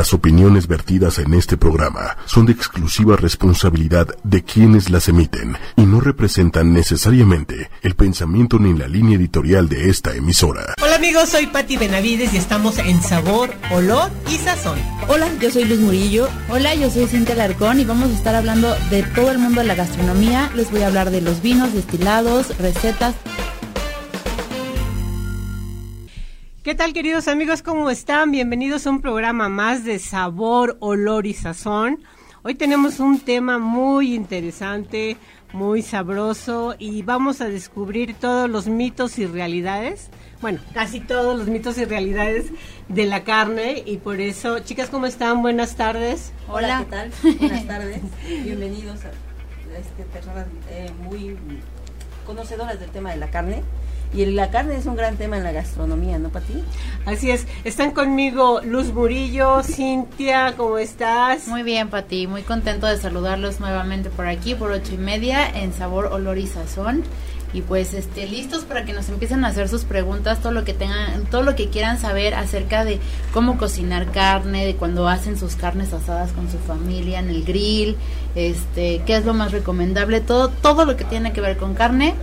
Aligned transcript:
Las 0.00 0.14
opiniones 0.14 0.66
vertidas 0.66 1.18
en 1.18 1.34
este 1.34 1.58
programa 1.58 2.16
son 2.24 2.46
de 2.46 2.52
exclusiva 2.52 3.16
responsabilidad 3.16 4.08
de 4.24 4.42
quienes 4.42 4.88
las 4.88 5.08
emiten 5.08 5.58
y 5.76 5.82
no 5.82 6.00
representan 6.00 6.72
necesariamente 6.72 7.68
el 7.82 7.94
pensamiento 7.96 8.58
ni 8.58 8.72
la 8.72 8.88
línea 8.88 9.18
editorial 9.18 9.68
de 9.68 9.90
esta 9.90 10.14
emisora. 10.14 10.72
Hola 10.82 10.94
amigos, 10.94 11.28
soy 11.28 11.48
Patti 11.48 11.76
Benavides 11.76 12.32
y 12.32 12.38
estamos 12.38 12.78
en 12.78 13.02
Sabor, 13.02 13.52
Olor 13.72 14.10
y 14.30 14.38
Sazón. 14.38 14.78
Hola, 15.08 15.28
yo 15.38 15.50
soy 15.50 15.66
Luz 15.66 15.80
Murillo. 15.80 16.30
Hola, 16.48 16.74
yo 16.74 16.88
soy 16.90 17.06
Cintia 17.06 17.34
Larcón 17.34 17.78
y 17.78 17.84
vamos 17.84 18.08
a 18.08 18.14
estar 18.14 18.34
hablando 18.34 18.74
de 18.88 19.02
todo 19.02 19.30
el 19.30 19.38
mundo 19.38 19.60
de 19.60 19.66
la 19.66 19.74
gastronomía. 19.74 20.50
Les 20.54 20.70
voy 20.70 20.80
a 20.80 20.86
hablar 20.86 21.10
de 21.10 21.20
los 21.20 21.42
vinos, 21.42 21.74
destilados, 21.74 22.56
recetas, 22.56 23.16
¿Qué 26.70 26.76
tal 26.76 26.92
queridos 26.92 27.26
amigos? 27.26 27.62
¿Cómo 27.62 27.90
están? 27.90 28.30
Bienvenidos 28.30 28.86
a 28.86 28.90
un 28.90 29.00
programa 29.00 29.48
más 29.48 29.84
de 29.84 29.98
sabor, 29.98 30.76
olor 30.78 31.26
y 31.26 31.34
sazón. 31.34 31.98
Hoy 32.44 32.54
tenemos 32.54 33.00
un 33.00 33.18
tema 33.18 33.58
muy 33.58 34.14
interesante, 34.14 35.16
muy 35.52 35.82
sabroso 35.82 36.76
y 36.78 37.02
vamos 37.02 37.40
a 37.40 37.48
descubrir 37.48 38.14
todos 38.14 38.48
los 38.48 38.68
mitos 38.68 39.18
y 39.18 39.26
realidades, 39.26 40.10
bueno, 40.40 40.60
casi 40.72 41.00
todos 41.00 41.36
los 41.36 41.48
mitos 41.48 41.76
y 41.76 41.86
realidades 41.86 42.52
de 42.86 43.04
la 43.04 43.24
carne 43.24 43.82
y 43.84 43.96
por 43.96 44.20
eso, 44.20 44.60
chicas, 44.60 44.90
¿cómo 44.90 45.06
están? 45.06 45.42
Buenas 45.42 45.74
tardes. 45.74 46.32
Hola, 46.46 46.84
¿qué 46.84 46.90
tal? 46.92 47.10
Buenas 47.40 47.66
tardes. 47.66 48.00
Bienvenidos 48.44 49.00
a 49.06 49.10
este, 49.76 50.04
personas 50.12 50.46
eh, 50.68 50.88
muy 51.02 51.36
conocedoras 52.24 52.78
del 52.78 52.90
tema 52.90 53.10
de 53.10 53.16
la 53.16 53.28
carne. 53.28 53.64
Y 54.12 54.26
la 54.26 54.50
carne 54.50 54.76
es 54.76 54.86
un 54.86 54.96
gran 54.96 55.16
tema 55.16 55.36
en 55.36 55.44
la 55.44 55.52
gastronomía, 55.52 56.18
¿no, 56.18 56.30
Pati? 56.30 56.64
Así 57.06 57.30
es. 57.30 57.46
Están 57.62 57.92
conmigo 57.92 58.60
Luz 58.64 58.92
Murillo, 58.92 59.62
Cintia, 59.62 60.54
¿cómo 60.56 60.78
estás? 60.78 61.46
Muy 61.46 61.62
bien, 61.62 61.90
Pati. 61.90 62.26
Muy 62.26 62.42
contento 62.42 62.88
de 62.88 62.96
saludarlos 62.96 63.60
nuevamente 63.60 64.10
por 64.10 64.26
aquí, 64.26 64.56
por 64.56 64.72
ocho 64.72 64.94
y 64.94 64.98
media, 64.98 65.48
en 65.48 65.72
Sabor, 65.72 66.06
Olor 66.06 66.38
y 66.38 66.48
Sazón. 66.48 67.04
Y 67.52 67.62
pues, 67.62 67.94
este, 67.94 68.26
listos 68.26 68.64
para 68.64 68.84
que 68.84 68.92
nos 68.92 69.08
empiecen 69.08 69.44
a 69.44 69.48
hacer 69.48 69.68
sus 69.68 69.84
preguntas, 69.84 70.40
todo 70.40 70.52
lo 70.52 70.64
que 70.64 70.74
tengan, 70.74 71.24
todo 71.26 71.42
lo 71.42 71.54
que 71.54 71.68
quieran 71.68 71.98
saber 71.98 72.34
acerca 72.34 72.84
de 72.84 72.98
cómo 73.32 73.58
cocinar 73.58 74.10
carne, 74.10 74.66
de 74.66 74.74
cuando 74.74 75.08
hacen 75.08 75.36
sus 75.36 75.54
carnes 75.54 75.92
asadas 75.92 76.32
con 76.32 76.50
su 76.50 76.58
familia 76.58 77.20
en 77.20 77.28
el 77.28 77.44
grill, 77.44 77.96
este, 78.34 79.02
qué 79.06 79.16
es 79.16 79.24
lo 79.24 79.34
más 79.34 79.52
recomendable, 79.52 80.20
todo, 80.20 80.48
todo 80.48 80.84
lo 80.84 80.96
que 80.96 81.04
tiene 81.04 81.32
que 81.32 81.40
ver 81.40 81.56
con 81.56 81.74
carne 81.74 82.14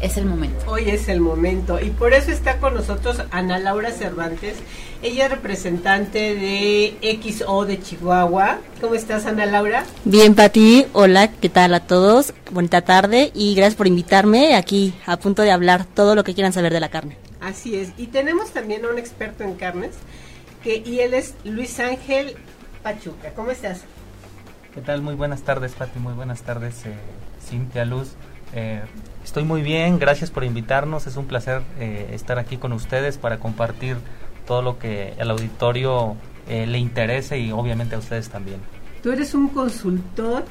es 0.00 0.16
el 0.16 0.26
momento. 0.26 0.70
Hoy 0.70 0.90
es 0.90 1.08
el 1.08 1.20
momento 1.20 1.80
y 1.80 1.90
por 1.90 2.12
eso 2.12 2.30
está 2.30 2.58
con 2.58 2.74
nosotros 2.74 3.22
Ana 3.30 3.58
Laura 3.58 3.90
Cervantes. 3.92 4.56
Ella 5.02 5.26
es 5.26 5.30
representante 5.30 6.34
de 6.34 7.18
XO 7.22 7.64
de 7.64 7.80
Chihuahua. 7.80 8.58
¿Cómo 8.80 8.94
estás, 8.94 9.26
Ana 9.26 9.46
Laura? 9.46 9.84
Bien, 10.04 10.34
Pati. 10.34 10.86
Hola, 10.92 11.30
¿qué 11.30 11.48
tal 11.48 11.74
a 11.74 11.80
todos? 11.80 12.34
Bonita 12.50 12.82
tarde 12.82 13.30
y 13.34 13.54
gracias 13.54 13.76
por 13.76 13.86
invitarme 13.86 14.54
aquí 14.54 14.94
a 15.06 15.16
punto 15.18 15.42
de 15.42 15.52
hablar 15.52 15.84
todo 15.84 16.14
lo 16.14 16.24
que 16.24 16.34
quieran 16.34 16.52
saber 16.52 16.72
de 16.72 16.80
la 16.80 16.88
carne. 16.88 17.16
Así 17.40 17.76
es. 17.76 17.92
Y 17.96 18.08
tenemos 18.08 18.50
también 18.50 18.84
a 18.84 18.88
un 18.88 18.98
experto 18.98 19.44
en 19.44 19.54
carnes 19.54 19.92
que 20.62 20.82
y 20.84 21.00
él 21.00 21.14
es 21.14 21.34
Luis 21.44 21.78
Ángel 21.80 22.36
Pachuca. 22.82 23.32
¿Cómo 23.34 23.50
estás? 23.50 23.82
¿Qué 24.74 24.80
tal? 24.82 25.00
Muy 25.00 25.14
buenas 25.14 25.42
tardes, 25.42 25.72
Pati. 25.72 25.98
Muy 25.98 26.12
buenas 26.12 26.42
tardes, 26.42 26.84
eh, 26.84 26.94
Cintia 27.42 27.84
Luz. 27.84 28.08
Eh, 28.56 28.80
Estoy 29.26 29.42
muy 29.42 29.60
bien, 29.60 29.98
gracias 29.98 30.30
por 30.30 30.44
invitarnos. 30.44 31.08
Es 31.08 31.16
un 31.16 31.26
placer 31.26 31.62
eh, 31.80 32.10
estar 32.12 32.38
aquí 32.38 32.58
con 32.58 32.72
ustedes 32.72 33.18
para 33.18 33.38
compartir 33.38 33.96
todo 34.46 34.62
lo 34.62 34.78
que 34.78 35.14
al 35.18 35.32
auditorio 35.32 36.14
eh, 36.48 36.64
le 36.64 36.78
interese 36.78 37.36
y 37.40 37.50
obviamente 37.50 37.96
a 37.96 37.98
ustedes 37.98 38.28
también. 38.28 38.60
Tú 39.02 39.10
eres 39.10 39.34
un 39.34 39.48
consultor 39.48 40.44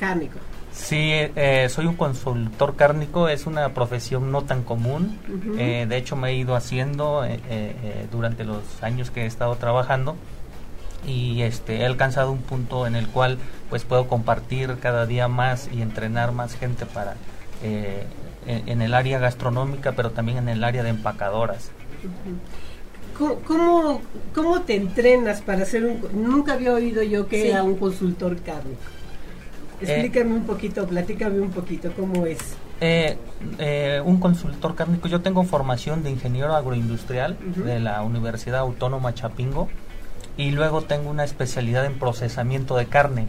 cárnico. 0.00 0.38
Sí, 0.72 1.10
eh, 1.12 1.68
soy 1.68 1.84
un 1.84 1.94
consultor 1.94 2.74
cárnico, 2.74 3.28
es 3.28 3.44
una 3.44 3.74
profesión 3.74 4.32
no 4.32 4.44
tan 4.44 4.62
común. 4.62 5.18
de 5.54 5.96
hecho, 5.98 6.16
me 6.16 6.30
he 6.30 6.36
ido 6.36 6.56
haciendo 6.56 7.22
durante 8.10 8.44
los 8.44 8.82
años 8.82 9.10
que 9.10 9.24
he 9.24 9.26
estado 9.26 9.56
trabajando 9.56 10.16
y 11.06 11.42
este, 11.42 11.82
he 11.82 11.84
alcanzado 11.84 12.32
un 12.32 12.40
punto 12.40 12.86
en 12.86 12.96
el 12.96 13.08
cual 13.08 13.36
pues 13.68 13.84
puedo 13.84 14.08
compartir 14.08 14.78
cada 14.80 15.04
día 15.04 15.28
más 15.28 15.68
y 15.70 15.82
entrenar 15.82 16.32
más 16.32 16.54
gente 16.54 16.86
para 16.86 17.16
eh, 17.62 18.04
en, 18.46 18.82
el 18.82 18.94
área 18.94 19.18
gastronómica, 19.18 19.92
pero 19.92 20.10
también 20.10 20.38
en 20.38 20.48
el 20.48 20.64
área 20.64 20.82
de 20.82 20.90
empacadoras. 20.90 21.70
¿Cómo, 23.46 24.00
cómo, 24.34 24.60
te 24.62 24.74
entrenas 24.74 25.42
para 25.42 25.64
ser 25.64 25.84
un... 25.84 26.00
Nunca 26.12 26.54
había 26.54 26.72
oído 26.72 27.02
yo 27.02 27.28
que 27.28 27.50
era 27.50 27.62
un 27.62 27.76
consultor 27.76 28.36
cárnico. 28.40 28.80
Explícame 29.80 30.34
un 30.34 30.44
poquito, 30.44 30.86
platícame 30.86 31.40
un 31.40 31.50
poquito 31.50 31.92
cómo 31.92 32.26
es. 32.26 32.38
Eh, 32.80 33.16
eh, 33.58 34.02
un 34.04 34.18
consultor 34.18 34.74
cárnico, 34.74 35.08
yo 35.08 35.20
tengo 35.20 35.44
formación 35.44 36.02
de 36.02 36.10
ingeniero 36.10 36.54
agroindustrial 36.54 37.36
de 37.64 37.78
la 37.78 38.02
Universidad 38.02 38.60
Autónoma 38.60 39.14
Chapingo 39.14 39.68
y 40.36 40.50
luego 40.50 40.82
tengo 40.82 41.10
una 41.10 41.24
especialidad 41.24 41.84
en 41.84 41.98
procesamiento 41.98 42.76
de 42.76 42.86
carne. 42.86 43.28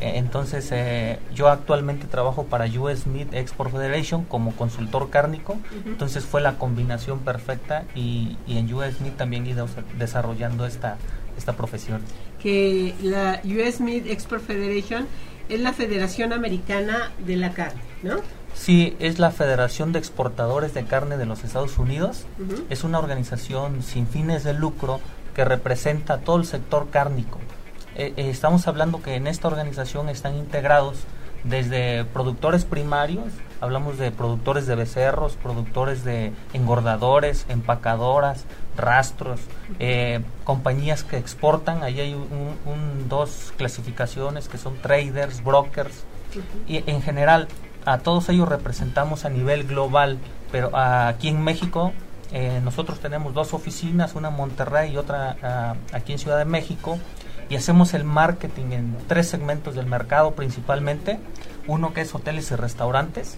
Eh, 0.00 0.12
entonces, 0.16 0.68
eh, 0.72 1.18
yo 1.34 1.48
actualmente 1.48 2.06
trabajo 2.06 2.44
para 2.44 2.64
US 2.64 3.06
Meat 3.06 3.34
Export 3.34 3.70
Federation 3.70 4.24
como 4.24 4.52
consultor 4.52 5.10
cárnico. 5.10 5.58
Entonces, 5.84 6.24
fue 6.24 6.40
la 6.40 6.58
combinación 6.58 7.20
perfecta 7.20 7.84
y, 7.94 8.36
en 8.48 8.72
US 8.72 9.00
Meat 9.00 9.16
también 9.16 9.46
he 9.46 9.50
ido 9.50 9.68
desarrollando 9.98 10.66
esta, 10.66 10.96
esta 11.36 11.52
profesión. 11.52 12.00
Que 12.42 12.94
la 13.02 13.40
US 13.44 13.80
Meat 13.80 14.06
Export 14.06 14.42
Federation 14.42 15.06
es 15.50 15.60
la 15.60 15.72
Federación 15.72 16.32
Americana 16.32 17.10
de 17.18 17.36
la 17.36 17.52
Carne, 17.52 17.80
¿no? 18.02 18.20
Sí, 18.54 18.96
es 18.98 19.18
la 19.18 19.30
Federación 19.30 19.92
de 19.92 19.98
Exportadores 19.98 20.74
de 20.74 20.84
Carne 20.84 21.16
de 21.16 21.26
los 21.26 21.44
Estados 21.44 21.78
Unidos. 21.78 22.26
Es 22.68 22.84
una 22.84 22.98
organización 22.98 23.82
sin 23.82 24.06
fines 24.06 24.44
de 24.44 24.54
lucro 24.54 25.00
que 25.34 25.44
representa 25.44 26.18
todo 26.18 26.36
el 26.36 26.44
sector 26.44 26.88
cárnico. 26.90 27.38
Eh, 27.96 28.12
eh, 28.16 28.30
estamos 28.30 28.68
hablando 28.68 29.02
que 29.02 29.16
en 29.16 29.26
esta 29.26 29.48
organización 29.48 30.08
están 30.08 30.36
integrados 30.36 30.98
desde 31.42 32.04
productores 32.04 32.64
primarios, 32.64 33.28
hablamos 33.60 33.98
de 33.98 34.10
productores 34.10 34.66
de 34.66 34.74
becerros, 34.74 35.36
productores 35.42 36.04
de 36.04 36.32
engordadores, 36.52 37.46
empacadoras, 37.48 38.44
rastros, 38.76 39.40
eh, 39.78 40.20
compañías 40.44 41.02
que 41.02 41.16
exportan, 41.16 41.82
ahí 41.82 41.98
hay 41.98 42.14
un, 42.14 43.08
dos 43.08 43.54
clasificaciones 43.56 44.48
que 44.48 44.58
son 44.58 44.76
traders, 44.76 45.42
brokers, 45.42 46.04
y 46.68 46.84
en 46.88 47.02
general 47.02 47.48
a 47.86 47.98
todos 47.98 48.28
ellos 48.28 48.46
representamos 48.48 49.24
a 49.24 49.30
nivel 49.30 49.64
global, 49.66 50.18
pero 50.52 50.76
aquí 50.76 51.28
en 51.28 51.42
México 51.42 51.92
nosotros 52.62 53.00
tenemos 53.00 53.34
dos 53.34 53.54
oficinas, 53.54 54.14
una 54.14 54.28
en 54.28 54.36
Monterrey 54.36 54.92
y 54.92 54.96
otra 54.98 55.36
ah, 55.42 55.74
aquí 55.92 56.12
en 56.12 56.18
Ciudad 56.20 56.38
de 56.38 56.44
México, 56.44 56.98
y 57.50 57.56
hacemos 57.56 57.92
el 57.94 58.04
marketing 58.04 58.70
en 58.70 58.96
tres 59.08 59.28
segmentos 59.28 59.74
del 59.74 59.86
mercado 59.86 60.30
principalmente. 60.30 61.18
Uno 61.66 61.92
que 61.92 62.00
es 62.00 62.14
hoteles 62.14 62.50
y 62.52 62.54
restaurantes, 62.54 63.36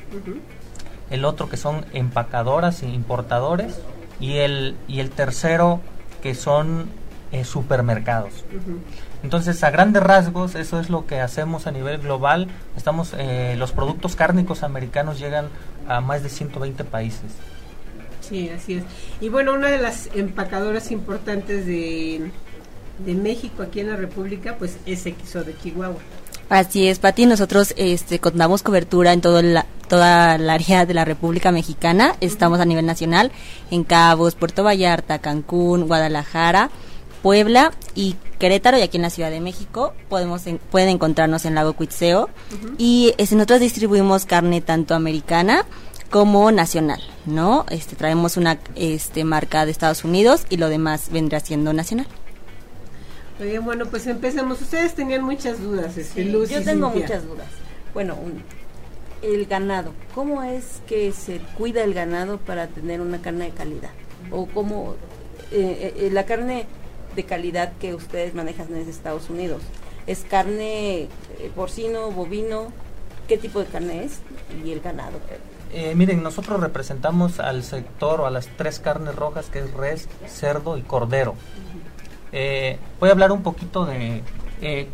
el 1.11 1.25
otro 1.25 1.49
que 1.49 1.57
son 1.57 1.85
empacadoras 1.93 2.83
e 2.83 2.89
importadores 2.89 3.81
y 4.21 4.37
el, 4.39 4.77
y 4.87 5.01
el 5.01 5.11
tercero 5.11 5.81
que 6.23 6.35
son 6.35 6.89
eh, 7.33 7.45
supermercados. 7.45 8.45
Entonces, 9.23 9.63
a 9.65 9.71
grandes 9.71 10.03
rasgos, 10.03 10.55
eso 10.55 10.79
es 10.79 10.91
lo 10.91 11.07
que 11.07 11.21
hacemos 11.21 11.67
a 11.67 11.73
nivel 11.73 11.99
global. 11.99 12.49
Estamos, 12.77 13.15
eh, 13.17 13.55
los 13.59 13.73
productos 13.73 14.15
cárnicos 14.15 14.63
americanos 14.63 15.19
llegan 15.19 15.49
a 15.89 16.01
más 16.01 16.23
de 16.23 16.29
120 16.29 16.85
países. 16.85 17.33
Sí, 18.21 18.51
así 18.51 18.75
es. 18.75 18.85
Y 19.21 19.29
bueno, 19.31 19.55
una 19.55 19.69
de 19.69 19.79
las 19.79 20.11
empacadoras 20.15 20.91
importantes 20.91 21.67
de, 21.67 22.31
de 22.99 23.15
México 23.15 23.63
aquí 23.63 23.81
en 23.81 23.91
la 23.91 23.97
República, 23.97 24.57
pues 24.59 24.77
es 24.87 25.03
XO 25.03 25.45
de 25.45 25.57
Chihuahua. 25.59 25.99
Así 26.49 26.87
es, 26.87 26.99
Pati. 26.99 27.25
Nosotros 27.27 27.73
este, 27.79 28.19
contamos 28.19 28.63
cobertura 28.63 29.13
en 29.13 29.23
todo 29.23 29.41
la, 29.41 29.65
toda 29.89 30.37
la 30.37 30.53
área 30.53 30.85
de 30.85 30.93
la 30.93 31.05
República 31.05 31.51
Mexicana. 31.51 32.15
Estamos 32.21 32.61
a 32.61 32.67
nivel 32.67 32.85
nacional 32.85 33.33
en 33.71 33.85
Cabos, 33.85 34.35
Puerto 34.35 34.63
Vallarta, 34.63 35.19
Cancún, 35.19 35.87
Guadalajara, 35.87 36.71
Puebla 37.23 37.73
y 37.95 38.17
Querétaro 38.39 38.77
y 38.77 38.83
aquí 38.83 38.99
en 38.99 39.05
la 39.05 39.11
Ciudad 39.11 39.31
de 39.31 39.41
México 39.41 39.95
podemos 40.09 40.43
pueden 40.71 40.89
encontrarnos 40.89 41.45
en 41.45 41.55
Lago 41.55 41.73
Cuitzeo 41.75 42.29
y 42.77 43.15
este, 43.17 43.37
nosotros 43.37 43.61
distribuimos 43.61 44.27
carne 44.27 44.61
tanto 44.61 44.95
americana 44.95 45.65
como 46.11 46.51
nacional, 46.51 47.01
¿no? 47.25 47.65
Este 47.71 47.97
traemos 47.97 48.37
una 48.37 48.59
este 48.75 49.25
marca 49.25 49.65
de 49.65 49.71
Estados 49.71 50.05
Unidos 50.05 50.43
y 50.51 50.57
lo 50.57 50.69
demás 50.69 51.11
vendrá 51.11 51.41
siendo 51.41 51.73
nacional 51.73 52.09
bien, 53.39 53.65
bueno, 53.65 53.87
pues 53.87 54.07
empecemos. 54.07 54.61
Ustedes 54.61 54.95
tenían 54.95 55.23
muchas 55.23 55.61
dudas, 55.61 55.97
este, 55.97 56.31
Yo 56.31 56.63
tengo 56.63 56.91
muchas 56.91 57.27
dudas. 57.27 57.49
Bueno, 57.95 58.17
el 59.23 59.47
ganado. 59.47 59.93
¿Cómo 60.15 60.43
es 60.43 60.81
que 60.87 61.13
se 61.13 61.39
cuida 61.57 61.85
el 61.85 61.95
ganado 61.95 62.39
para 62.39 62.69
tener 62.69 63.01
una 63.01 63.21
carne 63.21 63.47
de 63.47 63.51
calidad? 63.51 63.91
O 64.31 64.47
cómo 64.47 64.95
eh, 65.51 65.95
eh, 65.97 66.11
la 66.11 66.25
carne 66.25 66.67
de 67.15 67.25
calidad 67.25 67.73
que 67.79 67.95
ustedes 67.95 68.35
manejan 68.35 68.75
en 68.75 68.89
Estados 68.89 69.31
Unidos. 69.31 69.63
¿Es 70.07 70.25
carne 70.29 71.03
eh, 71.03 71.09
porcino, 71.55 72.11
bovino? 72.11 72.73
¿Qué 73.29 73.39
tipo 73.39 73.61
de 73.61 73.67
carne 73.67 74.05
es? 74.05 74.21
Y 74.65 74.73
el 74.73 74.81
ganado. 74.81 75.19
Eh, 75.73 75.95
miren, 75.95 76.23
nosotros 76.23 76.61
representamos 76.61 77.41
al 77.41 77.63
sector 77.63 78.21
o 78.21 78.27
a 78.27 78.31
las 78.31 78.49
tres 78.57 78.79
carnes 78.79 79.15
rojas 79.15 79.47
que 79.47 79.61
es 79.61 79.73
res, 79.73 80.09
cerdo 80.27 80.77
y 80.77 80.83
cordero. 80.83 81.35
Eh, 82.33 82.79
voy 82.99 83.11
a 83.11 83.13
hablar 83.13 83.33
un 83.33 83.43
poquito 83.43 83.85
de... 83.85 84.23
eh, 84.61 84.89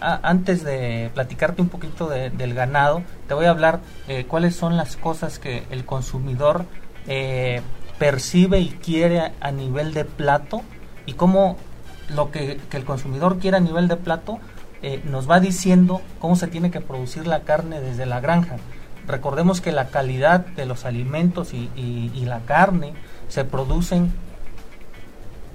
antes 0.00 0.64
de 0.64 1.10
platicarte 1.14 1.62
un 1.62 1.68
poquito 1.68 2.08
de- 2.08 2.30
del 2.30 2.54
ganado, 2.54 3.02
te 3.28 3.34
voy 3.34 3.44
a 3.44 3.50
hablar 3.50 3.80
eh, 4.08 4.24
cuáles 4.26 4.56
son 4.56 4.76
las 4.76 4.96
cosas 4.96 5.38
que 5.38 5.64
el 5.70 5.84
consumidor 5.84 6.64
eh, 7.06 7.60
percibe 7.98 8.60
y 8.60 8.70
quiere 8.70 9.32
a, 9.40 9.52
nivel 9.52 9.92
de 9.92 10.04
plato 10.04 10.62
y 11.06 11.12
cómo 11.12 11.56
lo 12.08 12.30
que, 12.30 12.58
el 12.72 12.84
consumidor 12.84 13.38
quiere 13.38 13.58
a 13.58 13.60
nivel 13.60 13.88
de 13.88 13.96
plato 13.96 14.38
eh, 14.82 15.02
nos 15.04 15.30
va 15.30 15.38
diciendo 15.38 16.00
cómo 16.18 16.34
se 16.34 16.46
tiene 16.46 16.70
que 16.70 16.80
producir 16.80 17.26
la 17.26 17.40
carne 17.40 17.80
desde 17.80 18.06
la 18.06 18.20
granja. 18.20 18.56
Recordemos 19.06 19.60
que 19.60 19.72
la 19.72 19.88
calidad 19.88 20.40
de 20.40 20.64
los 20.64 20.84
alimentos 20.86 21.52
y 21.52 22.24
la 22.24 22.40
carne 22.40 22.94
se 23.28 23.44
producen 23.44 24.12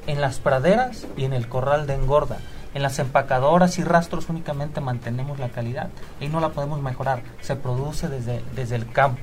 en 0.07 0.21
las 0.21 0.39
praderas 0.39 1.07
y 1.17 1.25
en 1.25 1.33
el 1.33 1.47
corral 1.47 1.87
de 1.87 1.95
engorda. 1.95 2.37
En 2.73 2.81
las 2.81 2.99
empacadoras 2.99 3.79
y 3.79 3.83
rastros 3.83 4.27
únicamente 4.29 4.81
mantenemos 4.81 5.39
la 5.39 5.49
calidad 5.49 5.89
y 6.19 6.27
no 6.27 6.41
la 6.41 6.49
podemos 6.49 6.81
mejorar. 6.81 7.21
Se 7.41 7.55
produce 7.55 8.09
desde, 8.09 8.41
desde 8.53 8.75
el 8.75 8.91
campo. 8.91 9.21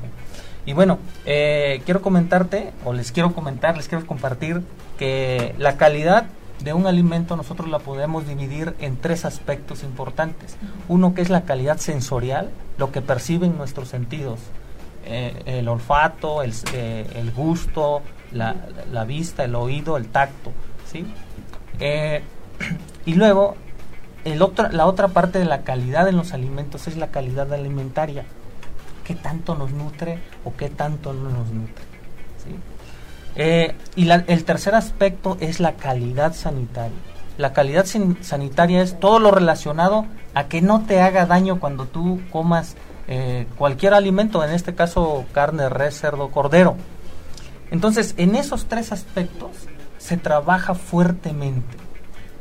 Y 0.65 0.73
bueno, 0.73 0.99
eh, 1.27 1.83
quiero 1.85 2.03
comentarte, 2.03 2.73
o 2.85 2.93
les 2.93 3.13
quiero 3.13 3.35
comentar, 3.35 3.77
les 3.77 3.89
quiero 3.89 4.07
compartir 4.07 4.63
que 4.99 5.55
la 5.59 5.77
calidad 5.77 6.27
de 6.63 6.73
un 6.73 6.87
alimento 6.87 7.37
nosotros 7.37 7.69
la 7.69 7.81
podemos 7.81 8.27
dividir 8.27 8.75
en 8.81 8.97
tres 8.97 9.25
aspectos 9.25 9.83
importantes. 9.83 10.57
Uno 10.89 11.15
que 11.15 11.23
es 11.23 11.31
la 11.31 11.43
calidad 11.43 11.79
sensorial, 11.79 12.51
lo 12.79 12.93
que 12.93 13.03
perciben 13.03 13.59
nuestros 13.59 13.89
sentidos. 13.89 14.39
Eh, 15.05 15.43
el 15.47 15.69
olfato, 15.69 16.43
el, 16.43 16.55
eh, 16.73 17.07
el 17.17 17.33
gusto, 17.33 18.03
la, 18.31 18.55
la 18.93 19.05
vista, 19.05 19.45
el 19.45 19.57
oído, 19.57 19.97
el 19.97 20.07
tacto. 20.07 20.53
¿Sí? 20.93 21.07
Eh, 21.81 22.23
y 23.07 23.15
luego, 23.15 23.57
el 24.25 24.43
otro, 24.43 24.69
la 24.71 24.87
otra 24.87 25.09
parte 25.09 25.39
de 25.39 25.45
la 25.45 25.63
calidad 25.63 26.09
en 26.09 26.17
los 26.17 26.33
alimentos 26.33 26.87
es 26.87 26.97
la 26.97 27.11
calidad 27.11 27.53
alimentaria. 27.53 28.25
¿Qué 29.05 29.15
tanto 29.15 29.57
nos 29.57 29.73
nutre 29.73 30.21
o 30.45 30.55
qué 30.55 30.69
tanto 30.69 31.13
no 31.13 31.31
nos 31.31 31.51
nutre? 31.51 31.85
¿sí? 32.45 32.55
Eh, 33.35 33.75
y 33.97 34.09
el 34.11 34.45
tercer 34.45 34.75
aspecto 34.75 35.37
es 35.41 35.59
la 35.59 35.73
calidad 35.75 36.35
sanitaria. 36.35 36.99
La 37.39 37.53
calidad 37.53 37.87
sanitaria 37.87 38.83
es 38.83 39.01
todo 39.01 39.19
lo 39.19 39.31
relacionado 39.31 40.07
a 40.35 40.45
que 40.45 40.61
no 40.61 40.85
te 40.85 41.01
haga 41.01 41.25
daño 41.25 41.59
cuando 41.59 41.87
tú 41.87 42.21
comas 42.31 42.77
eh, 43.09 43.47
cualquier 43.57 43.95
alimento, 43.95 44.45
en 44.45 44.51
este 44.51 44.75
caso 44.75 45.25
carne, 45.33 45.69
res, 45.69 45.99
cerdo, 45.99 46.31
cordero. 46.31 46.77
Entonces, 47.71 48.15
en 48.19 48.37
esos 48.37 48.67
tres 48.67 48.93
aspectos 48.93 49.51
se 50.03 50.17
trabaja 50.17 50.75
fuertemente. 50.75 51.77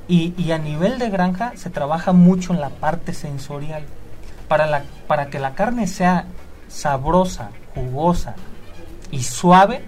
Y, 0.07 0.33
y 0.35 0.51
a 0.51 0.57
nivel 0.57 0.97
de 0.97 1.09
granja 1.11 1.53
se 1.55 1.69
trabaja 1.69 2.11
mucho 2.11 2.53
en 2.53 2.59
la 2.59 2.69
parte 2.69 3.13
sensorial. 3.13 3.83
Para, 4.47 4.65
la, 4.65 4.83
para 5.07 5.27
que 5.27 5.37
la 5.39 5.53
carne 5.53 5.85
sea 5.87 6.25
sabrosa, 6.67 7.51
jugosa 7.75 8.35
y 9.11 9.21
suave, 9.23 9.83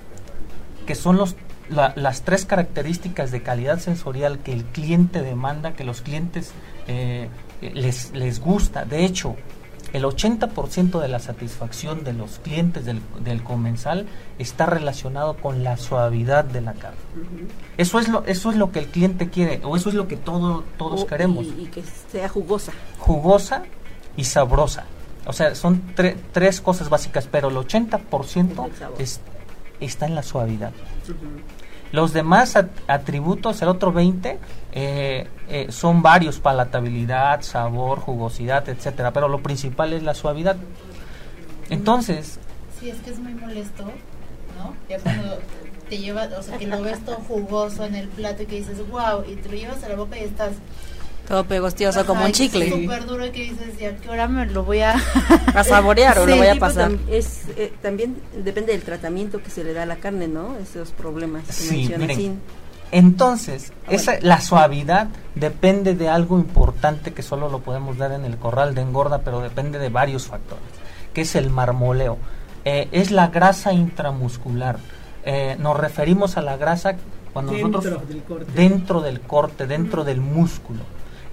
que 0.85 0.93
son 0.95 1.17
los, 1.17 1.35
la- 1.67 1.93
las 1.95 2.21
tres 2.21 2.45
características 2.45 3.31
de 3.31 3.41
calidad 3.41 3.79
sensorial 3.79 4.37
que 4.39 4.53
el 4.53 4.63
cliente 4.65 5.21
demanda, 5.21 5.73
que 5.73 5.83
los 5.83 6.01
clientes 6.01 6.51
eh, 6.87 7.29
les, 7.61 8.11
les 8.13 8.39
gusta. 8.39 8.85
De 8.85 9.03
hecho, 9.03 9.35
el 9.93 10.03
80% 10.05 10.99
de 10.99 11.07
la 11.07 11.19
satisfacción 11.19 12.03
de 12.03 12.13
los 12.13 12.39
clientes 12.39 12.83
del, 12.85 12.99
del 13.23 13.43
comensal 13.43 14.07
está 14.39 14.65
relacionado 14.65 15.35
con 15.37 15.63
la 15.63 15.77
suavidad 15.77 16.43
de 16.43 16.61
la 16.61 16.73
carne. 16.73 16.97
Eso 17.77 17.99
es 17.99 18.07
lo, 18.09 18.23
eso 18.25 18.49
es 18.51 18.57
lo 18.57 18.71
que 18.71 18.79
el 18.79 18.87
cliente 18.87 19.29
quiere, 19.29 19.61
o 19.63 19.75
eso 19.77 19.89
es 19.89 19.95
lo 19.95 20.07
que 20.07 20.17
todo, 20.17 20.63
todos 20.77 21.03
O- 21.03 21.05
queremos. 21.07 21.45
Y, 21.45 21.63
y 21.63 21.65
que 21.67 21.83
sea 22.11 22.27
jugosa. 22.27 22.71
Jugosa 22.99 23.63
y 24.17 24.23
sabrosa. 24.25 24.85
O 25.25 25.31
sea, 25.31 25.55
son 25.55 25.95
tre- 25.95 26.17
tres 26.31 26.59
cosas 26.59 26.89
básicas, 26.89 27.27
pero 27.31 27.47
el 27.49 27.55
80% 27.55 28.65
Es 28.65 28.71
el 28.73 28.75
sabor. 28.77 29.01
es- 29.01 29.21
está 29.79 30.05
en 30.05 30.15
la 30.15 30.23
suavidad. 30.23 30.71
Los 31.93 32.11
demás 32.11 32.55
at- 32.57 32.71
atributos, 32.87 33.61
el 33.61 33.69
otro 33.69 33.93
20, 33.93 34.39
eh, 34.73 35.27
eh, 35.47 35.67
son 35.69 36.01
varios, 36.01 36.39
palatabilidad, 36.39 37.41
sabor, 37.43 37.99
jugosidad, 37.99 38.67
etcétera, 38.67 39.13
pero 39.13 39.27
lo 39.29 39.41
principal 39.41 39.93
es 39.93 40.01
la 40.03 40.13
suavidad. 40.15 40.57
Entonces, 41.69 42.39
Sí, 42.79 42.89
es 42.89 42.97
que 43.01 43.11
es 43.11 43.19
muy 43.19 43.33
molesto, 43.35 43.83
¿no? 43.83 44.73
Ya 44.89 44.99
cuando 44.99 45.37
te 45.87 45.97
llevas, 45.99 46.33
o 46.33 46.41
sea, 46.41 46.57
que 46.57 46.67
lo 46.67 46.81
ves 46.81 46.99
todo 47.05 47.15
jugoso 47.17 47.85
en 47.85 47.95
el 47.95 48.09
plato 48.09 48.43
y 48.43 48.45
que 48.47 48.55
dices, 48.57 48.79
wow, 48.89 49.23
y 49.25 49.35
te 49.35 49.47
lo 49.49 49.55
llevas 49.55 49.83
a 49.83 49.89
la 49.89 49.95
boca 49.95 50.17
y 50.17 50.23
estás... 50.23 50.51
Todo 51.27 51.45
pegostioso 51.45 52.05
como 52.05 52.25
un 52.25 52.31
chicle. 52.33 52.69
Súper 52.69 53.05
duro 53.05 53.25
y 53.25 53.31
que 53.31 53.43
dices, 53.43 53.79
¿y 53.79 53.85
a 53.85 53.95
qué 53.95 54.09
hora 54.09 54.27
me 54.27 54.45
lo 54.45 54.63
voy 54.63 54.81
a...? 54.81 54.95
A 55.55 55.63
saborear 55.63 56.19
o 56.19 56.25
lo 56.25 56.33
Sí, 56.33 56.37
voy 56.39 56.47
a 56.47 56.53
tipo 56.53 56.65
pasar. 56.65 56.91
tam- 56.91 56.99
es, 57.09 57.43
eh, 57.55 57.71
también 57.81 58.17
depende 58.43 58.73
del 58.73 58.81
tratamiento 58.81 59.41
que 59.41 59.49
se 59.49 59.63
le 59.63 59.73
da 59.73 59.83
a 59.83 59.85
la 59.85 59.95
carne, 59.97 60.27
¿no? 60.27 60.57
Esos 60.57 60.91
problemas 60.91 61.45
que 61.45 61.53
Sí, 61.53 61.77
mencionas. 61.89 61.99
miren. 62.17 62.41
Entonces, 62.91 63.71
Ah, 63.87 63.91
esa, 63.91 64.11
bueno. 64.13 64.27
la 64.27 64.41
suavidad 64.41 65.07
depende 65.35 65.95
de 65.95 66.09
algo 66.09 66.37
importante 66.37 67.11
que 67.13 67.23
solo 67.23 67.49
lo 67.49 67.59
podemos 67.59 67.97
dar 67.97 68.11
en 68.11 68.25
el 68.25 68.37
corral 68.37 68.75
de 68.75 68.81
engorda, 68.81 69.19
pero 69.19 69.39
depende 69.41 69.79
de 69.79 69.89
varios 69.89 70.27
factores, 70.27 70.63
que 71.13 71.21
es 71.21 71.35
el 71.35 71.49
marmoleo. 71.49 72.17
Eh, 72.65 72.89
es 72.91 73.11
la 73.11 73.27
grasa 73.27 73.73
intramuscular. 73.73 74.77
Eh, 75.25 75.55
nos 75.59 75.77
referimos 75.77 76.37
a 76.37 76.41
la 76.41 76.57
grasa 76.57 76.95
cuando 77.31 77.53
Dentro 77.53 77.69
nosotros 77.81 78.07
del 78.09 78.23
corte. 78.23 78.51
dentro 78.53 79.01
del 79.01 79.21
corte, 79.21 79.65
dentro 79.67 80.03
del 80.03 80.21
músculo. 80.21 80.81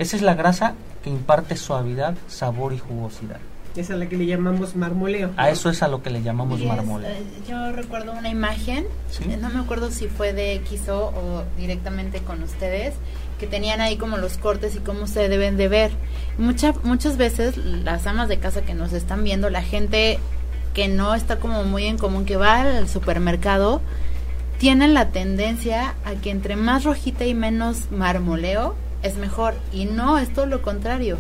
Esa 0.01 0.17
es 0.17 0.23
la 0.23 0.33
grasa 0.35 0.73
que 1.05 1.11
imparte 1.11 1.57
suavidad, 1.57 2.15
sabor 2.27 2.73
y 2.73 2.79
jugosidad. 2.79 3.37
Esa 3.77 3.93
es 3.93 3.99
la 4.01 4.09
que 4.09 4.17
le 4.17 4.25
llamamos 4.25 4.75
marmoleo. 4.75 5.31
A 5.37 5.51
eso 5.51 5.69
es 5.69 5.83
a 5.83 5.89
lo 5.89 6.03
que 6.03 6.09
le 6.09 6.23
llamamos 6.23 6.59
es, 6.59 6.67
marmoleo. 6.67 7.11
eh, 7.11 7.23
yo 7.47 7.71
recuerdo 7.71 8.13
una 8.13 8.31
imagen, 8.31 8.87
Sí. 9.11 9.25
eh, 9.31 9.37
no 9.41 9.51
me 9.51 9.61
acuerdo 9.61 9.91
si 9.91 10.09
fue 10.09 10.33
de 10.33 10.61
XO 10.67 11.09
o 11.09 11.45
directamente 11.59 12.21
con 12.21 12.43
ustedes, 12.43 12.95
que 13.39 13.47
tenían 13.47 13.83
ahí 13.83 13.97
como 13.99 14.17
los 14.17 14.39
cortes 14.39 14.75
y 14.75 14.79
cómo 14.79 15.07
se 15.07 15.29
deben 15.29 15.59
de 15.59 15.69
ver. 15.69 15.93
Mucha, 16.39 16.73
muchas 16.83 17.19
veces 17.19 17.59
las 17.59 18.07
amas 18.07 18.29
de 18.29 18.39
casa 18.39 18.63
que 18.63 18.73
nos 18.75 18.95
están 18.95 19.23
viendo, 19.23 19.51
la 19.51 19.63
gente 19.63 20.19
que 20.73 20.89
no 20.89 21.15
está 21.15 21.37
como 21.39 21.63
muy 21.65 21.85
en 21.85 21.99
común, 21.99 22.25
que 22.25 22.37
va 22.39 22.63
al 22.63 22.89
supermercado, 22.89 23.83
tienen 24.59 24.95
la 24.95 25.11
tendencia 25.11 25.95
a 26.07 26.15
que 26.15 26.31
entre 26.31 26.57
más 26.57 26.85
rojita 26.85 27.27
y 27.27 27.35
menos 27.35 27.91
marmoleo 27.93 28.75
es 29.03 29.17
mejor. 29.17 29.55
Y 29.73 29.85
no, 29.87 30.19
es 30.19 30.33
todo 30.33 30.47
lo 30.47 30.63
contrario. 30.63 31.17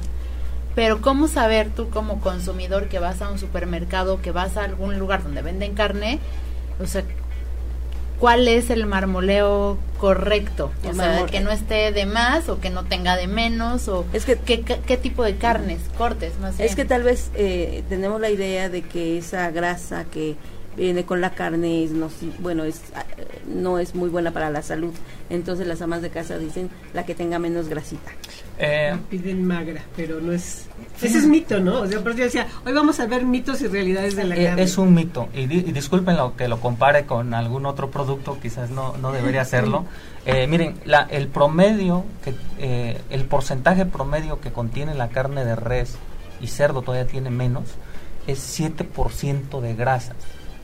Pero 0.75 1.01
¿cómo 1.01 1.29
saber 1.29 1.71
tú 1.71 1.91
como 1.91 2.21
consumidor 2.21 2.89
que 2.89 2.99
vas 2.99 3.23
a 3.23 3.31
un 3.31 3.39
supermercado, 3.39 4.23
que 4.23 4.31
vas 4.31 4.57
a 4.57 4.65
algún 4.65 4.99
lugar 4.99 5.23
donde 5.23 5.43
venden 5.43 5.75
carne? 5.75 6.21
O 6.81 6.87
sea, 6.87 7.03
¿cuál 8.21 8.47
es 8.47 8.71
el 8.71 8.87
marmoleo 8.87 9.79
correcto? 9.99 10.71
O 10.89 10.95
sea, 10.95 11.27
que 11.27 11.41
no 11.41 11.51
esté 11.51 11.91
de 11.91 12.07
más 12.07 12.49
o 12.49 12.61
que 12.61 12.71
no 12.71 12.85
tenga 12.85 13.17
de 13.17 13.27
menos 13.27 13.89
o 13.89 14.05
Es 14.13 14.25
que- 14.25 14.37
¿qué, 14.37 14.61
qué, 14.63 14.97
tipo 14.97 15.25
de 15.25 15.37
carnes, 15.37 15.81
cortes 15.99 16.39
más 16.41 16.57
bien? 16.57 16.69
Es 16.69 16.77
que 16.77 16.85
tal 16.85 17.03
vez 17.03 17.31
eh, 17.35 17.83
tenemos 17.89 18.21
la 18.21 18.31
idea 18.31 18.69
de 18.69 18.83
que 18.83 19.19
esa 19.19 19.51
grasa 19.51 20.05
que 20.05 20.37
viene 20.77 21.05
con 21.05 21.21
la 21.21 21.31
carne 21.31 21.85
es 21.85 21.93
noci- 21.93 22.33
bueno 22.39 22.65
es 22.65 22.81
ah, 22.95 23.05
no 23.47 23.79
es 23.79 23.95
muy 23.95 24.09
buena 24.09 24.31
para 24.31 24.50
la 24.50 24.62
salud. 24.62 24.93
Entonces 25.29 25.67
las 25.67 25.81
amas 25.83 26.03
de 26.03 26.11
casa 26.11 26.39
dicen 26.39 26.71
la 26.95 27.05
que 27.05 27.15
tenga 27.15 27.39
menos 27.39 27.69
grasita. 27.69 28.11
Eh, 28.59 28.95
Piden 29.09 29.47
magra, 29.47 29.83
pero 29.97 30.21
no 30.21 30.33
es... 30.33 30.67
Ese 31.00 31.19
es 31.19 31.27
mito, 31.27 31.61
¿no? 31.61 31.81
O 31.81 31.87
sea, 31.87 32.00
por 32.00 32.11
eso 32.11 32.19
yo 32.19 32.25
decía, 32.25 32.47
hoy 32.67 32.73
vamos 32.73 33.00
a 33.00 33.07
ver 33.07 33.25
mitos 33.25 33.62
y 33.62 33.69
realidades 33.69 34.17
de 34.17 34.25
la 34.25 34.37
Eh, 34.37 34.45
carne. 34.47 34.62
es 34.62 34.77
un 34.77 34.93
mito. 34.95 35.29
Y, 35.35 35.47
di- 35.47 35.65
y 35.67 35.73
disculpen 35.73 36.17
lo 36.17 36.37
que 36.37 36.47
lo 36.49 36.61
compare 36.61 37.07
con 37.07 37.33
algún 37.33 37.65
otro 37.65 37.91
producto 37.91 38.39
quizás 38.41 38.69
no, 38.71 38.97
no 38.99 39.12
debería 39.12 39.43
hacerlo. 39.43 39.87
Eh, 40.27 40.47
miren 40.47 40.75
la, 40.85 41.03
el 41.11 41.29
promedio 41.29 42.05
que 42.23 42.35
eh, 42.59 43.00
el 43.11 43.25
porcentaje 43.25 43.87
promedio 43.87 44.41
que 44.41 44.53
contiene 44.53 44.95
la 44.95 45.09
carne 45.09 45.45
de 45.45 45.57
res 45.57 45.95
y 46.43 46.49
cerdo 46.49 46.83
todavía 46.83 47.07
tiene 47.11 47.31
menos 47.31 47.65
es 48.27 48.61
7% 48.61 49.61
de 49.61 49.75
grasas 49.75 50.17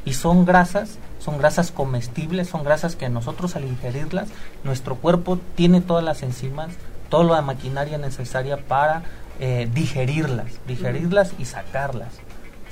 y 0.07 0.15
son 0.15 0.47
grasas 0.47 0.99
son 1.19 1.37
grasas 1.37 1.71
comestibles 1.71 2.49
son 2.49 2.65
grasas 2.65 2.97
que 2.97 3.11
nosotros 3.11 3.57
al 3.57 3.65
ingerirlas 3.65 4.29
nuestro 4.65 4.97
cuerpo 4.97 5.39
tiene 5.55 5.83
todas 5.83 6.03
las 6.03 6.23
enzimas 6.23 6.71
toda 7.11 7.25
la 7.25 7.43
maquinaria 7.43 7.99
necesaria 7.99 8.57
para 8.57 9.03
eh, 9.39 9.69
digerirlas 9.75 10.47
digerirlas 10.67 11.35
y 11.39 11.45
sacarlas 11.45 12.15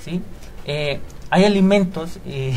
¿sí? 0.03 0.23
Eh, 0.67 1.01
hay 1.31 1.45
alimentos, 1.45 2.19
eh, 2.27 2.57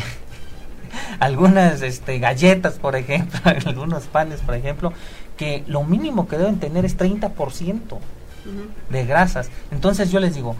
algunas 1.20 1.82
este, 1.82 2.18
galletas, 2.18 2.74
por 2.74 2.96
ejemplo, 2.96 3.40
algunos 3.66 4.04
panes, 4.04 4.40
por 4.40 4.54
ejemplo, 4.54 4.92
que 5.36 5.64
lo 5.66 5.84
mínimo 5.84 6.28
que 6.28 6.38
deben 6.38 6.58
tener 6.58 6.84
es 6.84 6.96
30% 6.98 7.98
de 8.88 9.04
grasas. 9.04 9.50
Entonces 9.70 10.10
yo 10.10 10.20
les 10.20 10.34
digo, 10.34 10.56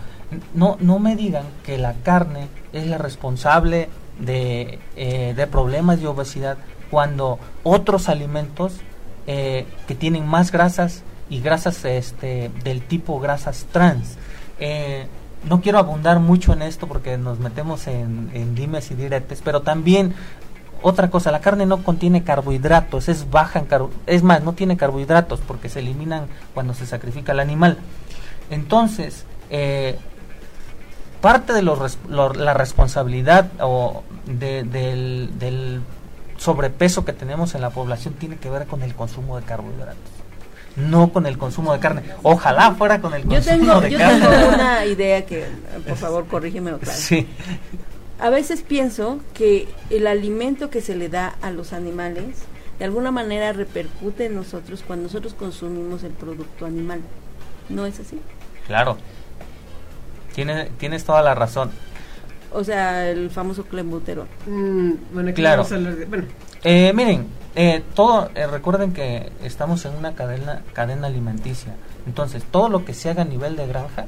no, 0.54 0.76
no 0.80 0.98
me 0.98 1.16
digan 1.16 1.44
que 1.64 1.78
la 1.78 1.94
carne 1.94 2.48
es 2.72 2.86
la 2.86 2.98
responsable 2.98 3.88
de, 4.18 4.78
eh, 4.96 5.34
de 5.36 5.46
problemas 5.46 6.00
de 6.00 6.06
obesidad 6.06 6.58
cuando 6.90 7.38
otros 7.62 8.08
alimentos 8.08 8.74
eh, 9.26 9.66
que 9.86 9.94
tienen 9.94 10.26
más 10.26 10.50
grasas 10.52 11.02
y 11.30 11.40
grasas 11.40 11.84
este, 11.84 12.50
del 12.64 12.82
tipo 12.82 13.20
grasas 13.20 13.66
trans. 13.70 14.16
Eh, 14.58 15.06
no 15.48 15.60
quiero 15.60 15.78
abundar 15.78 16.18
mucho 16.18 16.52
en 16.52 16.62
esto 16.62 16.86
porque 16.86 17.16
nos 17.16 17.38
metemos 17.38 17.86
en, 17.86 18.30
en 18.32 18.54
dimes 18.54 18.90
y 18.90 18.94
diretes, 18.94 19.40
pero 19.44 19.62
también 19.62 20.14
otra 20.82 21.10
cosa, 21.10 21.30
la 21.30 21.40
carne 21.40 21.66
no 21.66 21.82
contiene 21.82 22.24
carbohidratos, 22.24 23.08
es 23.08 23.30
baja 23.30 23.58
en 23.58 23.66
es 24.06 24.22
más, 24.22 24.42
no 24.42 24.52
tiene 24.52 24.76
carbohidratos 24.76 25.40
porque 25.40 25.68
se 25.68 25.80
eliminan 25.80 26.26
cuando 26.54 26.74
se 26.74 26.86
sacrifica 26.86 27.32
el 27.32 27.40
animal. 27.40 27.78
Entonces, 28.50 29.24
parte 31.20 31.52
de 31.52 31.62
la 31.62 32.54
responsabilidad 32.54 33.48
o 33.60 34.02
del, 34.26 35.38
del, 35.38 35.80
sobrepeso 36.36 37.04
que 37.04 37.12
tenemos 37.12 37.56
en 37.56 37.60
la 37.60 37.70
población 37.70 38.14
tiene 38.14 38.36
que 38.36 38.48
ver 38.48 38.66
con 38.66 38.82
el 38.82 38.94
consumo 38.94 39.36
de 39.36 39.42
carbohidratos 39.44 39.98
no 40.76 41.12
con 41.12 41.26
el 41.26 41.36
consumo 41.36 41.72
de 41.72 41.80
carne. 41.80 42.02
Ojalá 42.22 42.70
fuera 42.70 43.00
con 43.00 43.12
el 43.12 43.24
consumo 43.24 43.80
de 43.80 43.96
carne. 43.96 44.20
Yo 44.20 44.30
tengo 44.30 44.54
una 44.54 44.84
idea 44.84 45.26
que, 45.26 45.44
por 45.88 45.96
favor, 45.96 46.28
corrígeme. 46.28 46.70
Claro. 46.78 46.96
Sí 46.96 47.26
a 48.18 48.30
veces 48.30 48.62
pienso 48.62 49.20
que 49.32 49.68
el 49.90 50.06
alimento 50.06 50.70
que 50.70 50.80
se 50.80 50.96
le 50.96 51.08
da 51.08 51.36
a 51.40 51.50
los 51.50 51.72
animales 51.72 52.36
de 52.78 52.84
alguna 52.84 53.10
manera 53.10 53.52
repercute 53.52 54.26
en 54.26 54.34
nosotros 54.34 54.82
cuando 54.86 55.04
nosotros 55.04 55.34
consumimos 55.34 56.02
el 56.04 56.12
producto 56.12 56.66
animal. 56.66 57.00
¿No 57.68 57.86
es 57.86 57.98
así? 58.00 58.20
Claro. 58.66 58.96
Tienes, 60.38 60.70
tienes 60.78 61.02
toda 61.02 61.20
la 61.20 61.34
razón. 61.34 61.72
O 62.52 62.62
sea, 62.62 63.10
el 63.10 63.28
famoso 63.28 63.64
clembutero. 63.64 64.28
Mm, 64.46 64.92
bueno, 65.12 65.34
claro. 65.34 65.66
Eh, 66.62 66.92
miren, 66.94 67.26
eh, 67.56 67.82
todo, 67.92 68.30
eh, 68.36 68.46
recuerden 68.46 68.92
que 68.92 69.32
estamos 69.42 69.84
en 69.84 69.96
una 69.96 70.14
cadena, 70.14 70.62
cadena 70.74 71.08
alimenticia. 71.08 71.74
Entonces, 72.06 72.44
todo 72.52 72.68
lo 72.68 72.84
que 72.84 72.94
se 72.94 73.10
haga 73.10 73.22
a 73.22 73.24
nivel 73.24 73.56
de 73.56 73.66
granja 73.66 74.06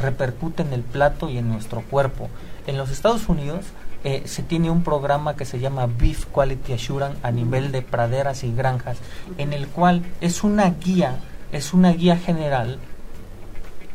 repercute 0.00 0.62
en 0.62 0.72
el 0.72 0.82
plato 0.82 1.30
y 1.30 1.38
en 1.38 1.48
nuestro 1.48 1.82
cuerpo. 1.82 2.28
En 2.66 2.76
los 2.76 2.90
Estados 2.90 3.28
Unidos 3.28 3.66
eh, 4.02 4.22
se 4.24 4.42
tiene 4.42 4.68
un 4.68 4.82
programa 4.82 5.36
que 5.36 5.44
se 5.44 5.60
llama 5.60 5.86
Beef 5.86 6.26
Quality 6.26 6.72
Assurance 6.72 7.20
a 7.22 7.30
nivel 7.30 7.70
de 7.70 7.82
praderas 7.82 8.42
y 8.42 8.52
granjas, 8.52 8.98
en 9.38 9.52
el 9.52 9.68
cual 9.68 10.02
es 10.20 10.42
una 10.42 10.70
guía, 10.70 11.20
es 11.52 11.72
una 11.72 11.92
guía 11.92 12.16
general 12.16 12.80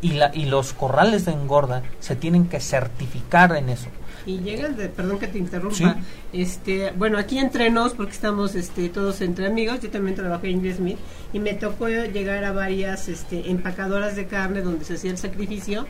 y, 0.01 0.11
la, 0.13 0.31
y 0.33 0.45
los 0.45 0.73
corrales 0.73 1.25
de 1.25 1.31
engorda 1.33 1.83
se 1.99 2.15
tienen 2.15 2.47
que 2.47 2.59
certificar 2.59 3.55
en 3.55 3.69
eso. 3.69 3.87
Y 4.25 4.39
llega 4.39 4.67
de, 4.67 4.89
perdón 4.89 5.19
que 5.19 5.27
te 5.27 5.37
interrumpa, 5.37 5.97
este, 6.33 6.91
bueno, 6.91 7.17
aquí 7.17 7.39
entre 7.39 7.69
nos, 7.69 7.93
porque 7.93 8.11
estamos 8.11 8.55
este, 8.55 8.89
todos 8.89 9.21
entre 9.21 9.47
amigos, 9.47 9.79
yo 9.79 9.89
también 9.89 10.17
trabajé 10.17 10.49
en 10.49 10.75
Smith 10.75 10.97
y 11.31 11.39
me 11.39 11.53
tocó 11.53 11.87
llegar 11.87 12.43
a 12.43 12.51
varias 12.51 13.07
este, 13.07 13.49
empacadoras 13.49 14.17
de 14.17 14.27
carne 14.27 14.61
donde 14.61 14.83
se 14.83 14.95
hacía 14.95 15.11
el 15.11 15.17
sacrificio 15.17 15.87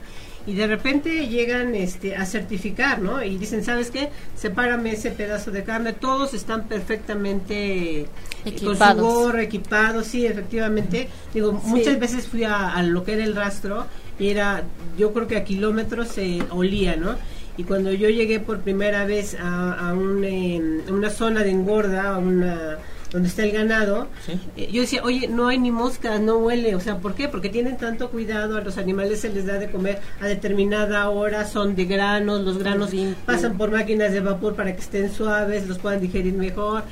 y 0.48 0.54
de 0.54 0.66
repente 0.66 1.28
llegan 1.28 1.76
este, 1.76 2.16
a 2.16 2.26
certificar, 2.26 3.02
¿no? 3.02 3.22
Y 3.22 3.38
dicen, 3.38 3.66
¿sabes 3.66 3.92
qué? 3.92 4.10
Sepárame 4.34 4.94
ese 4.94 5.12
pedazo 5.12 5.52
de 5.52 5.64
carne. 5.64 5.92
Todos 5.92 6.34
están 6.34 6.70
perfectamente 6.70 8.06
equipados. 8.46 8.96
con 8.96 9.12
su 9.12 9.20
gorro, 9.20 9.40
equipados, 9.40 10.08
sí, 10.08 10.26
efectivamente. 10.26 11.10
Digo, 11.34 11.52
muchas 11.52 12.00
veces 12.00 12.28
fui 12.28 12.46
a, 12.46 12.82
lo 12.82 13.04
que 13.04 13.14
era 13.14 13.26
el 13.26 13.36
rastro 13.36 13.88
y 14.18 14.30
era, 14.30 14.64
yo 14.98 15.12
creo 15.12 15.28
que 15.28 15.36
a 15.36 15.44
kilómetros 15.44 16.08
se 16.08 16.42
olía, 16.50 16.96
¿no? 16.96 17.16
Y 17.58 17.66
cuando 17.66 17.92
yo 17.92 18.08
llegué 18.08 18.40
por 18.40 18.62
primera 18.62 19.06
vez 19.06 19.36
a, 19.38 19.92
un, 19.94 20.24
em, 20.24 20.82
una 20.90 21.10
zona 21.10 21.44
de 21.44 21.50
engorda, 21.50 22.16
a 22.16 22.18
una 22.20 22.78
donde 23.12 23.30
está 23.30 23.44
el 23.44 23.52
ganado, 23.52 24.08
eh, 24.56 24.70
yo 24.72 24.82
decía, 24.82 25.02
oye, 25.04 25.28
no 25.28 25.48
hay 25.48 25.58
ni 25.58 25.72
moscas, 25.72 26.20
no 26.20 26.38
huele, 26.38 26.76
o 26.76 26.80
sea, 26.80 26.98
¿por 27.00 27.16
qué? 27.16 27.28
Porque 27.28 27.50
tienen 27.50 27.78
tanto 27.78 28.10
cuidado, 28.10 28.58
a 28.58 28.62
los 28.62 28.78
animales 28.78 29.22
se 29.22 29.30
les 29.30 29.46
da 29.46 29.54
de 29.60 29.70
comer 29.72 30.00
a 30.20 30.28
determinada 30.28 31.10
hora, 31.10 31.46
son 31.46 31.76
de 31.76 31.86
granos, 31.86 32.42
los 32.42 32.58
granos 32.58 32.92
pasan 33.26 33.58
por 33.58 33.72
máquinas 33.72 34.12
de 34.12 34.20
vapor 34.20 34.56
para 34.56 34.74
que 34.74 34.82
estén 34.82 35.12
suaves, 35.12 35.68
los 35.68 35.80
puedan 35.80 36.02
digerir 36.02 36.34
mejor, 36.34 36.84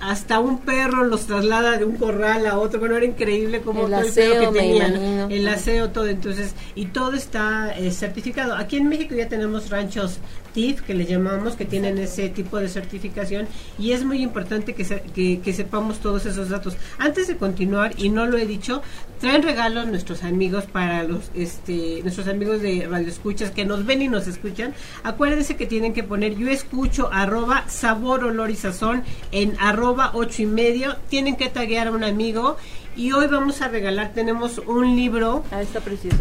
hasta 0.00 0.38
un 0.38 0.58
perro 0.58 1.04
los 1.04 1.26
traslada 1.26 1.78
de 1.78 1.84
un 1.84 1.96
corral 1.96 2.46
a 2.46 2.58
otro, 2.58 2.80
bueno, 2.80 2.96
era 2.96 3.06
increíble 3.06 3.60
como 3.60 3.86
el 3.86 3.94
aseo, 3.94 4.52
que 4.52 4.58
tenían, 4.58 5.30
el 5.30 5.48
aseo, 5.48 5.90
todo, 5.90 6.06
entonces, 6.06 6.54
y 6.74 6.86
todo 6.86 7.14
está 7.14 7.76
eh, 7.76 7.90
certificado. 7.90 8.54
Aquí 8.54 8.76
en 8.76 8.88
México 8.88 9.14
ya 9.14 9.28
tenemos 9.28 9.70
ranchos 9.70 10.18
TIF, 10.52 10.82
que 10.82 10.94
le 10.94 11.04
llamamos, 11.04 11.56
que 11.56 11.64
tienen 11.64 11.98
ese 11.98 12.28
tipo 12.28 12.58
de 12.58 12.68
certificación, 12.68 13.46
y 13.78 13.92
es 13.92 14.04
muy 14.04 14.22
importante 14.22 14.74
que, 14.74 14.84
que, 14.84 15.40
que 15.40 15.52
sepamos 15.52 15.98
todos 15.98 16.26
esos 16.26 16.48
datos. 16.48 16.76
Antes 16.98 17.26
de 17.26 17.36
continuar, 17.36 17.92
y 17.96 18.08
no 18.08 18.26
lo 18.26 18.38
he 18.38 18.46
dicho, 18.46 18.82
traen 19.24 19.42
regalos 19.42 19.86
nuestros 19.86 20.22
amigos 20.22 20.64
para 20.64 21.02
los, 21.02 21.30
este, 21.34 22.00
nuestros 22.02 22.28
amigos 22.28 22.60
de 22.60 22.86
Radio 22.86 23.08
Escuchas 23.08 23.50
que 23.52 23.64
nos 23.64 23.86
ven 23.86 24.02
y 24.02 24.08
nos 24.08 24.26
escuchan. 24.26 24.74
Acuérdense 25.02 25.56
que 25.56 25.64
tienen 25.64 25.94
que 25.94 26.02
poner 26.02 26.36
yo 26.36 26.50
escucho 26.50 27.08
arroba 27.10 27.66
sabor, 27.66 28.24
olor 28.24 28.50
y 28.50 28.56
sazón 28.56 29.02
en 29.32 29.56
arroba 29.60 30.10
ocho 30.12 30.42
y 30.42 30.46
medio. 30.46 30.96
Tienen 31.08 31.36
que 31.36 31.48
taguear 31.48 31.86
a 31.86 31.92
un 31.92 32.04
amigo 32.04 32.58
y 32.96 33.12
hoy 33.12 33.26
vamos 33.26 33.62
a 33.62 33.68
regalar, 33.68 34.12
tenemos 34.12 34.58
un 34.58 34.94
libro 34.94 35.42
ah, 35.50 35.62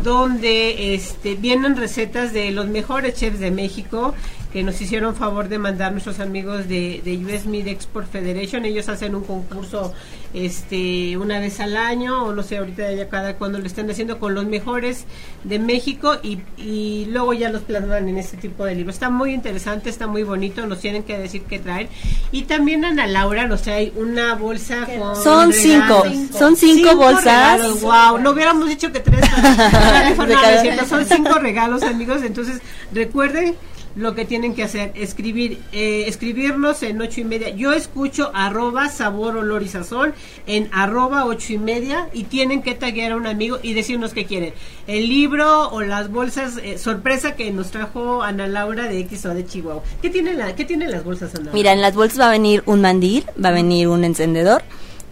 donde 0.01 0.95
este, 0.95 1.35
vienen 1.35 1.75
recetas 1.75 2.31
de 2.31 2.51
los 2.51 2.67
mejores 2.67 3.15
chefs 3.15 3.39
de 3.39 3.51
México 3.51 4.15
que 4.53 4.63
nos 4.63 4.79
hicieron 4.79 5.15
favor 5.15 5.49
de 5.49 5.59
mandar 5.59 5.91
nuestros 5.91 6.19
amigos 6.19 6.67
de, 6.69 7.01
de 7.03 7.17
US 7.17 7.47
Meat 7.47 7.67
Export 7.67 8.09
Federation. 8.09 8.65
Ellos 8.65 8.87
hacen 8.87 9.13
un 9.13 9.23
concurso 9.23 9.93
este 10.33 11.17
una 11.17 11.39
vez 11.39 11.59
al 11.59 11.77
año, 11.77 12.23
o 12.25 12.33
no 12.33 12.43
sé, 12.43 12.57
ahorita 12.57 12.91
ya 12.93 13.09
cada 13.09 13.35
cuando 13.35 13.59
lo 13.59 13.65
estén 13.65 13.89
haciendo 13.89 14.19
con 14.19 14.33
los 14.33 14.45
mejores 14.45 15.05
de 15.43 15.59
México 15.59 16.17
y, 16.23 16.39
y 16.57 17.05
luego 17.09 17.33
ya 17.33 17.49
los 17.49 17.61
plasman 17.61 18.09
en 18.09 18.17
este 18.17 18.37
tipo 18.37 18.65
de 18.65 18.75
libros. 18.75 18.95
Está 18.95 19.09
muy 19.09 19.33
interesante, 19.33 19.89
está 19.89 20.07
muy 20.07 20.23
bonito, 20.23 20.65
nos 20.65 20.79
tienen 20.79 21.03
que 21.03 21.17
decir 21.17 21.43
qué 21.43 21.59
traen. 21.59 21.87
Y 22.31 22.43
también 22.43 22.83
Ana 22.85 23.07
Laura 23.07 23.47
nos 23.47 23.61
trae 23.61 23.91
una 23.95 24.35
bolsa 24.35 24.87
con... 24.97 25.15
Son 25.15 25.53
cinco, 25.53 26.03
son 26.37 26.55
cinco, 26.55 26.95
bolsas. 26.95 27.81
wow, 27.81 28.17
no 28.17 28.31
hubiéramos 28.31 28.67
dicho 28.67 28.91
que 28.91 28.99
tres. 28.99 29.21
son 30.87 31.05
cinco 31.05 31.39
regalos, 31.39 31.83
amigos. 31.83 32.23
Entonces, 32.23 32.61
recuerden 32.91 33.55
lo 33.95 34.15
que 34.15 34.25
tienen 34.25 34.55
que 34.55 34.63
hacer, 34.63 34.91
escribir, 34.95 35.59
eh, 35.71 36.05
escribirnos 36.07 36.83
en 36.83 37.01
ocho 37.01 37.21
y 37.21 37.23
media. 37.23 37.49
Yo 37.49 37.73
escucho 37.73 38.31
arroba 38.33 38.89
sabor, 38.89 39.37
olor 39.37 39.63
y 39.63 39.67
sazón 39.67 40.13
en 40.47 40.69
arroba 40.71 41.25
ocho 41.25 41.53
y 41.53 41.57
media 41.57 42.09
y 42.13 42.23
tienen 42.23 42.61
que 42.63 42.75
taguear 42.75 43.13
a 43.13 43.15
un 43.15 43.27
amigo 43.27 43.59
y 43.61 43.73
decirnos 43.73 44.13
qué 44.13 44.25
quieren. 44.25 44.53
El 44.87 45.07
libro 45.07 45.69
o 45.69 45.81
las 45.81 46.09
bolsas 46.11 46.57
eh, 46.57 46.77
sorpresa 46.77 47.35
que 47.35 47.51
nos 47.51 47.71
trajo 47.71 48.23
Ana 48.23 48.47
Laura 48.47 48.87
de 48.87 48.99
X 48.99 49.25
o 49.25 49.33
de 49.33 49.45
Chihuahua. 49.45 49.83
¿Qué 50.01 50.09
tienen 50.09 50.39
la, 50.39 50.55
qué 50.55 50.65
tienen 50.65 50.91
las 50.91 51.03
bolsas, 51.03 51.35
Ana? 51.35 51.51
Mira, 51.53 51.73
en 51.73 51.81
las 51.81 51.95
bolsas 51.95 52.19
va 52.19 52.27
a 52.27 52.31
venir 52.31 52.63
un 52.65 52.81
mandil, 52.81 53.25
va 53.43 53.49
a 53.49 53.53
venir 53.53 53.87
un 53.87 54.03
encendedor 54.03 54.63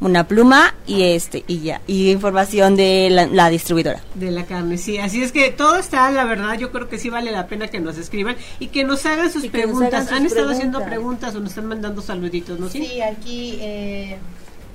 una 0.02 0.28
pluma 0.28 0.74
y 0.88 1.04
este 1.04 1.46
y 1.48 1.60
ya 1.62 1.82
y 1.88 2.12
información 2.12 2.76
de 2.76 3.10
la, 3.32 3.50
distribuidora. 3.50 4.02
De 4.16 4.32
la 4.32 4.46
carne 4.46 4.78
sí 4.78 4.98
así 4.98 5.24
es 5.24 5.32
que 5.32 5.52
todo 5.52 5.78
está 5.78 6.10
la 6.12 6.26
verdad 6.26 6.58
yo 6.58 6.72
creo 6.72 6.90
que 6.90 6.98
sí 6.98 7.10
vale 7.10 7.32
la 7.32 7.48
pena 7.48 7.68
que 7.68 7.80
nos 7.80 7.98
escriban 7.98 8.36
y 8.60 8.68
que 8.68 8.84
nos 8.84 9.06
hagan 9.06 9.32
sus 9.32 9.48
preguntas. 9.48 10.12
han 10.12 10.26
estado 10.26 10.50
haciendo 10.50 10.84
preguntas 10.84 11.36
o 11.36 11.40
nos 11.40 11.52
están 11.52 11.68
mandando 11.68 12.02
saluditos 12.02 12.60
no 12.60 12.68
sí, 12.68 13.00
aquí 13.02 13.60
eh, 13.62 14.18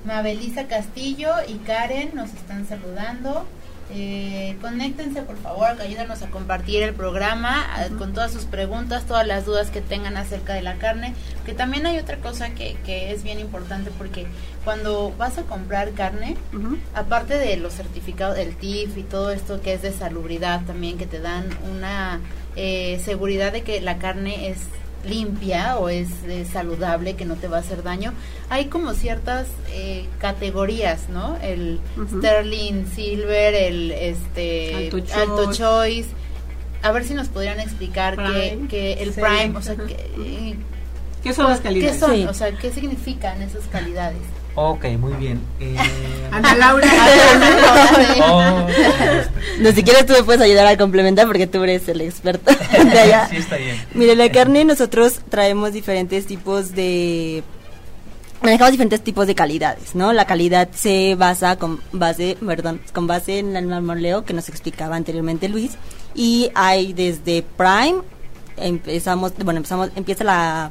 Mabelisa 0.05 0.69
Castillo 0.69 1.31
y 1.49 1.55
Karen 1.55 2.13
nos 2.15 2.33
están 2.33 2.67
saludando 2.67 3.45
eh, 3.93 4.57
conéctense 4.61 5.23
por 5.23 5.37
favor, 5.39 5.81
ayúdanos 5.81 6.23
a 6.23 6.31
compartir 6.31 6.83
el 6.83 6.95
programa 6.95 7.67
con 7.99 8.13
todas 8.13 8.33
sus 8.33 8.45
preguntas, 8.45 9.05
todas 9.07 9.27
las 9.27 9.47
dudas 9.47 9.71
que 9.71 9.81
tengan 9.81 10.17
acerca 10.17 10.55
de 10.55 10.63
la 10.63 10.77
carne. 10.77 11.15
Que 11.45 11.55
también 11.55 11.87
hay 11.87 11.99
otra 11.99 12.19
cosa 12.19 12.51
que, 12.51 12.77
que 12.85 13.13
es 13.13 13.23
bien 13.23 13.39
importante 13.39 13.91
porque 13.97 14.27
cuando 14.65 15.15
vas 15.17 15.39
a 15.39 15.43
comprar 15.43 15.93
carne, 15.93 16.37
aparte 16.95 17.39
de 17.39 17.57
los 17.57 17.75
certificados 17.75 18.37
del 18.37 18.57
TIF 18.57 18.97
y 18.97 19.03
todo 19.03 19.31
esto 19.31 19.61
que 19.61 19.75
es 19.75 19.83
de 19.83 19.93
salubridad 19.93 20.65
también, 20.65 20.99
que 20.99 21.07
te 21.07 21.21
dan 21.21 21.49
una 21.71 22.21
eh, 22.57 23.01
seguridad 23.05 23.53
de 23.53 23.63
que 23.63 23.81
la 23.81 23.99
carne 23.99 24.49
es 24.49 24.59
limpia 25.07 25.77
o 25.79 25.89
es, 25.89 26.09
saludable, 26.53 27.15
que 27.15 27.25
no 27.25 27.37
te 27.37 27.49
va 27.49 27.59
a 27.59 27.61
hacer 27.61 27.83
daño, 27.83 28.13
hay 28.49 28.67
como 28.67 28.95
ciertas 28.95 29.47
eh, 29.71 30.07
categorías, 30.19 31.09
¿no? 31.09 31.37
El 31.43 31.81
Sterling 32.19 32.87
Silver, 32.95 33.55
el 33.55 33.93
este 33.93 34.91
Alto, 35.15 35.53
Choice. 35.53 36.09
A 36.83 36.93
ver 36.93 37.05
si 37.05 37.15
nos 37.15 37.29
podrían 37.29 37.59
explicar 37.61 38.17
que, 38.69 38.93
el 38.95 39.13
Prime, 39.13 39.57
o 39.57 39.63
sea, 39.63 39.77
que, 39.77 40.57
¿qué 41.23 41.33
son 41.33 41.49
las 41.49 41.61
calidades? 41.61 41.95
¿Qué 41.95 41.99
son? 41.99 42.29
O 42.29 42.35
sea, 42.35 42.53
¿qué 42.53 42.71
significan 42.71 43.43
esas 43.43 43.65
calidades? 43.67 44.23
Ok, 44.57 44.87
muy 44.99 45.13
bien. 45.15 45.41
Eh, 45.61 45.77
Ana 46.33 46.55
Laura. 46.55 46.89
oh, 48.25 48.67
No, 49.61 49.73
si 49.73 49.83
quieres 49.83 50.07
tú 50.07 50.15
me 50.15 50.23
puedes 50.23 50.41
ayudar 50.41 50.67
a 50.67 50.77
complementar 50.79 51.27
porque 51.27 51.47
tú 51.47 51.63
eres 51.63 51.87
el 51.89 52.01
experto 52.01 52.51
de 52.73 52.99
allá. 52.99 53.29
sí, 53.29 53.37
está 53.37 53.57
bien. 53.57 53.77
Mire, 53.93 54.17
la 54.17 54.31
carne 54.31 54.65
nosotros 54.65 55.21
traemos 55.29 55.75
diferentes 55.75 56.27
tipos 56.27 56.75
de 56.75 57.45
manejamos 58.43 58.73
diferentes 58.73 59.03
tipos 59.03 59.27
de 59.27 59.35
calidades, 59.35 59.95
¿no? 59.95 60.13
La 60.15 60.25
calidad 60.25 60.69
se 60.73 61.17
basa 61.17 61.57
con 61.57 61.81
base, 61.93 62.39
perdón, 62.45 62.81
con 62.95 63.07
base 63.07 63.39
en 63.39 63.57
el 63.57 63.67
marmoleo 63.67 64.25
que 64.25 64.33
nos 64.33 64.49
explicaba 64.49 64.97
anteriormente 64.97 65.49
Luis 65.49 65.73
y 66.15 66.51
hay 66.55 66.93
desde 66.93 67.43
Prime 67.43 68.03
empezamos, 68.57 69.35
bueno, 69.45 69.59
empezamos 69.59 69.91
empieza 69.97 70.25
la 70.25 70.71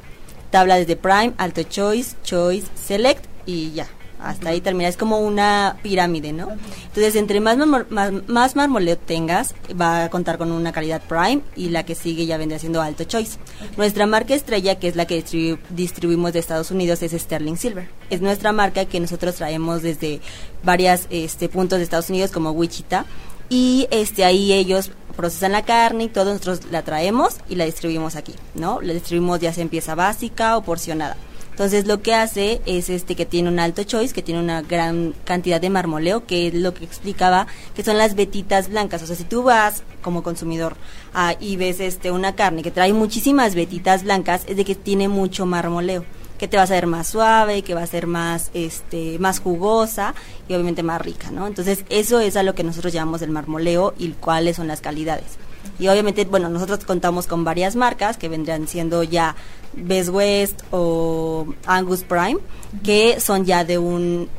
tabla 0.52 0.78
desde 0.78 0.96
Prime, 0.96 1.34
Alto 1.38 1.64
Choice, 1.64 2.16
Choice, 2.24 2.68
Select 2.76 3.35
y 3.46 3.72
ya. 3.72 3.88
Hasta 4.18 4.50
ahí 4.50 4.62
termina, 4.62 4.88
es 4.88 4.96
como 4.96 5.20
una 5.20 5.76
pirámide, 5.84 6.32
¿no? 6.32 6.48
Entonces, 6.88 7.16
entre 7.18 7.42
más, 7.42 7.58
marmo- 7.58 7.86
más, 7.90 8.12
más 8.28 8.56
marmoleo 8.56 8.98
tengas, 8.98 9.54
va 9.80 10.06
a 10.06 10.10
contar 10.10 10.38
con 10.38 10.52
una 10.54 10.72
calidad 10.72 11.02
Prime 11.02 11.42
y 11.56 11.68
la 11.70 11.84
que 11.84 11.96
sigue 11.96 12.26
ya 12.26 12.38
vendrá 12.38 12.58
siendo 12.58 12.82
Alto 12.82 13.04
Choice. 13.04 13.38
Nuestra 13.76 14.08
marca 14.08 14.34
estrella, 14.34 14.80
que 14.80 14.88
es 14.88 14.96
la 14.96 15.06
que 15.06 15.22
distribu- 15.24 15.60
distribuimos 15.70 16.32
de 16.32 16.40
Estados 16.40 16.72
Unidos, 16.72 17.04
es 17.04 17.12
Sterling 17.12 17.58
Silver. 17.58 17.90
Es 18.10 18.22
nuestra 18.22 18.54
marca 18.54 18.86
que 18.86 19.02
nosotros 19.02 19.36
traemos 19.36 19.82
desde 19.82 20.22
varios 20.64 21.02
este, 21.10 21.50
puntos 21.50 21.78
de 21.80 21.84
Estados 21.84 22.10
Unidos, 22.10 22.32
como 22.32 22.52
Wichita, 22.52 23.06
y 23.50 23.86
este 23.92 24.24
ahí 24.24 24.54
ellos 24.54 24.92
procesan 25.18 25.52
la 25.52 25.66
carne 25.66 26.06
y 26.06 26.08
todo, 26.08 26.32
nosotros 26.32 26.62
la 26.72 26.84
traemos 26.84 27.36
y 27.50 27.56
la 27.56 27.66
distribuimos 27.66 28.16
aquí, 28.16 28.34
¿no? 28.56 28.82
La 28.82 28.94
distribuimos 28.94 29.40
ya 29.42 29.54
sea 29.54 29.62
en 29.62 29.70
pieza 29.70 29.94
básica 29.94 30.58
o 30.58 30.64
porcionada. 30.64 31.16
Entonces 31.56 31.88
lo 31.88 32.02
que 32.02 32.14
hace 32.14 32.62
es 32.66 32.90
este 32.90 33.16
que 33.16 33.26
tiene 33.26 33.48
un 33.48 33.60
alto 33.60 33.84
choice, 33.84 34.14
que 34.14 34.22
tiene 34.22 34.42
una 34.42 34.62
gran 34.62 35.14
cantidad 35.24 35.62
de 35.62 35.70
marmoleo, 35.70 36.26
que 36.26 36.48
es 36.48 36.54
lo 36.54 36.74
que 36.74 36.84
explicaba, 36.84 37.48
que 37.74 37.82
son 37.82 37.98
las 37.98 38.16
vetitas 38.16 38.68
blancas. 38.68 39.02
O 39.04 39.08
sea, 39.08 39.16
si 39.16 39.24
tú 39.24 39.42
vas 39.42 39.84
como 40.02 40.22
consumidor 40.22 40.76
ah, 41.14 41.34
y 41.40 41.56
ves 41.56 41.80
este 41.80 42.12
una 42.12 42.36
carne 42.36 42.62
que 42.62 42.72
trae 42.72 42.92
muchísimas 42.92 43.56
vetitas 43.56 44.04
blancas, 44.04 44.44
es 44.50 44.58
de 44.58 44.66
que 44.66 44.76
tiene 44.76 45.08
mucho 45.08 45.46
marmoleo 45.46 46.04
que 46.38 46.50
te 46.50 46.58
va 46.58 46.64
a 46.64 46.68
ser 46.68 46.88
más 46.88 47.08
suave, 47.08 47.62
que 47.62 47.74
va 47.74 47.84
a 47.84 47.88
ser 47.88 48.06
más 48.06 48.52
este 48.54 49.18
más 49.20 49.40
jugosa 49.40 50.14
y 50.50 50.56
obviamente 50.56 50.84
más 50.84 51.02
rica, 51.02 51.32
¿no? 51.32 51.48
Entonces, 51.48 51.86
eso 51.88 52.20
es 52.20 52.36
a 52.36 52.44
lo 52.44 52.54
que 52.54 52.66
nosotros 52.66 52.92
llamamos 52.92 53.22
el 53.22 53.30
marmoleo 53.30 53.94
y 53.98 54.10
cuáles 54.10 54.58
son 54.58 54.68
las 54.68 54.82
calidades. 54.82 55.38
Y 55.80 55.88
obviamente, 55.88 56.26
bueno, 56.26 56.50
nosotros 56.50 56.86
contamos 56.86 57.28
con 57.28 57.44
varias 57.44 57.76
marcas 57.76 58.18
que 58.18 58.30
vendrían 58.30 58.68
siendo 58.68 59.04
ya 59.04 59.36
Best 59.74 60.10
West 60.10 60.62
o 60.72 61.48
Angus 61.66 62.04
Prime, 62.04 62.38
que 62.84 63.20
son 63.20 63.46
ya 63.46 63.64
de 63.64 63.78
un 63.78 64.30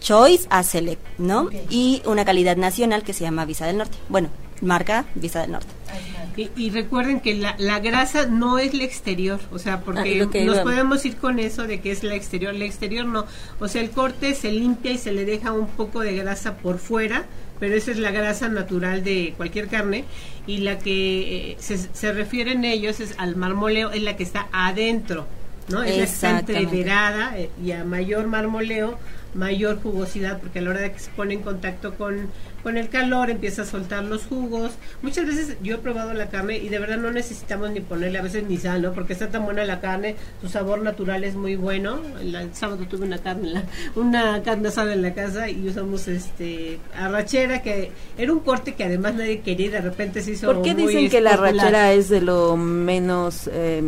Choice 0.00 0.46
a 0.50 0.62
Select, 0.62 1.02
¿no? 1.18 1.50
Y 1.68 2.02
una 2.06 2.24
calidad 2.24 2.56
nacional 2.56 3.02
que 3.02 3.12
se 3.12 3.24
llama 3.24 3.44
Visa 3.44 3.66
del 3.66 3.76
Norte. 3.76 3.98
Bueno, 4.08 4.30
marca 4.62 5.04
Visa 5.14 5.42
del 5.42 5.52
Norte. 5.52 5.68
Y, 6.36 6.48
y 6.56 6.70
recuerden 6.70 7.20
que 7.20 7.34
la, 7.34 7.54
la 7.58 7.80
grasa 7.80 8.26
no 8.26 8.58
es 8.58 8.72
la 8.72 8.84
exterior, 8.84 9.40
o 9.52 9.58
sea, 9.58 9.80
porque 9.80 10.26
nos 10.44 10.60
podemos 10.60 11.04
ir 11.04 11.16
con 11.16 11.38
eso 11.38 11.66
de 11.66 11.80
que 11.80 11.90
es 11.90 12.02
la 12.02 12.14
exterior, 12.14 12.54
la 12.54 12.64
exterior 12.64 13.04
no, 13.04 13.26
o 13.58 13.68
sea, 13.68 13.82
el 13.82 13.90
corte 13.90 14.34
se 14.34 14.52
limpia 14.52 14.92
y 14.92 14.98
se 14.98 15.12
le 15.12 15.24
deja 15.24 15.52
un 15.52 15.66
poco 15.66 16.00
de 16.00 16.14
grasa 16.14 16.56
por 16.56 16.78
fuera, 16.78 17.24
pero 17.60 17.76
esa 17.76 17.90
es 17.92 17.98
la 17.98 18.10
grasa 18.10 18.48
natural 18.48 19.04
de 19.04 19.34
cualquier 19.36 19.68
carne 19.68 20.04
y 20.46 20.58
la 20.58 20.78
que 20.78 21.52
eh, 21.52 21.56
se, 21.60 21.78
se 21.78 22.12
refieren 22.12 22.64
ellos 22.64 22.98
es 22.98 23.14
al 23.18 23.36
marmoleo, 23.36 23.90
es 23.90 24.02
la 24.02 24.16
que 24.16 24.24
está 24.24 24.48
adentro, 24.50 25.26
¿no? 25.68 25.82
Es 25.82 25.90
la 25.90 25.96
que 25.96 26.02
está 26.02 26.38
entreverada 26.40 27.38
eh, 27.38 27.50
y 27.62 27.72
a 27.72 27.84
mayor 27.84 28.26
marmoleo, 28.26 28.98
mayor 29.34 29.80
jugosidad, 29.82 30.38
porque 30.40 30.58
a 30.58 30.62
la 30.62 30.70
hora 30.70 30.80
de 30.80 30.92
que 30.92 30.98
se 30.98 31.10
pone 31.12 31.34
en 31.34 31.40
contacto 31.42 31.94
con, 31.94 32.28
con 32.62 32.76
el 32.76 32.88
calor 32.88 33.30
empieza 33.30 33.62
a 33.62 33.64
soltar 33.64 34.02
los 34.04 34.24
jugos. 34.24 34.72
Muchas 35.02 35.26
veces 35.26 35.56
yo 35.62 35.76
he 35.76 35.78
probado 35.78 36.12
la 36.14 36.28
carne 36.28 36.58
y 36.58 36.68
de 36.68 36.78
verdad 36.78 36.96
no 36.98 37.10
necesitamos 37.12 37.70
ni 37.70 37.80
ponerle 37.80 38.18
a 38.18 38.22
veces 38.22 38.44
ni 38.48 38.56
sal, 38.58 38.82
¿no? 38.82 38.92
Porque 38.92 39.12
está 39.12 39.28
tan 39.28 39.44
buena 39.44 39.64
la 39.64 39.80
carne, 39.80 40.16
su 40.40 40.48
sabor 40.48 40.82
natural 40.82 41.22
es 41.24 41.34
muy 41.36 41.56
bueno. 41.56 42.00
El, 42.20 42.34
el 42.34 42.54
sábado 42.54 42.84
tuve 42.88 43.06
una 43.06 43.18
carne, 43.18 43.50
la- 43.50 43.64
una 43.94 44.42
carne 44.42 44.68
asada 44.68 44.92
en 44.92 45.02
la 45.02 45.14
casa 45.14 45.48
y 45.48 45.68
usamos 45.68 46.08
este 46.08 46.78
arrachera 46.96 47.62
que 47.62 47.92
era 48.18 48.32
un 48.32 48.40
corte 48.40 48.74
que 48.74 48.84
además 48.84 49.14
nadie 49.14 49.40
quería 49.40 49.66
y 49.66 49.70
de 49.70 49.80
repente 49.80 50.22
se 50.22 50.32
hizo 50.32 50.52
¿Por 50.52 50.62
qué 50.62 50.74
muy 50.74 50.92
dicen 50.92 51.08
que 51.10 51.20
la 51.20 51.32
popular. 51.36 51.54
rachera 51.56 51.92
es 51.92 52.08
de 52.08 52.20
lo 52.20 52.56
menos 52.56 53.48
eh, 53.52 53.82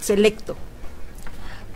selecto? 0.00 0.56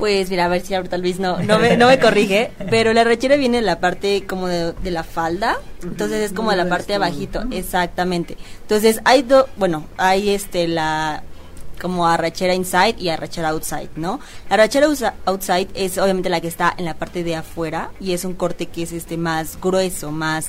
Pues 0.01 0.31
mira, 0.31 0.47
a 0.47 0.49
ver 0.49 0.63
si 0.63 0.75
ahorita 0.75 0.97
Luis 0.97 1.21
no, 1.21 1.41
no, 1.43 1.59
me, 1.59 1.77
no 1.77 1.87
me 1.87 2.01
corrige, 2.01 2.51
pero 2.71 2.95
la 2.95 3.05
rechera 3.05 3.37
viene 3.37 3.59
de 3.59 3.63
la 3.63 3.81
parte 3.81 4.25
como 4.27 4.49
de, 4.49 4.73
de 4.73 4.91
la 4.91 5.05
falda, 5.05 5.59
entonces 5.83 6.23
es 6.23 6.33
como 6.33 6.51
de 6.51 6.57
la 6.57 6.69
parte 6.71 6.87
de 6.87 6.95
abajito, 6.95 7.45
exactamente. 7.51 8.39
Entonces 8.63 9.01
hay 9.05 9.23
dos, 9.23 9.45
bueno, 9.57 9.85
hay 9.99 10.31
este 10.31 10.67
la 10.69 11.23
como 11.81 12.07
arrachera 12.07 12.55
inside 12.55 12.97
y 12.99 13.11
arrachera 13.11 13.51
outside, 13.51 13.91
¿no? 13.97 14.21
La 14.49 14.55
arrachera 14.55 14.87
outside 15.27 15.69
es 15.75 15.99
obviamente 15.99 16.31
la 16.31 16.41
que 16.41 16.49
está 16.49 16.75
en 16.77 16.87
la 16.87 16.95
parte 16.95 17.23
de 17.23 17.37
afuera 17.37 17.91
y 18.01 18.13
es 18.13 18.25
un 18.25 18.33
corte 18.33 18.67
que 18.67 18.83
es 18.83 18.93
este 18.93 19.19
más 19.19 19.61
grueso, 19.61 20.11
más 20.13 20.49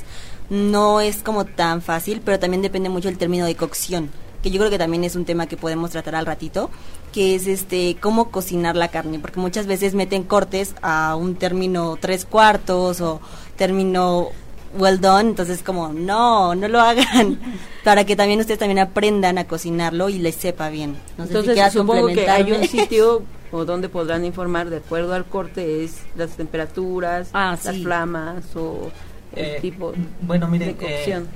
no 0.49 1.01
es 1.01 1.23
como 1.23 1.45
tan 1.45 1.81
fácil, 1.81 2.21
pero 2.23 2.39
también 2.39 2.61
depende 2.61 2.89
mucho 2.89 3.07
del 3.07 3.17
término 3.17 3.45
de 3.45 3.55
cocción, 3.55 4.11
que 4.41 4.51
yo 4.51 4.59
creo 4.59 4.69
que 4.71 4.77
también 4.77 5.03
es 5.03 5.15
un 5.15 5.25
tema 5.25 5.47
que 5.47 5.57
podemos 5.57 5.91
tratar 5.91 6.15
al 6.15 6.25
ratito, 6.25 6.69
que 7.13 7.35
es 7.35 7.47
este 7.47 7.97
cómo 7.99 8.29
cocinar 8.31 8.75
la 8.75 8.87
carne, 8.89 9.19
porque 9.19 9.39
muchas 9.39 9.67
veces 9.67 9.93
meten 9.93 10.23
cortes 10.23 10.75
a 10.81 11.15
un 11.15 11.35
término 11.35 11.97
tres 11.99 12.25
cuartos 12.25 13.01
o 13.01 13.21
término 13.57 14.29
well 14.77 14.99
done, 15.01 15.29
entonces 15.29 15.61
como 15.63 15.89
no, 15.89 16.55
no 16.55 16.67
lo 16.69 16.79
hagan, 16.79 17.39
para 17.83 18.05
que 18.05 18.15
también 18.15 18.39
ustedes 18.39 18.59
también 18.59 18.79
aprendan 18.79 19.37
a 19.37 19.43
cocinarlo 19.45 20.07
y 20.09 20.17
les 20.17 20.35
sepa 20.35 20.69
bien. 20.69 20.95
No 21.17 21.25
sé 21.25 21.33
si 21.33 21.37
Entonces 21.39 21.73
supongo 21.73 22.07
que 22.07 22.29
hay 22.29 22.51
un 22.53 22.65
sitio 22.67 23.21
o 23.51 23.65
donde 23.65 23.89
podrán 23.89 24.23
informar 24.23 24.69
de 24.69 24.77
acuerdo 24.77 25.13
al 25.13 25.25
corte 25.25 25.83
es 25.83 25.97
las 26.15 26.31
temperaturas, 26.31 27.29
Ah, 27.33 27.57
las 27.63 27.75
sí. 27.75 27.83
flamas 27.83 28.45
o 28.55 28.89
el 29.35 29.45
Eh, 29.45 29.57
tipo 29.61 29.91
bueno, 30.21 30.47
miren, 30.47 30.69
de 30.69 30.75
cocción. 30.77 31.27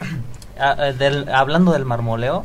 Ah, 0.00 0.06
eh, 0.56 0.92
del- 0.98 1.28
hablando 1.28 1.72
del 1.72 1.84
marmoleo, 1.84 2.44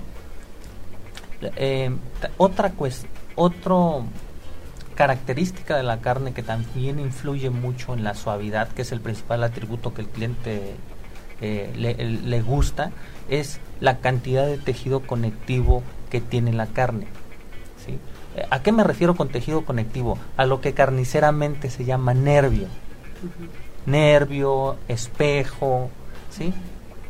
eh, 1.56 1.92
otra 2.38 2.72
cues- 2.74 3.06
otro 3.36 4.04
característica 4.96 5.78
de 5.78 5.84
la 5.84 6.00
carne 6.02 6.34
que 6.34 6.44
también 6.44 7.00
influye 7.00 7.50
mucho 7.50 7.94
en 7.94 8.04
la 8.04 8.14
suavidad, 8.16 8.68
que 8.70 8.82
es 8.82 8.92
el 8.92 9.00
principal 9.00 9.44
atributo 9.44 9.94
que 9.94 10.02
el 10.02 10.10
cliente 10.10 10.76
eh, 11.42 11.72
le, 11.78 12.42
gusta, 12.42 12.92
es 13.30 13.62
la 13.80 14.00
cantidad 14.00 14.46
de 14.46 14.58
tejido 14.58 15.00
conectivo 15.00 15.84
que 16.12 16.20
tiene 16.20 16.52
la 16.52 16.68
carne. 16.68 17.08
¿sí? 17.86 17.98
Eh, 18.36 18.46
¿A 18.50 18.62
qué 18.62 18.74
me 18.74 18.84
refiero 18.84 19.16
con 19.16 19.30
tejido 19.30 19.64
conectivo? 19.64 20.18
A 20.36 20.46
lo 20.46 20.60
que 20.60 20.74
carniceramente 20.74 21.70
se 21.70 21.86
llama 21.86 22.14
nervio. 22.14 22.68
Nervio, 23.86 24.76
espejo, 24.90 25.90
¿sí? 26.30 26.54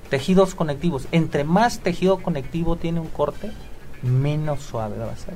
Tejidos 0.10 0.56
conectivos. 0.56 1.08
Entre 1.12 1.43
más 1.43 1.80
tejido 1.80 2.17
conectivo 2.22 2.76
tiene 2.76 3.00
un 3.00 3.08
corte, 3.08 3.52
menos 4.02 4.62
suave 4.62 4.98
va 4.98 5.12
a 5.12 5.15
ser. 5.15 5.36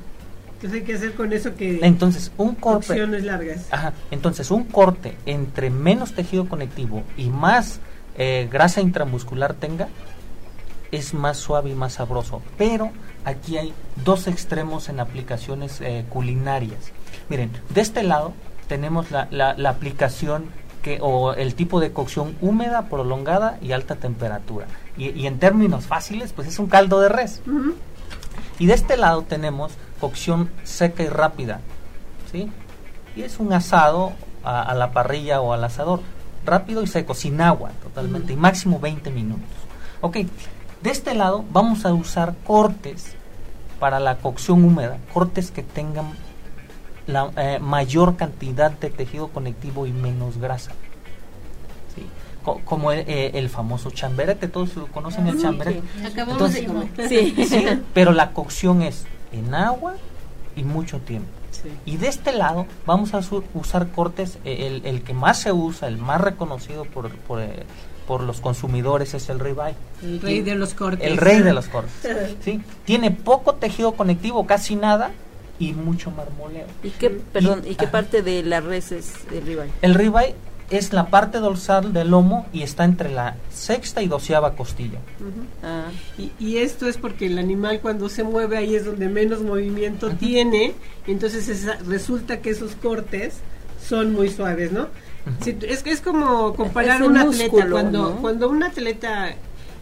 Entonces 0.54 0.80
hay 0.80 0.86
que 0.86 0.94
hacer 0.94 1.12
con 1.14 1.32
eso 1.32 1.54
que 1.54 1.80
Entonces, 1.82 2.32
un 2.38 2.54
corte, 2.54 3.06
largas. 3.06 3.66
Ajá, 3.70 3.92
entonces 4.10 4.50
un 4.50 4.64
corte 4.64 5.16
entre 5.26 5.68
menos 5.70 6.14
tejido 6.14 6.48
conectivo 6.48 7.02
y 7.18 7.28
más 7.28 7.80
eh, 8.16 8.48
grasa 8.50 8.80
intramuscular 8.80 9.54
tenga, 9.54 9.88
es 10.90 11.12
más 11.12 11.36
suave 11.36 11.70
y 11.70 11.74
más 11.74 11.94
sabroso. 11.94 12.40
Pero 12.56 12.90
aquí 13.24 13.58
hay 13.58 13.74
dos 14.04 14.26
extremos 14.26 14.88
en 14.88 15.00
aplicaciones 15.00 15.80
eh, 15.80 16.04
culinarias. 16.08 16.92
Miren, 17.28 17.50
de 17.74 17.80
este 17.80 18.02
lado 18.02 18.32
tenemos 18.68 19.10
la, 19.10 19.28
la- 19.30 19.54
la 19.54 19.70
aplicación 19.70 20.46
que, 20.84 20.98
o 21.00 21.32
el 21.32 21.54
tipo 21.54 21.80
de 21.80 21.92
cocción 21.92 22.36
húmeda, 22.42 22.88
prolongada 22.90 23.58
y 23.62 23.72
alta 23.72 23.96
temperatura. 23.96 24.66
Y, 24.98 25.08
y 25.10 25.26
en 25.26 25.38
términos 25.38 25.86
fáciles, 25.86 26.34
pues 26.34 26.46
es 26.46 26.58
un 26.58 26.66
caldo 26.66 27.00
de 27.00 27.08
res. 27.08 27.40
Y 28.58 28.66
de 28.66 28.74
este 28.74 28.98
lado 28.98 29.22
tenemos 29.22 29.72
cocción 29.98 30.50
seca 30.62 31.02
y 31.02 31.08
rápida, 31.08 31.60
¿sí? 32.30 32.52
Y 33.16 33.22
es 33.22 33.40
un 33.40 33.52
asado 33.54 34.12
a, 34.44 34.60
a 34.60 34.74
la 34.74 34.92
parrilla 34.92 35.40
o 35.40 35.54
al 35.54 35.64
asador, 35.64 36.00
rápido 36.44 36.82
y 36.82 36.86
seco, 36.86 37.14
sin 37.14 37.40
agua 37.40 37.70
totalmente, 37.82 38.34
y 38.34 38.36
máximo 38.36 38.78
20 38.78 39.10
minutos. 39.10 39.48
Ok, 40.02 40.18
de 40.82 40.90
este 40.90 41.14
lado 41.14 41.44
vamos 41.50 41.86
a 41.86 41.94
usar 41.94 42.34
cortes 42.46 43.16
para 43.80 44.00
la 44.00 44.18
cocción 44.18 44.62
húmeda, 44.62 44.98
cortes 45.14 45.50
que 45.50 45.62
tengan 45.62 46.12
la 47.06 47.30
eh, 47.36 47.58
mayor 47.60 48.16
cantidad 48.16 48.70
de 48.70 48.90
tejido 48.90 49.28
conectivo 49.28 49.86
y 49.86 49.92
menos 49.92 50.38
grasa. 50.38 50.72
¿sí? 51.94 52.06
Co- 52.44 52.60
como 52.64 52.92
el, 52.92 53.00
eh, 53.00 53.32
el 53.34 53.48
famoso 53.48 53.90
chamberete, 53.90 54.48
todos 54.48 54.74
lo 54.76 54.86
conocen 54.88 55.26
el 55.26 55.40
chamberete. 55.40 55.82
Acabamos 56.04 56.32
Entonces, 56.32 56.60
de 56.62 56.66
comer. 56.66 57.08
Sí. 57.08 57.46
Sí, 57.46 57.64
pero 57.92 58.12
la 58.12 58.30
cocción 58.32 58.82
es 58.82 59.04
en 59.32 59.54
agua 59.54 59.94
y 60.56 60.64
mucho 60.64 60.98
tiempo. 61.00 61.28
Y 61.86 61.96
de 61.98 62.08
este 62.08 62.32
lado 62.32 62.66
vamos 62.84 63.14
a 63.14 63.20
usar 63.54 63.88
cortes, 63.88 64.38
eh, 64.44 64.66
el, 64.66 64.86
el, 64.86 65.02
que 65.02 65.14
más 65.14 65.38
se 65.38 65.52
usa, 65.52 65.88
el 65.88 65.96
más 65.98 66.20
reconocido 66.20 66.84
por, 66.84 67.10
por, 67.10 67.40
eh, 67.40 67.62
por 68.06 68.22
los 68.22 68.40
consumidores 68.40 69.14
es 69.14 69.28
el 69.30 69.40
ribeye. 69.40 69.74
El 70.02 70.20
rey 70.20 70.42
de 70.42 70.56
los 70.56 70.74
cortes. 70.74 71.06
El 71.06 71.16
rey 71.16 71.40
de 71.40 71.54
los 71.54 71.68
cortes. 71.68 72.36
¿sí? 72.42 72.60
Tiene 72.84 73.12
poco 73.12 73.54
tejido 73.54 73.92
conectivo, 73.92 74.46
casi 74.46 74.74
nada, 74.76 75.12
y 75.58 75.72
mucho 75.72 76.10
marmoleo. 76.10 76.66
¿Y 76.82 76.90
qué, 76.90 77.10
perdón, 77.10 77.62
y, 77.68 77.74
qué 77.74 77.86
parte 77.86 78.22
de 78.22 78.42
la 78.42 78.60
res 78.60 78.92
es 78.92 79.12
el 79.32 79.46
ribeye? 79.46 79.70
El 79.82 79.94
ribeye 79.94 80.34
es 80.70 80.92
la 80.92 81.06
parte 81.08 81.38
dorsal 81.38 81.92
del 81.92 82.10
lomo 82.10 82.46
y 82.52 82.62
está 82.62 82.84
entre 82.84 83.10
la 83.10 83.36
sexta 83.52 84.02
y 84.02 84.08
doceava 84.08 84.56
costilla. 84.56 84.98
ah. 85.62 85.88
y, 86.18 86.32
y, 86.38 86.58
esto 86.58 86.88
es 86.88 86.96
porque 86.96 87.26
el 87.26 87.38
animal 87.38 87.80
cuando 87.80 88.08
se 88.08 88.24
mueve 88.24 88.56
ahí 88.56 88.74
es 88.74 88.84
donde 88.84 89.08
menos 89.08 89.42
movimiento 89.42 90.10
tiene, 90.10 90.74
entonces 91.06 91.48
esa, 91.48 91.76
resulta 91.86 92.40
que 92.40 92.50
esos 92.50 92.74
cortes 92.76 93.40
son 93.86 94.12
muy 94.12 94.30
suaves, 94.30 94.72
¿no? 94.72 94.88
Es, 95.46 95.82
es 95.86 96.00
como 96.00 96.54
comparar 96.54 97.02
un 97.02 97.16
atleta 97.16 97.66
cuando 97.70 98.10
¿no? 98.10 98.16
cuando 98.16 98.48
un 98.50 98.62
atleta 98.62 99.34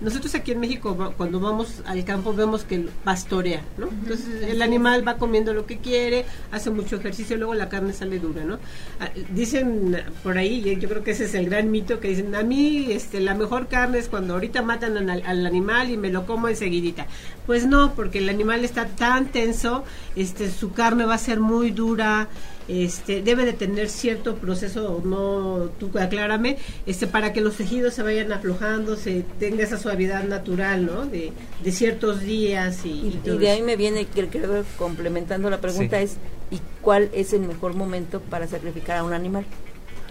nosotros 0.03 0.35
aquí 0.35 0.53
en 0.53 0.61
México 0.61 1.15
cuando 1.17 1.41
vamos 1.41 1.83
al 1.87 2.05
campo 2.05 2.35
vemos 2.35 2.65
que 2.65 2.87
pastorea, 3.05 3.63
¿no? 3.79 3.89
Entonces 3.89 4.43
el 4.43 4.63
animal 4.63 5.07
va 5.07 5.17
comiendo 5.17 5.55
lo 5.55 5.67
que 5.67 5.79
quiere, 5.79 6.25
hace 6.51 6.71
mucho 6.71 6.97
ejercicio, 6.97 7.37
luego 7.37 7.55
la 7.55 7.69
carne 7.69 7.93
sale 7.93 8.19
dura, 8.19 8.45
¿no? 8.45 8.59
Ah, 9.01 9.11
dicen 9.31 9.97
por 10.23 10.39
ahí, 10.39 10.77
yo 10.81 10.89
creo 10.89 11.05
que 11.05 11.13
ese 11.13 11.25
es 11.25 11.35
el 11.35 11.49
gran 11.49 11.71
mito 11.71 12.01
que 12.01 12.09
dicen, 12.09 12.35
a 12.35 12.43
mí 12.43 12.91
este 12.91 13.21
la 13.21 13.35
mejor 13.35 13.69
carne 13.69 13.99
es 13.99 14.09
cuando 14.09 14.35
ahorita 14.35 14.63
matan 14.63 15.09
al, 15.09 15.23
al 15.25 15.47
animal 15.47 15.91
y 15.91 15.97
me 15.97 16.11
lo 16.11 16.27
como 16.27 16.49
enseguidita. 16.49 17.07
Pues 17.47 17.67
no, 17.67 17.95
porque 17.95 18.19
el 18.19 18.29
animal 18.29 18.65
está 18.65 18.87
tan 18.87 19.27
tenso, 19.27 19.85
este 20.17 20.51
su 20.51 20.73
carne 20.73 21.05
va 21.05 21.15
a 21.15 21.19
ser 21.19 21.41
muy 21.41 21.71
dura, 21.71 22.29
este, 22.69 23.23
debe 23.23 23.45
de 23.45 23.53
tener 23.53 23.89
cierto 23.89 24.37
proceso, 24.37 25.03
no, 25.05 25.71
tú 25.79 25.91
aclárame, 25.99 26.59
este, 26.87 27.07
para 27.07 27.33
que 27.33 27.41
los 27.41 27.57
tejidos 27.57 27.95
se 27.95 28.03
vayan 28.03 28.33
aflojando, 28.33 28.97
se 28.97 29.25
tenga 29.39 29.65
esa 29.65 29.79
suavidad 29.79 29.92
natural, 30.29 30.87
¿no? 30.87 31.07
De, 31.07 31.33
de 31.63 31.73
ciertos 31.73 32.21
días 32.21 32.85
y, 32.85 32.89
y, 32.91 33.21
y 33.25 33.39
de 33.39 33.51
ahí 33.51 33.63
me 33.63 33.77
viene, 33.77 34.07
creo 34.07 34.31
que 34.31 34.63
complementando 34.77 35.51
la 35.51 35.61
pregunta 35.61 35.99
sí. 35.99 36.05
es, 36.05 36.17
¿y 36.51 36.61
cuál 36.81 37.11
es 37.13 37.33
el 37.33 37.41
mejor 37.41 37.75
momento 37.75 38.21
para 38.21 38.47
sacrificar 38.47 38.99
a 38.99 39.05
un 39.05 39.13
animal? 39.13 39.45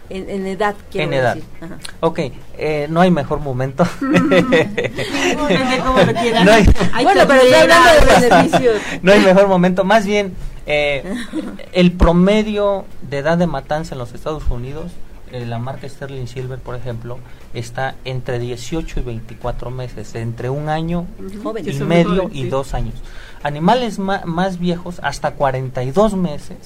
En, 0.09 0.29
en, 0.29 0.45
edad, 0.45 0.75
quiero 0.91 1.07
En 1.07 1.13
edad. 1.13 1.35
decir. 1.35 1.49
Ajá. 1.61 1.77
Ok, 2.01 2.19
eh, 2.57 2.87
no 2.89 2.99
hay 2.99 3.11
mejor 3.11 3.39
momento. 3.39 3.85
como 4.01 5.99
lo 5.99 6.13
quieras. 6.13 6.45
No 6.45 6.51
hay, 6.51 6.65
Hay 6.93 7.03
bueno, 7.05 7.21
pero 7.27 7.41
estoy 7.41 7.53
hablando 7.53 7.89
de 7.93 8.29
beneficios. 8.29 8.81
no 9.01 9.11
hay 9.13 9.19
mejor 9.21 9.47
momento. 9.47 9.85
Más 9.85 10.05
bien, 10.05 10.33
eh, 10.65 11.03
el 11.73 11.93
promedio 11.93 12.85
de 13.09 13.19
edad 13.19 13.37
de 13.37 13.47
matanza 13.47 13.95
en 13.95 13.99
los 13.99 14.13
Estados 14.13 14.43
Unidos, 14.49 14.91
eh, 15.31 15.45
la 15.45 15.59
marca 15.59 15.87
Sterling 15.87 16.27
Silver, 16.27 16.59
por 16.59 16.75
ejemplo, 16.75 17.17
está 17.53 17.95
entre 18.05 18.39
18 18.39 18.99
y 18.99 19.03
24 19.03 19.69
meses, 19.71 20.13
entre 20.15 20.49
un 20.49 20.69
año 20.69 21.05
Joven. 21.43 21.67
y 21.69 21.73
medio 21.85 22.29
y 22.31 22.43
dos 22.49 22.73
años. 22.73 22.95
Animales 23.43 23.97
ma- 23.99 24.23
más 24.25 24.59
viejos, 24.59 24.99
hasta 25.03 25.31
42 25.31 26.15
meses, 26.15 26.57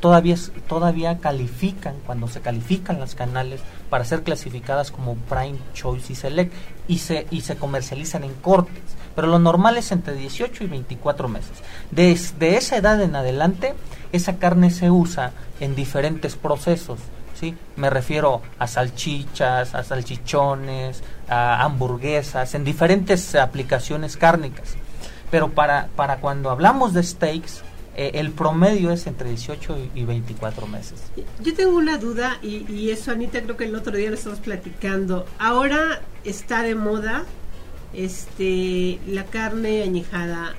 todavía, 0.00 0.36
todavía 0.68 1.18
califican, 1.18 1.94
cuando 2.06 2.28
se 2.28 2.40
califican 2.40 3.00
las 3.00 3.14
canales, 3.14 3.60
para 3.90 4.04
ser 4.04 4.22
clasificadas 4.22 4.90
como 4.90 5.14
Prime, 5.16 5.58
Choice 5.74 6.12
y 6.12 6.16
Select, 6.16 6.52
y 6.86 6.98
se, 6.98 7.26
y 7.30 7.40
se 7.40 7.56
comercializan 7.56 8.24
en 8.24 8.34
cortes. 8.34 8.82
Pero 9.16 9.26
lo 9.28 9.38
normal 9.40 9.76
es 9.78 9.90
entre 9.90 10.14
18 10.14 10.64
y 10.64 10.66
24 10.68 11.28
meses. 11.28 11.50
Desde 11.90 12.56
esa 12.56 12.76
edad 12.76 13.00
en 13.02 13.16
adelante, 13.16 13.74
esa 14.12 14.36
carne 14.36 14.70
se 14.70 14.90
usa 14.90 15.32
en 15.60 15.74
diferentes 15.74 16.36
procesos. 16.36 16.98
¿Sí? 17.38 17.54
Me 17.76 17.90
refiero 17.90 18.42
a 18.58 18.66
salchichas, 18.66 19.74
a 19.74 19.82
salchichones, 19.84 21.02
a 21.28 21.62
hamburguesas, 21.64 22.54
en 22.54 22.64
diferentes 22.64 23.34
aplicaciones 23.34 24.16
cárnicas. 24.16 24.76
Pero 25.30 25.50
para, 25.50 25.88
para 25.94 26.16
cuando 26.18 26.50
hablamos 26.50 26.94
de 26.94 27.02
steaks, 27.02 27.62
eh, 27.96 28.12
el 28.14 28.30
promedio 28.30 28.90
es 28.90 29.06
entre 29.06 29.28
18 29.30 29.76
y, 29.94 30.00
y 30.00 30.04
24 30.04 30.66
meses. 30.66 31.02
Yo 31.40 31.54
tengo 31.54 31.76
una 31.76 31.98
duda 31.98 32.38
y, 32.42 32.64
y 32.72 32.90
eso 32.90 33.10
Anita 33.12 33.42
creo 33.42 33.56
que 33.56 33.64
el 33.64 33.74
otro 33.74 33.96
día 33.96 34.08
lo 34.08 34.14
estamos 34.16 34.38
platicando. 34.40 35.26
Ahora 35.38 36.00
está 36.24 36.62
de 36.62 36.74
moda 36.74 37.24
este 37.92 38.98
la 39.06 39.24
carne 39.24 39.82
añejada 39.82 40.54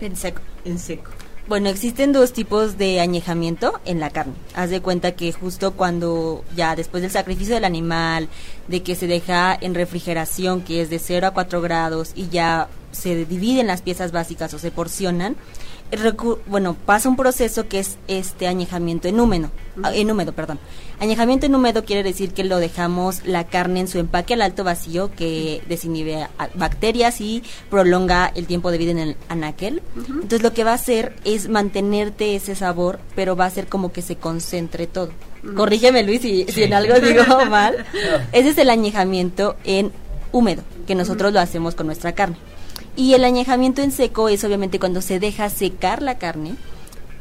En 0.00 0.16
seco. 0.16 0.40
en 0.64 0.78
seco. 0.78 1.10
Bueno, 1.48 1.68
existen 1.68 2.12
dos 2.12 2.32
tipos 2.32 2.78
de 2.78 3.00
añejamiento 3.00 3.80
en 3.84 3.98
la 3.98 4.10
carne. 4.10 4.34
Haz 4.54 4.70
de 4.70 4.80
cuenta 4.80 5.12
que 5.12 5.32
justo 5.32 5.72
cuando 5.72 6.44
ya 6.54 6.76
después 6.76 7.02
del 7.02 7.10
sacrificio 7.10 7.54
del 7.54 7.64
animal, 7.64 8.28
de 8.68 8.84
que 8.84 8.94
se 8.94 9.08
deja 9.08 9.58
en 9.60 9.74
refrigeración, 9.74 10.62
que 10.62 10.82
es 10.82 10.88
de 10.88 11.00
0 11.00 11.26
a 11.26 11.30
4 11.32 11.60
grados, 11.60 12.12
y 12.14 12.28
ya 12.28 12.68
se 12.92 13.24
dividen 13.26 13.66
las 13.66 13.82
piezas 13.82 14.12
básicas 14.12 14.54
o 14.54 14.60
se 14.60 14.70
porcionan, 14.70 15.34
bueno, 16.46 16.74
pasa 16.86 17.08
un 17.08 17.16
proceso 17.16 17.68
que 17.68 17.78
es 17.78 17.98
este 18.08 18.46
añejamiento 18.46 19.08
en 19.08 19.20
húmedo, 19.20 19.50
ah, 19.82 19.94
en 19.94 20.10
húmedo, 20.10 20.32
perdón. 20.32 20.58
Añejamiento 21.00 21.46
en 21.46 21.54
húmedo 21.54 21.84
quiere 21.84 22.02
decir 22.02 22.32
que 22.32 22.44
lo 22.44 22.58
dejamos 22.58 23.26
la 23.26 23.44
carne 23.48 23.80
en 23.80 23.88
su 23.88 23.98
empaque 23.98 24.34
al 24.34 24.42
alto 24.42 24.64
vacío 24.64 25.10
que 25.14 25.62
desinhibe 25.68 26.28
bacterias 26.54 27.20
y 27.20 27.42
prolonga 27.70 28.30
el 28.34 28.46
tiempo 28.46 28.70
de 28.70 28.78
vida 28.78 28.92
en 28.92 28.98
el 28.98 29.16
anaquel. 29.28 29.82
Entonces 29.96 30.42
lo 30.42 30.52
que 30.52 30.64
va 30.64 30.70
a 30.70 30.74
hacer 30.74 31.16
es 31.24 31.48
mantenerte 31.48 32.36
ese 32.36 32.54
sabor, 32.54 33.00
pero 33.16 33.36
va 33.36 33.44
a 33.44 33.48
hacer 33.48 33.66
como 33.66 33.92
que 33.92 34.00
se 34.00 34.16
concentre 34.16 34.86
todo. 34.86 35.10
Corrígeme 35.56 36.04
Luis 36.04 36.22
si, 36.22 36.44
si 36.44 36.62
en 36.62 36.72
algo 36.72 37.00
digo 37.00 37.24
mal. 37.50 37.84
Ese 38.30 38.50
es 38.50 38.58
el 38.58 38.70
añejamiento 38.70 39.56
en 39.64 39.90
húmedo, 40.30 40.62
que 40.86 40.94
nosotros 40.94 41.32
lo 41.32 41.40
hacemos 41.40 41.74
con 41.74 41.86
nuestra 41.86 42.12
carne. 42.12 42.36
Y 42.96 43.14
el 43.14 43.24
añejamiento 43.24 43.82
en 43.82 43.90
seco 43.90 44.28
es 44.28 44.44
obviamente 44.44 44.78
cuando 44.78 45.00
se 45.00 45.18
deja 45.18 45.48
secar 45.48 46.02
la 46.02 46.18
carne 46.18 46.56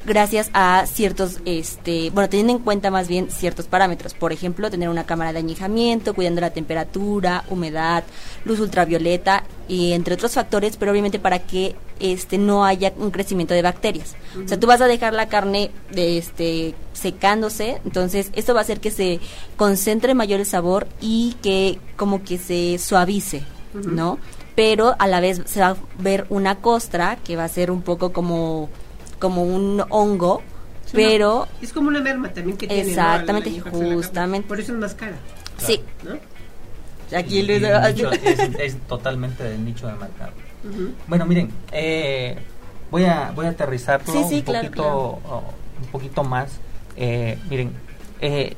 gracias 0.06 0.50
a 0.54 0.86
ciertos, 0.88 1.40
este, 1.46 2.10
bueno, 2.10 2.30
teniendo 2.30 2.54
en 2.54 2.60
cuenta 2.60 2.92
más 2.92 3.08
bien 3.08 3.30
ciertos 3.30 3.68
parámetros. 3.68 4.14
Por 4.14 4.34
ejemplo, 4.34 4.70
tener 4.70 4.90
una 4.90 5.06
cámara 5.06 5.34
de 5.34 5.40
añejamiento, 5.40 6.14
cuidando 6.14 6.42
la 6.42 6.52
temperatura, 6.52 7.44
humedad, 7.50 8.04
luz 8.46 8.60
ultravioleta 8.60 9.44
y 9.68 9.94
entre 9.94 10.16
otros 10.16 10.34
factores, 10.34 10.78
pero 10.78 10.92
obviamente 10.92 11.20
para 11.20 11.40
que 11.40 11.76
este 12.00 12.38
no 12.38 12.66
haya 12.66 12.94
un 12.98 13.12
crecimiento 13.12 13.54
de 13.54 13.62
bacterias. 13.62 14.16
O 14.44 14.48
sea, 14.48 14.60
tú 14.60 14.66
vas 14.68 14.82
a 14.82 14.88
dejar 14.88 15.14
la 15.14 15.30
carne 15.30 15.72
de 15.92 16.18
este 16.18 16.74
secándose, 16.94 17.80
entonces 17.86 18.32
esto 18.34 18.54
va 18.54 18.62
a 18.62 18.64
hacer 18.64 18.80
que 18.80 18.92
se 18.92 19.20
concentre 19.56 20.16
mayor 20.16 20.40
el 20.40 20.46
sabor 20.46 20.88
y 21.00 21.36
que 21.44 21.80
como 21.96 22.24
que 22.24 22.38
se 22.40 22.80
suavice, 22.80 23.44
¿no? 23.74 24.18
Pero 24.56 24.96
a 25.00 25.08
la 25.08 25.20
vez 25.22 25.42
se 25.46 25.60
va 25.62 25.68
a 25.70 25.76
ver 26.00 26.26
una 26.30 26.56
costra 26.58 27.18
que 27.24 27.36
va 27.36 27.46
a 27.46 27.48
ser 27.48 27.72
un 27.72 27.82
poco 27.82 28.12
como 28.12 28.70
como 29.20 29.44
un 29.44 29.84
hongo, 29.90 30.42
Es 30.86 30.92
pero 30.94 31.44
una- 31.44 31.48
es 31.62 31.74
como 31.74 31.88
una 31.90 32.02
merma 32.02 32.30
también 32.30 32.58
que 32.58 32.68
tiene. 32.68 32.90
Exactamente, 32.90 33.52
la 33.52 33.64
carne. 33.64 33.94
justamente. 33.94 34.48
Por 34.48 34.60
eso 34.60 34.74
es 34.74 34.80
más 34.80 34.96
cara, 34.96 35.16
sí, 35.58 35.80
¿no? 36.04 36.18
aquí 37.18 37.40
Y- 37.40 37.44
Luis 37.44 37.62
y 37.62 37.66
nicho- 37.66 38.12
es, 38.12 38.40
es 38.60 38.80
totalmente 38.88 39.44
del 39.44 39.64
nicho 39.64 39.86
de 39.88 39.94
mercado. 39.94 40.32
Bueno, 41.08 41.26
miren, 41.26 41.52
eh, 41.72 42.38
voy 42.90 43.06
a 43.06 43.32
voy 43.36 43.46
a 43.46 43.50
aterrizarlo 43.50 44.12
Sí, 44.12 44.24
sí, 44.28 44.36
un 44.38 44.42
claro, 44.42 44.68
poquito 44.68 44.84
claro. 44.84 45.20
oh, 45.30 45.44
un 45.84 45.88
poquito 45.92 46.24
más. 46.24 46.52
Eh, 46.98 47.38
miren, 47.50 47.72
eh, 48.22 48.56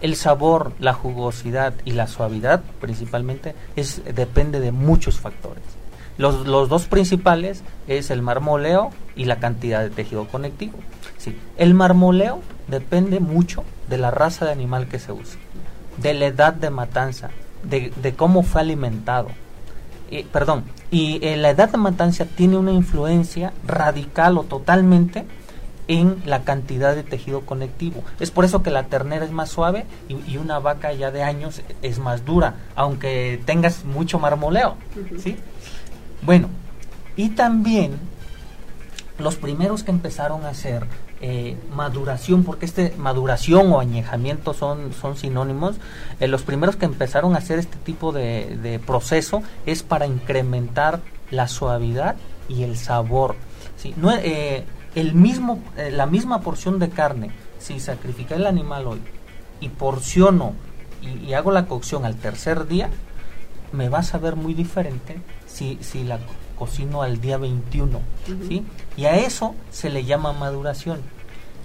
el 0.00 0.16
sabor, 0.16 0.72
la 0.78 0.92
jugosidad 0.92 1.74
y 1.84 1.92
la 1.92 2.06
suavidad, 2.06 2.62
principalmente, 2.80 3.54
es 3.76 4.02
depende 4.14 4.60
de 4.60 4.72
muchos 4.72 5.20
factores. 5.20 5.64
Los, 6.16 6.44
dos 6.44 6.86
principales 6.86 7.62
es 7.88 8.10
el 8.10 8.22
marmoleo 8.22 8.90
y 9.16 9.24
la 9.24 9.40
cantidad 9.40 9.82
de 9.82 9.90
tejido 9.90 10.28
conectivo. 10.28 10.78
Sí. 11.18 11.36
El 11.56 11.74
marmoleo 11.74 12.40
depende 12.68 13.18
mucho 13.18 13.64
de 13.88 13.98
la 13.98 14.10
raza 14.10 14.44
de 14.44 14.52
animal 14.52 14.86
que 14.86 15.00
se 15.00 15.12
usa, 15.12 15.38
de 15.96 16.14
la 16.14 16.26
edad 16.26 16.52
de 16.52 16.70
matanza, 16.70 17.30
de, 17.64 17.92
de 17.96 18.14
cómo 18.14 18.42
fue 18.44 18.60
alimentado, 18.60 19.28
eh, 20.10 20.26
perdón, 20.30 20.64
y 20.90 21.18
eh, 21.26 21.36
la 21.36 21.50
edad 21.50 21.70
de 21.70 21.78
matanza 21.78 22.24
tiene 22.24 22.56
una 22.56 22.72
influencia 22.72 23.52
radical 23.66 24.38
o 24.38 24.44
totalmente 24.44 25.24
en 25.88 26.22
la 26.24 26.44
cantidad 26.44 26.94
de 26.94 27.02
tejido 27.02 27.42
conectivo. 27.42 28.02
Es 28.20 28.30
por 28.30 28.44
eso 28.44 28.62
que 28.62 28.70
la 28.70 28.84
ternera 28.84 29.24
es 29.24 29.30
más 29.30 29.50
suave 29.50 29.84
y, 30.08 30.16
y 30.30 30.38
una 30.38 30.58
vaca 30.58 30.92
ya 30.92 31.10
de 31.10 31.22
años 31.22 31.62
es 31.82 31.98
más 31.98 32.24
dura, 32.24 32.56
aunque 32.74 33.40
tengas 33.44 33.84
mucho 33.84 34.18
marmoleo. 34.18 34.76
¿sí? 35.18 35.36
Bueno, 36.22 36.48
y 37.16 37.30
también 37.30 37.98
los 39.18 39.36
primeros 39.36 39.84
que 39.84 39.90
empezaron 39.90 40.44
a 40.44 40.50
hacer 40.50 40.86
eh, 41.20 41.56
maduración, 41.74 42.44
porque 42.44 42.66
este 42.66 42.92
maduración 42.98 43.72
o 43.72 43.80
añejamiento 43.80 44.52
son, 44.52 44.92
son 44.92 45.16
sinónimos, 45.16 45.76
eh, 46.20 46.28
los 46.28 46.42
primeros 46.42 46.76
que 46.76 46.84
empezaron 46.84 47.34
a 47.34 47.38
hacer 47.38 47.58
este 47.58 47.76
tipo 47.78 48.12
de, 48.12 48.58
de 48.62 48.78
proceso 48.78 49.42
es 49.64 49.82
para 49.82 50.06
incrementar 50.06 51.00
la 51.30 51.48
suavidad 51.48 52.16
y 52.48 52.64
el 52.64 52.76
sabor. 52.76 53.36
¿sí? 53.76 53.94
No, 53.96 54.12
eh, 54.12 54.64
el 54.94 55.14
mismo, 55.14 55.62
eh, 55.76 55.90
la 55.90 56.06
misma 56.06 56.40
porción 56.40 56.78
de 56.78 56.90
carne, 56.90 57.30
si 57.58 57.80
sacrifica 57.80 58.36
el 58.36 58.46
animal 58.46 58.86
hoy 58.86 59.00
y 59.60 59.68
porciono 59.68 60.54
y, 61.02 61.32
hago 61.34 61.50
la 61.50 61.66
cocción 61.66 62.04
al 62.04 62.16
tercer 62.16 62.66
día, 62.66 62.90
me 63.72 63.88
va 63.88 63.98
a 63.98 64.02
saber 64.02 64.36
muy 64.36 64.54
diferente 64.54 65.18
si, 65.46 65.78
si 65.82 66.04
la 66.04 66.18
cocino 66.56 67.02
al 67.02 67.20
día 67.20 67.36
21. 67.36 68.00
¿sí? 68.48 68.64
Y 68.96 69.04
a 69.04 69.16
eso 69.16 69.54
se 69.70 69.90
le 69.90 70.04
llama 70.04 70.32
maduración. 70.32 71.00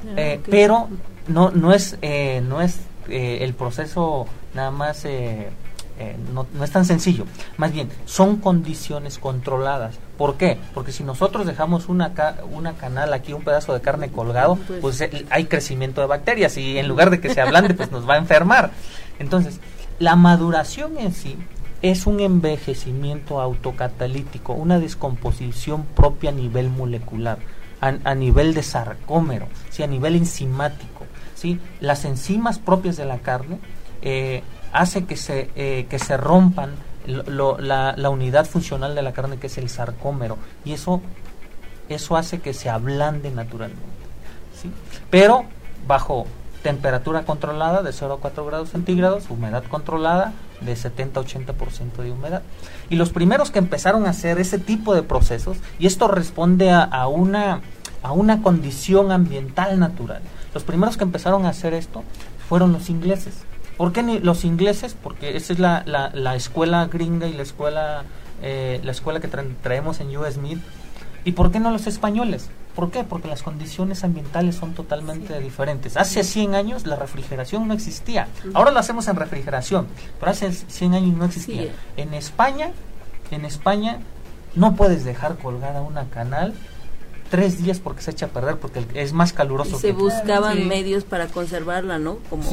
Ah, 0.03 0.13
eh, 0.17 0.41
pero 0.49 0.89
no, 1.27 1.51
no 1.51 1.73
es, 1.73 1.97
eh, 2.01 2.41
no 2.45 2.61
es 2.61 2.79
el 3.07 3.53
proceso 3.55 4.27
nada 4.53 4.69
más 4.69 5.03
eh, 5.99 6.15
no, 6.33 6.47
es 6.63 6.71
tan 6.71 6.85
sencillo. 6.85 7.25
Más 7.57 7.73
bien, 7.73 7.89
son 8.05 8.37
condiciones 8.37 9.19
controladas. 9.19 9.99
¿Por 10.17 10.35
qué? 10.35 10.57
Porque 10.73 10.93
si 10.93 11.03
nosotros 11.03 11.45
dejamos 11.45 11.89
una, 11.89 12.13
una 12.51 12.73
canal 12.73 13.13
aquí, 13.13 13.33
un 13.33 13.43
pedazo 13.43 13.73
de 13.73 13.81
carne 13.81 14.09
colgado, 14.09 14.55
pues, 14.55 14.79
pues 14.79 15.01
eh, 15.01 15.25
hay 15.29 15.45
crecimiento 15.45 15.99
de 15.99 16.07
bacterias 16.07 16.57
y 16.57 16.77
en 16.77 16.87
lugar 16.87 17.09
de 17.09 17.19
que 17.19 17.33
se 17.33 17.41
ablande, 17.41 17.73
pues 17.73 17.91
nos 17.91 18.07
va 18.07 18.13
a 18.13 18.17
enfermar. 18.17 18.71
Entonces, 19.19 19.59
la 19.99 20.15
maduración 20.15 20.97
en 20.97 21.13
sí 21.13 21.37
es 21.81 22.07
un 22.07 22.21
envejecimiento 22.21 23.41
autocatalítico, 23.41 24.53
una 24.53 24.79
descomposición 24.79 25.83
propia 25.83 26.29
a 26.29 26.33
nivel 26.33 26.69
molecular, 26.69 27.39
a, 27.81 28.15
nivel 28.15 28.53
de 28.53 28.63
sarcómero, 28.63 29.47
¿sí? 29.69 29.83
a 29.83 29.87
nivel 29.87 30.15
enzimático. 30.15 31.05
¿sí? 31.35 31.59
Las 31.81 32.05
enzimas 32.05 32.57
propias 32.57 32.95
de 32.95 33.05
la 33.05 33.19
carne 33.19 33.59
eh, 34.01 34.43
hace 34.73 35.05
que 35.05 35.15
se, 35.15 35.49
eh, 35.55 35.87
que 35.89 35.99
se 35.99 36.17
rompan 36.17 36.71
la, 37.05 38.09
unidad 38.09 38.45
funcional 38.45 38.95
de 38.95 39.01
la 39.01 39.13
carne 39.13 39.37
que 39.37 39.47
es 39.47 39.57
el 39.57 39.69
sarcómero 39.69 40.37
y 40.65 40.73
eso, 40.73 41.01
eso 41.87 42.17
hace 42.17 42.39
que 42.39 42.53
se 42.53 42.69
ablande 42.69 43.31
naturalmente. 43.31 43.83
¿sí? 44.61 44.71
Pero 45.09 45.45
bajo 45.87 46.27
temperatura 46.61 47.23
controlada 47.23 47.81
de 47.81 47.93
0 47.93 48.15
a 48.15 48.17
4 48.19 48.45
grados 48.45 48.69
centígrados, 48.69 49.29
humedad 49.29 49.63
controlada 49.69 50.33
de 50.61 50.75
70 50.75 51.19
a 51.19 51.23
80% 51.23 52.03
de 52.03 52.11
humedad. 52.11 52.41
Y 52.89 52.95
los 52.95 53.11
primeros 53.11 53.49
que 53.49 53.59
empezaron 53.59 54.05
a 54.05 54.09
hacer 54.09 54.39
ese 54.39 54.59
tipo 54.59 54.93
de 54.93 55.03
procesos, 55.03 55.57
y 55.79 55.87
esto 55.87 56.07
responde 56.07 56.71
a, 56.71 57.07
una, 57.07 57.61
a 58.03 58.11
una 58.11 58.41
condición 58.41 59.11
ambiental 59.11 59.79
natural, 59.79 60.21
los 60.53 60.63
primeros 60.63 60.97
que 60.97 61.05
empezaron 61.05 61.45
a 61.45 61.49
hacer 61.49 61.73
esto 61.73 62.03
fueron 62.49 62.73
los 62.73 62.89
ingleses. 62.89 63.35
¿Por 63.79 63.93
qué 63.93 64.03
ni 64.03 64.19
los 64.19 64.43
ingleses? 64.43 64.93
Porque 64.93 65.37
esa 65.37 65.53
es 65.53 65.59
la, 65.59 65.83
la, 65.85 66.35
escuela 66.35 66.85
gringa 66.87 67.27
y 67.27 67.33
la 67.33 67.43
escuela, 67.43 68.03
eh, 68.41 68.81
la 68.83 68.91
escuela 68.91 69.21
que 69.21 69.29
traemos 69.29 70.01
en 70.01 70.17
US 70.17 70.37
Mid. 70.37 70.57
¿Y 71.23 71.31
por 71.31 71.49
qué 71.49 71.61
no 71.61 71.71
los 71.71 71.87
españoles? 71.87 72.49
¿Por 72.75 72.91
qué? 72.91 73.05
Porque 73.05 73.29
las 73.29 73.41
condiciones 73.41 74.03
ambientales 74.03 74.57
son 74.57 74.73
totalmente 74.73 75.39
diferentes. 75.39 75.95
Hace 75.95 76.25
100 76.25 76.55
años 76.55 76.85
la 76.85 76.97
refrigeración 76.97 77.69
no 77.69 77.73
existía. 77.73 78.27
Ahora 78.53 78.71
lo 78.71 78.79
hacemos 78.79 79.07
en 79.07 79.15
refrigeración, 79.15 79.87
pero 80.19 80.33
hace 80.33 80.51
100 80.51 80.95
años 80.95 81.15
no 81.15 81.23
existía. 81.23 81.71
En 81.95 82.13
España, 82.13 82.71
en 83.31 83.45
España 83.45 83.99
no 84.55 84.75
puedes 84.75 85.05
dejar 85.05 85.37
colgada 85.37 85.81
una 85.83 86.03
canal 86.09 86.53
tres 87.29 87.61
días 87.61 87.79
porque 87.79 88.01
se 88.01 88.11
echa 88.11 88.27
a 88.27 88.29
perder, 88.29 88.57
porque 88.57 88.85
es 88.93 89.13
más 89.13 89.33
caluroso. 89.33 89.77
Y 89.77 89.79
se 89.79 89.91
buscaban 89.91 90.67
medios 90.67 91.03
para 91.03 91.27
conservarla, 91.27 91.99
¿no? 91.99 92.17
Como 92.29 92.43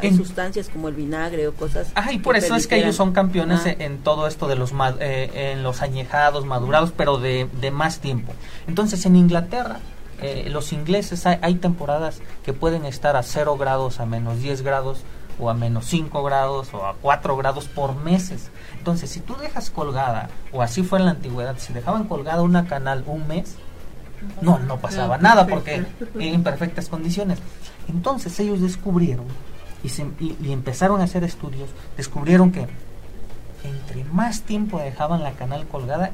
hay 0.00 0.16
sustancias 0.16 0.68
como 0.68 0.88
el 0.88 0.94
vinagre 0.94 1.48
o 1.48 1.54
cosas. 1.54 1.88
Ah, 1.94 2.12
y 2.12 2.18
por 2.18 2.36
eso 2.36 2.54
es 2.54 2.66
que 2.66 2.76
ellos 2.76 2.96
son 2.96 3.12
campeones 3.12 3.62
en, 3.64 3.98
todo 3.98 4.26
esto 4.26 4.48
de 4.48 4.56
los 4.56 4.72
eh, 5.00 5.52
en 5.52 5.62
los 5.62 5.82
añejados, 5.82 6.44
madurados, 6.44 6.92
pero 6.96 7.18
de, 7.18 7.48
de 7.60 7.70
más 7.70 8.00
tiempo. 8.00 8.32
Entonces 8.66 9.06
en 9.06 9.16
Inglaterra 9.16 9.80
eh, 10.20 10.48
los 10.50 10.72
ingleses 10.72 11.26
hay, 11.26 11.54
temporadas 11.56 12.20
que 12.44 12.52
pueden 12.52 12.84
estar 12.84 13.16
a 13.16 13.22
0 13.22 13.56
grados, 13.58 14.00
a 14.00 14.06
menos 14.06 14.40
10 14.40 14.62
grados, 14.62 15.02
o 15.38 15.50
a 15.50 15.54
menos 15.54 15.86
5 15.86 16.22
grados, 16.22 16.72
o 16.72 16.86
a 16.86 16.94
4 16.94 17.36
grados 17.36 17.66
por 17.66 17.96
meses. 17.96 18.50
Entonces, 18.78 19.10
si 19.10 19.20
tú 19.20 19.36
dejas 19.36 19.70
colgada, 19.70 20.28
o 20.52 20.62
así 20.62 20.82
fue 20.82 20.98
en 20.98 21.06
la 21.06 21.10
antigüedad, 21.12 21.56
si 21.58 21.72
dejaban 21.72 22.04
colgada 22.04 22.42
una 22.42 22.66
canal 22.66 23.04
un 23.06 23.26
mes, 23.26 23.56
no, 24.40 24.58
no 24.58 24.78
pasaba 24.78 25.18
nada 25.18 25.46
porque 25.46 25.84
en 26.18 26.42
perfectas 26.42 26.88
condiciones. 26.88 27.38
Entonces 27.88 28.38
ellos 28.40 28.60
descubrieron 28.60 29.26
y, 29.82 29.90
se, 29.90 30.06
y, 30.18 30.52
empezaron 30.52 31.00
a 31.00 31.04
hacer 31.04 31.24
estudios, 31.24 31.68
descubrieron 31.96 32.50
que 32.50 32.66
entre 33.62 34.04
más 34.04 34.42
tiempo 34.42 34.78
dejaban 34.78 35.22
la 35.22 35.32
canal 35.32 35.66
colgada 35.66 36.10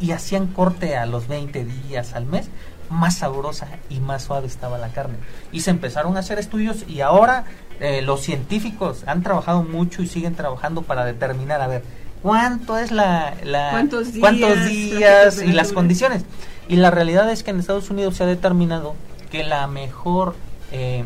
y 0.00 0.12
hacían 0.12 0.46
corte 0.48 0.96
a 0.96 1.06
los 1.06 1.28
20 1.28 1.64
días 1.64 2.14
al 2.14 2.26
mes, 2.26 2.48
más 2.90 3.18
sabrosa 3.18 3.68
y 3.90 4.00
más 4.00 4.24
suave 4.24 4.46
estaba 4.46 4.78
la 4.78 4.88
carne. 4.88 5.16
Y 5.52 5.60
se 5.60 5.70
empezaron 5.70 6.16
a 6.16 6.20
hacer 6.20 6.38
estudios 6.38 6.84
y 6.88 7.00
ahora 7.00 7.44
eh, 7.80 8.02
los 8.02 8.22
científicos 8.22 9.04
han 9.06 9.22
trabajado 9.22 9.62
mucho 9.62 10.02
y 10.02 10.06
siguen 10.06 10.34
trabajando 10.34 10.82
para 10.82 11.04
determinar, 11.04 11.60
a 11.60 11.66
ver, 11.66 11.82
cuánto 12.22 12.78
es 12.78 12.90
la... 12.90 13.34
la 13.44 13.70
¿Cuántos 13.70 14.12
días? 14.12 14.20
Cuántos 14.20 14.64
días 14.66 15.42
y 15.42 15.52
las 15.52 15.72
condiciones. 15.72 16.24
Y 16.68 16.76
la 16.76 16.90
realidad 16.90 17.30
es 17.30 17.42
que 17.42 17.50
en 17.50 17.58
Estados 17.58 17.90
Unidos 17.90 18.16
se 18.16 18.24
ha 18.24 18.26
determinado 18.26 18.94
que 19.30 19.42
la 19.42 19.66
mejor, 19.66 20.36
eh, 20.70 21.04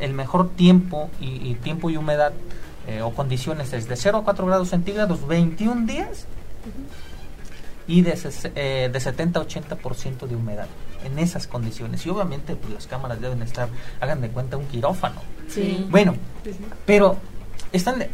el, 0.00 0.12
mejor 0.12 0.50
tiempo 0.50 1.08
y, 1.20 1.54
tiempo 1.54 1.88
y 1.90 1.96
humedad 1.96 2.32
eh, 2.88 3.02
o 3.02 3.12
condiciones 3.14 3.72
es 3.72 3.88
de 3.88 3.96
0 3.96 4.18
a 4.18 4.24
4 4.24 4.46
grados 4.46 4.68
centígrados, 4.68 5.26
21 5.26 5.86
días 5.86 6.26
y 7.86 8.02
de, 8.02 8.18
eh, 8.54 8.90
de 8.92 9.00
70 9.00 9.40
a 9.40 9.46
80% 9.46 10.26
de 10.26 10.36
humedad 10.36 10.66
en 11.04 11.18
esas 11.18 11.46
condiciones. 11.46 12.04
Y 12.04 12.10
obviamente 12.10 12.56
pues, 12.56 12.74
las 12.74 12.86
cámaras 12.86 13.20
deben 13.20 13.42
estar, 13.42 13.68
hagan 14.00 14.20
de 14.20 14.30
cuenta, 14.30 14.56
un 14.56 14.66
quirófano. 14.66 15.20
Sí. 15.48 15.86
Bueno, 15.90 16.14
pero 16.86 17.16
están... 17.72 18.04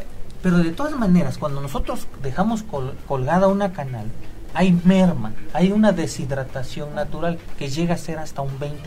pero 0.42 0.58
de 0.58 0.70
todas 0.70 0.96
maneras, 0.96 1.38
cuando 1.38 1.60
nosotros 1.60 2.06
dejamos 2.22 2.62
colgada 3.06 3.48
una 3.48 3.72
canal, 3.72 4.06
hay 4.54 4.72
merma, 4.84 5.32
hay 5.52 5.72
una 5.72 5.92
deshidratación 5.92 6.94
natural 6.94 7.38
que 7.58 7.68
llega 7.68 7.94
a 7.94 7.98
ser 7.98 8.18
hasta 8.18 8.42
un 8.42 8.58
20%. 8.58 8.80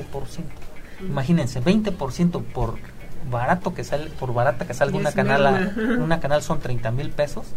Imagínense, 1.01 1.61
20% 1.61 2.41
por 2.43 2.75
barato 3.29 3.73
que 3.73 3.83
sale, 3.83 4.09
por 4.09 4.33
barata 4.33 4.65
que 4.65 4.73
salga 4.73 4.97
una 4.97 5.11
canal, 5.11 5.73
una 6.01 6.19
canal 6.19 6.41
son 6.41 6.59
30 6.59 6.91
mil 6.91 7.09
pesos, 7.11 7.47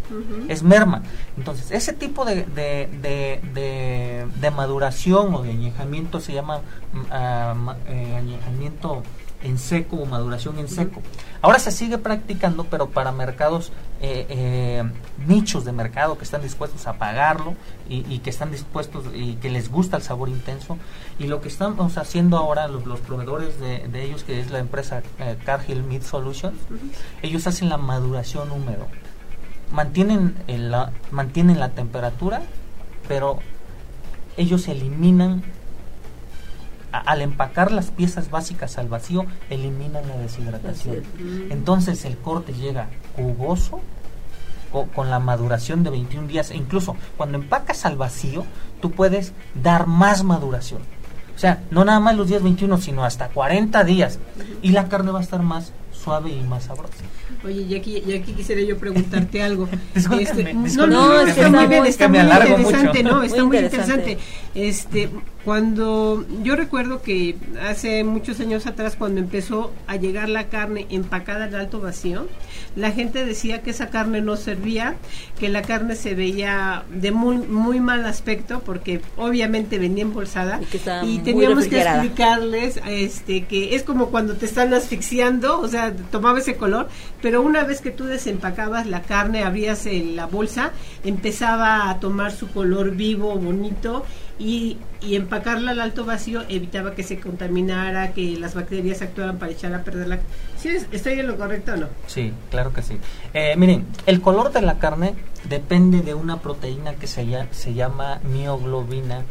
es 0.48 0.62
merma. 0.62 1.02
Entonces, 1.36 1.70
ese 1.70 1.92
tipo 1.92 2.24
de, 2.24 2.44
de, 2.44 4.26
de, 4.34 4.50
maduración 4.50 5.34
o 5.34 5.42
de 5.42 5.50
añejamiento 5.50 6.20
se 6.20 6.32
llama 6.32 6.58
uh, 6.58 7.70
añejamiento 8.16 9.02
en 9.42 9.58
seco 9.58 9.96
o 9.96 10.06
maduración 10.06 10.58
en 10.58 10.68
seco. 10.68 11.00
Ahora 11.42 11.58
se 11.58 11.70
sigue 11.70 11.98
practicando, 11.98 12.64
pero 12.64 12.90
para 12.90 13.12
mercados, 13.12 13.72
eh, 14.00 14.26
eh, 14.28 14.90
nichos 15.26 15.64
de 15.64 15.72
mercado 15.72 16.18
que 16.18 16.24
están 16.24 16.42
dispuestos 16.42 16.86
a 16.86 16.94
pagarlo 16.94 17.54
y, 17.88 18.18
que 18.18 18.30
están 18.30 18.50
dispuestos 18.50 19.04
y 19.14 19.34
que 19.36 19.50
les 19.50 19.70
gusta 19.70 19.96
el 19.96 20.02
sabor 20.02 20.28
intenso. 20.28 20.78
Y 21.18 21.26
lo 21.26 21.40
que 21.40 21.48
estamos 21.48 21.96
haciendo 21.96 22.36
ahora, 22.36 22.68
los, 22.68 23.00
proveedores 23.00 23.58
de, 23.58 24.04
ellos, 24.04 24.24
que 24.24 24.40
es 24.40 24.50
la 24.50 24.58
empresa 24.58 25.02
eh, 25.18 25.36
Cargill 25.44 25.82
Meat 25.82 26.02
Solutions, 26.02 26.58
ellos 27.22 27.46
hacen 27.46 27.68
la 27.68 27.78
maduración 27.78 28.50
húmedo. 28.50 28.86
Mantienen, 29.72 30.34
la, 30.46 30.92
mantienen 31.10 31.60
la 31.60 31.70
temperatura, 31.70 32.42
pero 33.08 33.38
ellos 34.36 34.68
eliminan 34.68 35.42
al 36.92 37.22
empacar 37.22 37.72
las 37.72 37.90
piezas 37.90 38.30
básicas 38.30 38.78
al 38.78 38.88
vacío, 38.88 39.26
eliminan 39.48 40.08
la 40.08 40.16
deshidratación. 40.16 41.02
Entonces 41.50 42.04
el 42.04 42.16
corte 42.16 42.52
llega 42.52 42.88
jugoso, 43.16 43.80
con 44.94 45.10
la 45.10 45.18
maduración 45.18 45.82
de 45.82 45.90
21 45.90 46.28
días, 46.28 46.50
e 46.50 46.56
incluso 46.56 46.96
cuando 47.16 47.38
empacas 47.38 47.84
al 47.86 47.96
vacío, 47.96 48.44
tú 48.80 48.92
puedes 48.92 49.32
dar 49.60 49.86
más 49.86 50.22
maduración. 50.22 50.80
O 51.34 51.38
sea, 51.40 51.62
no 51.70 51.84
nada 51.84 52.00
más 52.00 52.16
los 52.16 52.28
días 52.28 52.42
21, 52.42 52.78
sino 52.78 53.04
hasta 53.04 53.28
40 53.28 53.82
días. 53.84 54.18
Y 54.62 54.72
la 54.72 54.88
carne 54.88 55.10
va 55.10 55.20
a 55.20 55.22
estar 55.22 55.42
más 55.42 55.72
suave 55.90 56.30
y 56.30 56.40
más 56.42 56.64
sabrosa. 56.64 56.92
Oye, 57.44 57.62
y 57.62 57.74
aquí, 57.74 58.02
y 58.06 58.12
aquí 58.14 58.32
quisiera 58.32 58.60
yo 58.60 58.76
preguntarte 58.78 59.42
algo. 59.44 59.68
este, 59.94 60.52
no, 60.52 60.86
no, 60.86 61.20
está 61.20 61.48
muy 61.48 61.66
bien, 61.66 61.86
está 61.86 62.08
muy 62.08 62.18
interesante, 62.18 63.02
¿no? 63.02 63.22
Está 63.22 63.44
muy, 63.44 63.58
interesante. 63.58 64.18
Este, 64.54 65.10
cuando 65.44 66.26
yo 66.42 66.54
recuerdo 66.54 67.00
que 67.00 67.36
hace 67.66 68.04
muchos 68.04 68.40
años 68.40 68.66
atrás, 68.66 68.94
cuando 68.96 69.20
empezó 69.20 69.72
a 69.86 69.96
llegar 69.96 70.28
la 70.28 70.48
carne 70.48 70.86
empacada 70.90 71.46
al 71.46 71.54
alto 71.54 71.80
vacío, 71.80 72.26
la 72.76 72.92
gente 72.92 73.24
decía 73.24 73.62
que 73.62 73.70
esa 73.70 73.88
carne 73.88 74.20
no 74.20 74.36
servía, 74.36 74.96
que 75.38 75.48
la 75.48 75.62
carne 75.62 75.96
se 75.96 76.14
veía 76.14 76.84
de 76.90 77.10
muy, 77.10 77.38
muy 77.38 77.80
mal 77.80 78.04
aspecto, 78.04 78.60
porque 78.60 79.00
obviamente 79.16 79.78
venía 79.78 80.02
embolsada 80.02 80.60
y, 81.04 81.18
teníamos 81.20 81.66
que 81.68 81.80
explicarles 81.80 82.80
este, 82.86 83.44
que 83.44 83.74
es 83.74 83.82
como 83.82 84.10
cuando 84.10 84.34
te 84.34 84.44
están 84.44 84.74
asfixiando, 84.74 85.58
o 85.58 85.68
sea, 85.68 85.94
tomaba 86.10 86.40
ese 86.40 86.56
color, 86.56 86.88
pero 87.22 87.40
una 87.40 87.64
vez 87.64 87.80
que 87.80 87.90
tú 87.90 88.04
desempacabas 88.04 88.86
la 88.86 89.02
carne, 89.02 89.42
abrías 89.42 89.86
la 89.86 90.26
bolsa, 90.26 90.72
empezaba 91.02 91.88
a 91.88 91.98
tomar 91.98 92.32
su 92.32 92.48
color 92.48 92.90
vivo, 92.90 93.34
bonito 93.36 94.04
y, 94.40 94.78
y 95.02 95.16
empacarla 95.16 95.72
al 95.72 95.80
alto 95.80 96.06
vacío 96.06 96.42
evitaba 96.48 96.94
que 96.94 97.02
se 97.02 97.20
contaminara, 97.20 98.12
que 98.12 98.38
las 98.38 98.54
bacterias 98.54 99.02
actuaran 99.02 99.38
para 99.38 99.52
echar 99.52 99.74
a 99.74 99.84
perder 99.84 100.08
la... 100.08 100.18
¿Sí 100.56 100.70
¿Estoy 100.90 101.20
en 101.20 101.26
lo 101.26 101.36
correcto 101.36 101.74
o 101.74 101.76
no? 101.76 101.86
Sí, 102.06 102.32
claro 102.50 102.72
que 102.72 102.82
sí. 102.82 102.96
Eh, 103.34 103.54
miren, 103.56 103.86
el 104.06 104.22
color 104.22 104.50
de 104.50 104.62
la 104.62 104.78
carne 104.78 105.14
depende 105.48 106.00
de 106.00 106.14
una 106.14 106.40
proteína 106.40 106.94
que 106.94 107.06
se, 107.06 107.26
llama, 107.26 107.48
se 107.52 107.74
llama 107.74 108.20
mioglobina, 108.24 109.22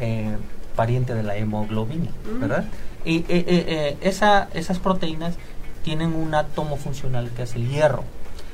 eh, 0.00 0.36
pariente 0.76 1.14
de 1.14 1.24
la 1.24 1.36
hemoglobina, 1.36 2.10
¿verdad? 2.40 2.64
Y 3.04 3.18
eh, 3.18 3.24
eh, 3.28 3.44
eh, 3.46 3.96
esa, 4.00 4.48
esas 4.54 4.78
proteínas 4.78 5.34
tienen 5.82 6.14
un 6.14 6.34
átomo 6.34 6.76
funcional 6.76 7.30
que 7.34 7.42
es 7.42 7.56
el 7.56 7.68
hierro. 7.68 8.04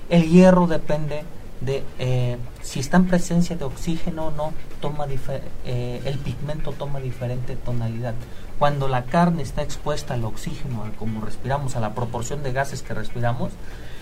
El 0.08 0.28
hierro 0.28 0.66
depende 0.66 1.22
de 1.60 1.82
eh, 1.98 2.36
si 2.62 2.80
está 2.80 2.98
en 2.98 3.06
presencia 3.06 3.56
de 3.56 3.64
oxígeno 3.64 4.26
o 4.26 4.30
no, 4.30 4.52
toma 4.80 5.06
eh, 5.64 6.00
el 6.04 6.18
pigmento 6.18 6.72
toma 6.72 7.00
diferente 7.00 7.56
tonalidad. 7.56 8.14
Cuando 8.58 8.88
la 8.88 9.04
carne 9.04 9.42
está 9.42 9.62
expuesta 9.62 10.14
al 10.14 10.24
oxígeno, 10.24 10.84
a 10.84 10.90
como 10.98 11.20
respiramos, 11.20 11.76
a 11.76 11.80
la 11.80 11.94
proporción 11.94 12.42
de 12.42 12.52
gases 12.52 12.82
que 12.82 12.94
respiramos, 12.94 13.52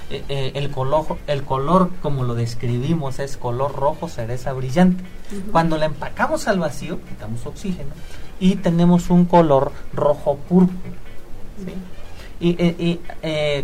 eh, 0.08 0.52
el, 0.54 0.70
color, 0.70 1.18
el 1.26 1.42
color, 1.42 1.90
como 2.00 2.22
lo 2.24 2.34
describimos, 2.34 3.18
es 3.18 3.36
color 3.36 3.74
rojo 3.74 4.08
cereza 4.08 4.52
brillante. 4.52 5.04
Cuando 5.50 5.76
la 5.78 5.86
empacamos 5.86 6.46
al 6.46 6.58
vacío, 6.58 7.00
quitamos 7.04 7.44
oxígeno 7.44 7.90
y 8.38 8.56
tenemos 8.56 9.10
un 9.10 9.24
color 9.24 9.72
rojo 9.92 10.36
púrpura. 10.36 10.94
¿sí? 11.58 11.72
Y, 12.38 12.50
y, 12.50 13.00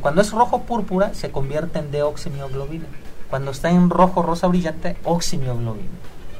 cuando 0.01 0.23
es 0.23 0.33
rojo 0.33 0.63
púrpura 0.63 1.15
se 1.15 1.31
convierte 1.31 1.79
en 1.79 1.91
deoximioglobina. 1.91 2.87
Cuando 3.33 3.51
está 3.53 3.71
en 3.71 3.89
rojo 3.89 4.21
rosa 4.21 4.47
brillante, 4.47 4.99
oximioglobina. 5.05 5.89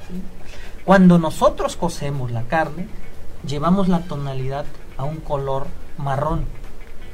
¿sí? 0.09 0.21
Cuando 0.85 1.19
nosotros 1.19 1.75
cocemos 1.75 2.31
la 2.31 2.43
carne, 2.43 2.87
llevamos 3.47 3.89
la 3.89 4.01
tonalidad 4.01 4.67
a 4.99 5.05
un 5.05 5.17
color 5.17 5.69
marrón 5.97 6.45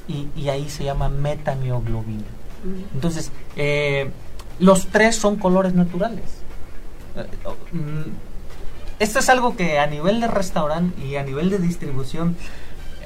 y, 0.09 0.27
y 0.35 0.49
ahí 0.49 0.69
se 0.69 0.83
llama 0.83 1.09
metamioglobina. 1.09 2.25
Entonces, 2.93 3.31
eh, 3.55 4.11
los 4.59 4.88
tres 4.88 5.14
son 5.14 5.37
colores 5.37 5.75
naturales. 5.75 6.25
Eh, 7.14 7.27
mm, 7.71 8.11
Esto 8.99 9.21
es 9.21 9.29
algo 9.29 9.55
que 9.55 9.79
a 9.79 9.87
nivel 9.87 10.21
de 10.21 10.27
restaurante 10.27 11.01
y 11.07 11.14
a 11.14 11.23
nivel 11.23 11.51
de 11.51 11.61
distribución, 11.61 12.35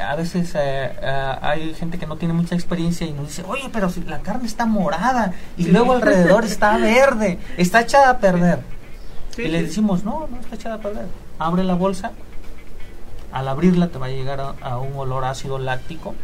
a 0.01 0.17
veces 0.17 0.55
eh, 0.55 0.93
eh, 1.01 1.37
hay 1.41 1.75
gente 1.75 1.99
que 1.99 2.07
no 2.07 2.17
tiene 2.17 2.35
mucha 2.35 2.55
experiencia 2.55 3.07
y 3.07 3.13
nos 3.13 3.29
dice, 3.29 3.45
oye, 3.47 3.69
pero 3.73 3.91
si 3.91 4.03
la 4.03 4.21
carne 4.21 4.47
está 4.47 4.67
morada 4.67 5.33
y 5.57 5.67
luego 5.67 5.93
alrededor 5.93 6.45
está 6.45 6.77
verde, 6.79 7.39
está 7.57 7.81
echada 7.81 8.11
a 8.11 8.19
perder. 8.19 8.61
Sí, 9.35 9.43
y 9.43 9.49
le 9.49 9.63
decimos, 9.63 10.05
no, 10.05 10.29
no 10.31 10.41
está 10.41 10.57
echada 10.57 10.77
a 10.77 10.81
perder. 10.81 11.07
Abre 11.39 11.65
la 11.65 11.75
bolsa, 11.75 12.13
al 13.33 13.49
abrirla 13.49 13.89
te 13.89 13.99
va 13.99 14.07
a 14.07 14.11
llegar 14.11 14.41
a, 14.41 14.55
a 14.61 14.79
un 14.79 14.95
olor 14.97 15.25
ácido 15.25 15.59
láctico, 15.59 16.15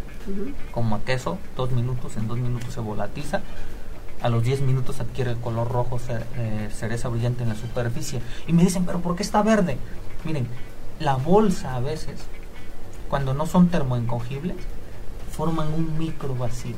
como 0.73 0.97
a 0.97 1.01
queso, 1.01 1.39
dos 1.57 1.71
minutos, 1.71 2.17
en 2.19 2.29
dos 2.29 2.37
minutos 2.37 2.75
se 2.75 2.81
volatiza, 2.81 3.41
a 4.21 4.29
los 4.29 4.43
10 4.43 4.63
minutos 4.63 5.01
adquiere 5.01 5.31
el 5.33 5.37
color 5.39 5.71
rojo 5.71 6.01
eh, 6.09 6.69
cereza 6.73 7.09
brillante 7.09 7.43
en 7.43 7.51
la 7.51 7.55
superficie. 7.55 8.21
Y 8.47 8.53
me 8.53 8.65
dicen, 8.65 8.85
pero 8.85 9.01
¿por 9.01 9.17
qué 9.17 9.23
está 9.23 9.43
verde? 9.43 9.79
Miren, 10.25 10.49
la 10.99 11.17
bolsa 11.17 11.77
a 11.77 11.81
veces, 11.81 12.17
cuando 13.09 13.35
no 13.35 13.47
son 13.47 13.69
termoencogibles, 13.69 14.57
forman 15.31 15.73
un 15.73 15.99
micro 15.99 16.35
vacío. 16.35 16.77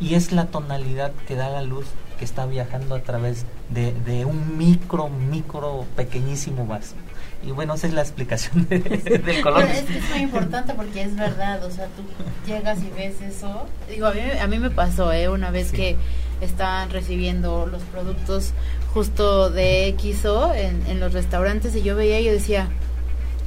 Y 0.00 0.14
es 0.14 0.32
la 0.32 0.46
tonalidad 0.46 1.12
que 1.28 1.34
da 1.36 1.50
la 1.50 1.62
luz 1.62 1.84
que 2.18 2.24
está 2.24 2.46
viajando 2.46 2.94
a 2.94 3.00
través 3.00 3.44
de, 3.68 3.92
de 4.06 4.24
un 4.24 4.56
micro, 4.58 5.08
micro, 5.08 5.84
pequeñísimo 5.96 6.66
vacío. 6.66 6.96
Y 7.46 7.52
bueno, 7.52 7.74
esa 7.74 7.86
es 7.86 7.94
la 7.94 8.02
explicación 8.02 8.66
de- 8.68 8.78
del 9.24 9.40
color. 9.42 9.64
Pero 9.66 9.72
es 9.78 9.84
que 9.84 9.98
es 9.98 10.10
muy 10.10 10.20
importante 10.20 10.74
porque 10.74 11.02
es 11.02 11.16
verdad, 11.16 11.64
o 11.64 11.70
sea, 11.70 11.86
tú 11.88 12.02
llegas 12.46 12.78
y 12.82 12.90
ves 12.90 13.20
eso. 13.22 13.66
Digo, 13.88 14.06
a 14.06 14.12
mí, 14.12 14.20
a 14.40 14.46
mí 14.46 14.58
me 14.58 14.70
pasó, 14.70 15.12
¿eh? 15.12 15.28
Una 15.28 15.50
vez 15.50 15.68
Sí. 15.68 15.76
que 15.76 15.96
estaban 16.42 16.90
recibiendo 16.90 17.66
los 17.66 17.82
productos 17.84 18.52
justo 18.94 19.50
de 19.50 19.94
XO 19.98 20.52
en, 20.54 20.86
en 20.86 20.98
los 21.00 21.12
restaurantes 21.12 21.76
y 21.76 21.82
yo 21.82 21.94
veía 21.96 22.20
y 22.20 22.24
yo 22.24 22.32
decía, 22.32 22.68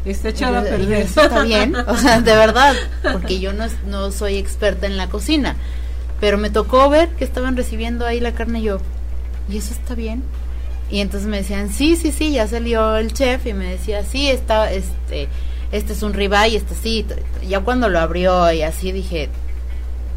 Está 0.06 0.30
echada 0.30 0.60
a 0.60 0.64
"Yo- 0.64 0.70
yo, 0.72 0.78
perder. 0.78 1.02
¿Eso 1.04 1.22
está 1.22 1.44
bien? 1.44 1.76
O 1.88 1.96
sea, 1.98 2.20
de 2.22 2.36
verdad, 2.36 2.74
porque 3.14 3.40
yo 3.40 3.54
no, 3.54 3.66
no 3.88 4.12
soy 4.12 4.38
experta 4.38 4.86
en 4.86 4.98
la 4.98 5.08
cocina. 5.10 5.56
Pero 6.20 6.38
me 6.38 6.50
tocó 6.50 6.90
ver 6.90 7.10
que 7.10 7.24
estaban 7.24 7.56
recibiendo 7.58 8.06
ahí 8.06 8.20
la 8.20 8.34
carne 8.34 8.60
y 8.60 8.64
yo, 8.64 8.80
¿y 9.50 9.58
eso 9.58 9.74
está 9.74 9.94
bien? 9.96 10.24
Y 10.90 11.00
entonces 11.00 11.28
me 11.28 11.38
decían, 11.38 11.70
sí, 11.74 11.96
sí, 11.96 12.12
sí, 12.12 12.32
ya 12.34 12.48
salió 12.48 12.98
el 12.98 13.14
chef 13.14 13.46
y 13.48 13.54
me 13.54 13.66
decía, 13.72 14.04
sí, 14.04 14.30
está, 14.30 14.72
este, 14.72 15.28
este 15.72 15.94
es 15.94 16.04
un 16.04 16.14
ribeye, 16.14 16.56
este 16.56 16.76
sí. 16.76 17.06
Ya 17.48 17.62
cuando 17.62 17.90
lo 17.90 18.00
abrió 18.00 18.52
y 18.54 18.62
así 18.62 18.92
dije, 18.92 19.30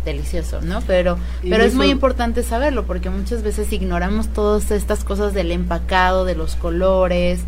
delicioso, 0.05 0.61
¿no? 0.63 0.83
Pero, 0.83 1.19
pero 1.43 1.65
es 1.65 1.75
muy 1.75 1.89
importante 1.91 2.43
saberlo 2.45 2.85
porque 2.87 3.11
muchas 3.11 3.43
veces 3.43 3.73
ignoramos 3.73 4.29
todas 4.29 4.71
estas 4.71 5.03
cosas 5.03 5.35
del 5.35 5.51
empacado, 5.51 6.25
de 6.25 6.37
los 6.37 6.55
colores, 6.55 7.41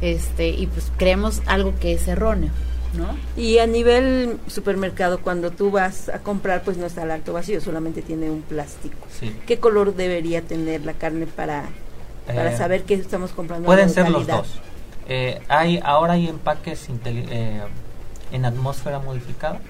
este, 0.00 0.48
y 0.48 0.66
pues 0.66 0.90
creemos 0.96 1.42
algo 1.46 1.74
que 1.80 1.92
es 1.94 2.06
erróneo, 2.08 2.50
¿no? 2.94 3.16
Y 3.40 3.58
a 3.58 3.66
nivel 3.66 4.38
supermercado, 4.46 5.20
cuando 5.20 5.50
tú 5.50 5.70
vas 5.70 6.08
a 6.08 6.18
comprar, 6.20 6.62
pues 6.62 6.76
no 6.76 6.86
está 6.86 7.02
el 7.04 7.10
alto 7.10 7.32
vacío, 7.32 7.60
solamente 7.60 8.02
tiene 8.02 8.30
un 8.30 8.42
plástico. 8.42 8.96
Sí. 9.18 9.34
¿Qué 9.46 9.58
color 9.58 9.94
debería 9.94 10.42
tener 10.42 10.84
la 10.84 10.92
carne 10.92 11.26
para, 11.26 11.64
para 12.26 12.52
Eh, 12.52 12.56
saber 12.56 12.82
que 12.84 12.94
estamos 12.94 13.30
comprando? 13.32 13.66
Pueden 13.66 13.90
ser 13.90 14.08
los 14.10 14.26
dos. 14.26 14.48
Eh, 15.08 15.40
hay, 15.48 15.80
ahora 15.84 16.14
hay 16.14 16.26
empaques 16.28 16.88
eh, 17.04 17.60
en 18.32 18.44
atmósfera 18.44 18.98
modificada 18.98 19.60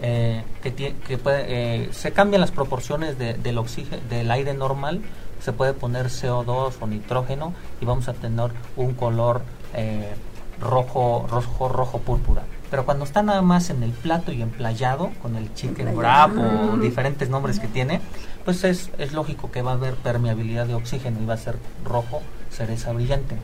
eh, 0.00 0.42
que, 0.62 0.94
que 1.06 1.18
puede, 1.18 1.44
eh, 1.48 1.88
se 1.92 2.12
cambian 2.12 2.40
las 2.40 2.50
proporciones 2.50 3.16
de- 3.18 3.34
del 3.34 3.56
oxígeno, 3.58 4.02
del 4.10 4.30
aire 4.30 4.52
normal, 4.52 5.00
se 5.44 5.52
puede 5.52 5.74
poner 5.74 6.06
CO2 6.06 6.72
o 6.80 6.86
nitrógeno 6.86 7.52
y 7.78 7.84
vamos 7.84 8.08
a 8.08 8.14
tener 8.14 8.50
un 8.76 8.94
color 8.94 9.42
eh, 9.74 10.14
rojo, 10.58 11.26
rojo, 11.30 11.68
rojo 11.68 11.98
púrpura. 11.98 12.44
Pero 12.70 12.86
cuando 12.86 13.04
está 13.04 13.22
nada 13.22 13.42
más 13.42 13.68
en 13.68 13.82
el 13.82 13.90
plato 13.90 14.32
y 14.32 14.40
emplayado, 14.40 15.10
con 15.20 15.36
el 15.36 15.52
chicken 15.52 15.94
wrap 15.96 16.32
o 16.38 16.78
diferentes 16.78 17.28
nombres 17.28 17.60
que 17.60 17.68
tiene, 17.68 18.00
pues 18.46 18.64
es, 18.64 18.90
es 18.96 19.12
lógico 19.12 19.50
que 19.50 19.60
va 19.60 19.72
a 19.72 19.74
haber 19.74 19.96
permeabilidad 19.96 20.64
de 20.64 20.74
oxígeno 20.74 21.20
y 21.20 21.26
va 21.26 21.34
a 21.34 21.36
ser 21.36 21.58
rojo, 21.84 22.22
cereza 22.50 22.92
brillante. 22.92 23.36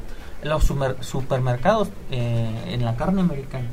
Los 0.43 0.73
supermercados 1.01 1.91
eh, 2.11 2.51
en 2.69 2.83
la 2.83 2.97
carne 2.97 3.21
americana 3.21 3.69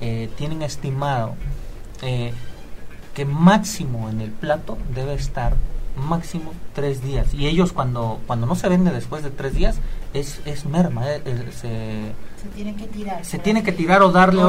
eh, 0.00 0.30
tienen 0.36 0.62
estimado 0.62 1.34
eh, 2.00 2.32
que 3.12 3.24
máximo 3.24 4.08
en 4.08 4.20
el 4.20 4.30
plato 4.30 4.78
debe 4.94 5.14
estar 5.14 5.56
máximo 5.96 6.52
tres 6.74 7.02
días 7.02 7.34
y 7.34 7.46
ellos 7.46 7.72
cuando 7.72 8.18
cuando 8.26 8.46
no 8.46 8.54
se 8.54 8.68
vende 8.68 8.90
después 8.90 9.22
de 9.22 9.30
tres 9.30 9.54
días 9.54 9.76
es, 10.14 10.40
es 10.46 10.64
merma 10.64 11.06
eh, 11.10 11.20
eh, 11.24 11.44
se, 11.52 12.42
Se 12.42 12.48
tiene 12.54 12.74
que 12.76 12.86
tirar. 12.86 13.24
se 13.24 13.38
tiene 13.38 13.62
que 13.62 13.72
tirar 13.72 14.02
o 14.02 14.10
darle 14.10 14.42
O 14.42 14.48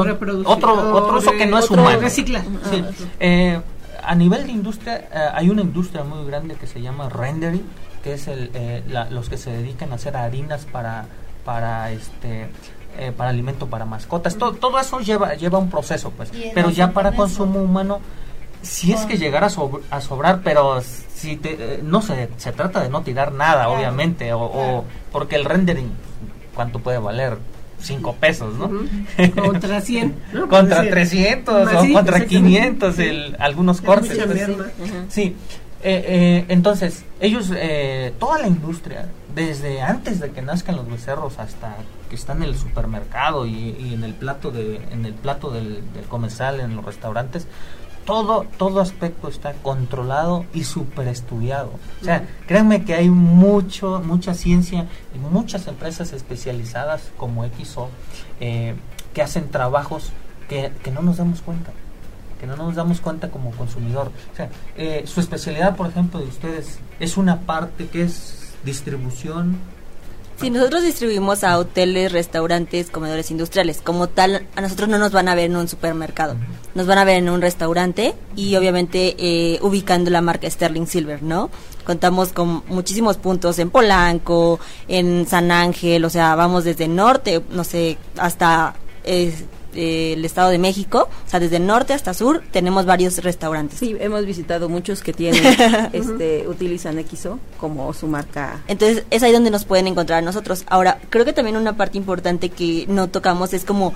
otro 0.50 0.94
otro 0.94 1.18
uso 1.18 1.32
que 1.32 1.46
no 1.46 1.58
es 1.58 1.70
humano 1.70 2.00
recicla. 2.00 2.40
Sí. 2.70 2.82
Ah, 2.84 2.90
Eh, 3.20 3.60
a 4.02 4.14
nivel 4.14 4.46
de 4.46 4.52
industria, 4.52 4.96
eh, 5.12 5.28
hay 5.34 5.48
una 5.50 5.62
industria 5.62 6.04
muy 6.04 6.26
grande 6.26 6.56
que 6.56 6.66
se 6.66 6.80
llama 6.82 7.08
rendering, 7.08 7.62
que 8.02 8.14
es 8.14 8.26
el, 8.28 8.50
eh, 8.54 8.82
la- 8.88 9.08
los 9.10 9.28
que 9.30 9.38
se 9.38 9.50
dedican 9.50 9.92
a 9.92 9.94
hacer 9.94 10.16
harinas 10.16 10.66
para, 10.66 11.06
para 11.44 11.90
este 11.90 12.48
eh, 12.98 13.12
para 13.16 13.30
alimento 13.30 13.66
para 13.66 13.84
mascotas. 13.86 14.36
Todo, 14.36 14.52
todo 14.52 14.78
eso 14.78 15.00
lleva, 15.00 15.34
lleva 15.34 15.58
un 15.58 15.68
proceso, 15.70 16.10
pues. 16.10 16.30
Pero 16.54 16.70
ya 16.70 16.92
para 16.92 17.10
con 17.10 17.18
consumo 17.26 17.60
humano, 17.62 18.00
si 18.62 18.92
es 18.92 19.00
que 19.06 19.16
llegara 19.18 19.46
a, 19.46 19.50
sobr- 19.50 19.80
a 19.90 20.00
sobrar, 20.00 20.40
pero 20.44 20.80
si 21.24 21.36
te, 21.36 21.56
eh, 21.58 21.80
no 21.82 22.02
se, 22.02 22.28
se 22.36 22.52
trata 22.52 22.80
de 22.82 22.88
no 22.88 23.02
tirar 23.02 23.32
nada, 23.32 23.64
Claro, 23.64 23.72
obviamente, 23.74 24.32
o, 24.32 24.84
porque 25.10 25.36
el 25.36 25.44
rendering, 25.44 25.90
¿cuánto 26.54 26.78
puede 26.78 26.98
valer? 26.98 27.38
Cinco 27.80 28.14
pesos, 28.14 28.54
¿no? 28.54 28.70
Contra 29.42 29.80
100. 29.80 30.14
¿no? 30.32 30.48
contra 30.48 30.76
Puede 30.76 31.06
ser. 31.06 31.44
300 31.44 31.64
Más, 31.66 31.74
o 31.74 31.82
sí, 31.82 31.92
contra 31.92 32.16
exactamente. 32.18 32.28
500 32.28 32.98
el, 33.00 33.36
algunos 33.38 33.76
Es 33.78 33.82
cortes. 33.82 34.18
pues. 34.26 34.92
Sí, 35.10 35.36
eh, 35.82 36.04
eh, 36.06 36.44
entonces 36.48 37.04
ellos, 37.20 37.52
eh, 37.54 38.14
toda 38.18 38.38
la 38.38 38.46
industria, 38.46 39.08
desde 39.34 39.82
antes 39.82 40.18
de 40.20 40.30
que 40.30 40.40
nazcan 40.40 40.76
los 40.76 40.88
becerros 40.88 41.38
hasta 41.38 41.76
que 42.08 42.14
están 42.14 42.38
en 42.42 42.48
el 42.50 42.56
supermercado 42.56 43.44
y, 43.46 43.76
y 43.78 43.92
en 43.92 44.02
el 44.04 44.14
plato 44.14 44.50
de, 44.50 44.80
en 44.90 45.04
el 45.04 45.12
plato 45.12 45.50
del, 45.50 45.82
del 45.92 46.04
comensal, 46.08 46.60
en 46.60 46.76
los 46.76 46.84
restaurantes, 46.86 47.46
todo, 48.04 48.46
todo 48.58 48.80
aspecto 48.80 49.28
está 49.28 49.52
controlado 49.54 50.44
y 50.54 50.64
super 50.64 51.08
estudiado. 51.08 51.70
O 52.00 52.04
sea, 52.04 52.26
créanme 52.46 52.84
que 52.84 52.94
hay 52.94 53.08
mucho, 53.08 54.02
mucha 54.04 54.34
ciencia 54.34 54.86
y 55.14 55.18
muchas 55.18 55.66
empresas 55.66 56.12
especializadas 56.12 57.10
como 57.16 57.44
XO 57.44 57.88
eh, 58.40 58.74
que 59.12 59.22
hacen 59.22 59.50
trabajos 59.50 60.12
que, 60.48 60.72
que 60.82 60.90
no 60.90 61.02
nos 61.02 61.16
damos 61.16 61.40
cuenta 61.40 61.72
que 62.40 62.46
no 62.48 62.56
nos 62.56 62.74
damos 62.74 63.00
cuenta 63.00 63.30
como 63.30 63.52
consumidor. 63.52 64.10
O 64.32 64.36
sea, 64.36 64.50
eh, 64.76 65.04
su 65.06 65.20
especialidad, 65.20 65.76
por 65.76 65.88
ejemplo, 65.88 66.20
de 66.20 66.26
ustedes 66.26 66.78
es 67.00 67.16
una 67.16 67.40
parte 67.40 67.86
que 67.86 68.02
es 68.02 68.52
distribución, 68.64 69.56
Sí, 70.40 70.50
nosotros 70.50 70.82
distribuimos 70.82 71.44
a 71.44 71.58
hoteles, 71.58 72.10
restaurantes, 72.10 72.90
comedores 72.90 73.30
industriales. 73.30 73.80
Como 73.80 74.08
tal, 74.08 74.46
a 74.56 74.60
nosotros 74.60 74.88
no 74.88 74.98
nos 74.98 75.12
van 75.12 75.28
a 75.28 75.34
ver 75.34 75.46
en 75.46 75.56
un 75.56 75.68
supermercado. 75.68 76.36
Nos 76.74 76.86
van 76.86 76.98
a 76.98 77.04
ver 77.04 77.18
en 77.18 77.28
un 77.28 77.40
restaurante 77.40 78.14
y 78.34 78.56
obviamente 78.56 79.14
eh, 79.18 79.58
ubicando 79.62 80.10
la 80.10 80.20
marca 80.20 80.50
Sterling 80.50 80.86
Silver, 80.86 81.22
¿no? 81.22 81.50
Contamos 81.84 82.32
con 82.32 82.64
muchísimos 82.66 83.16
puntos 83.16 83.58
en 83.60 83.70
Polanco, 83.70 84.58
en 84.88 85.26
San 85.28 85.52
Ángel, 85.52 86.04
o 86.04 86.10
sea, 86.10 86.34
vamos 86.34 86.64
desde 86.64 86.88
norte, 86.88 87.40
no 87.50 87.62
sé, 87.62 87.96
hasta 88.16 88.74
eh, 89.04 89.32
el 89.74 90.24
Estado 90.24 90.50
de 90.50 90.58
México, 90.58 91.08
o 91.26 91.30
sea, 91.30 91.40
desde 91.40 91.58
norte 91.58 91.92
hasta 91.92 92.14
sur 92.14 92.42
tenemos 92.50 92.86
varios 92.86 93.18
restaurantes. 93.18 93.78
Sí, 93.78 93.96
hemos 93.98 94.24
visitado 94.24 94.68
muchos 94.68 95.02
que 95.02 95.12
tienen, 95.12 95.42
este, 95.92 96.46
utilizan 96.48 97.02
XO 97.04 97.38
como 97.58 97.92
su 97.92 98.06
marca. 98.06 98.62
Entonces 98.68 99.04
es 99.10 99.22
ahí 99.22 99.32
donde 99.32 99.50
nos 99.50 99.64
pueden 99.64 99.86
encontrar 99.86 100.22
nosotros. 100.22 100.64
Ahora, 100.68 100.98
creo 101.10 101.24
que 101.24 101.32
también 101.32 101.56
una 101.56 101.76
parte 101.76 101.98
importante 101.98 102.48
que 102.48 102.86
no 102.88 103.08
tocamos 103.08 103.52
es 103.52 103.64
como 103.64 103.94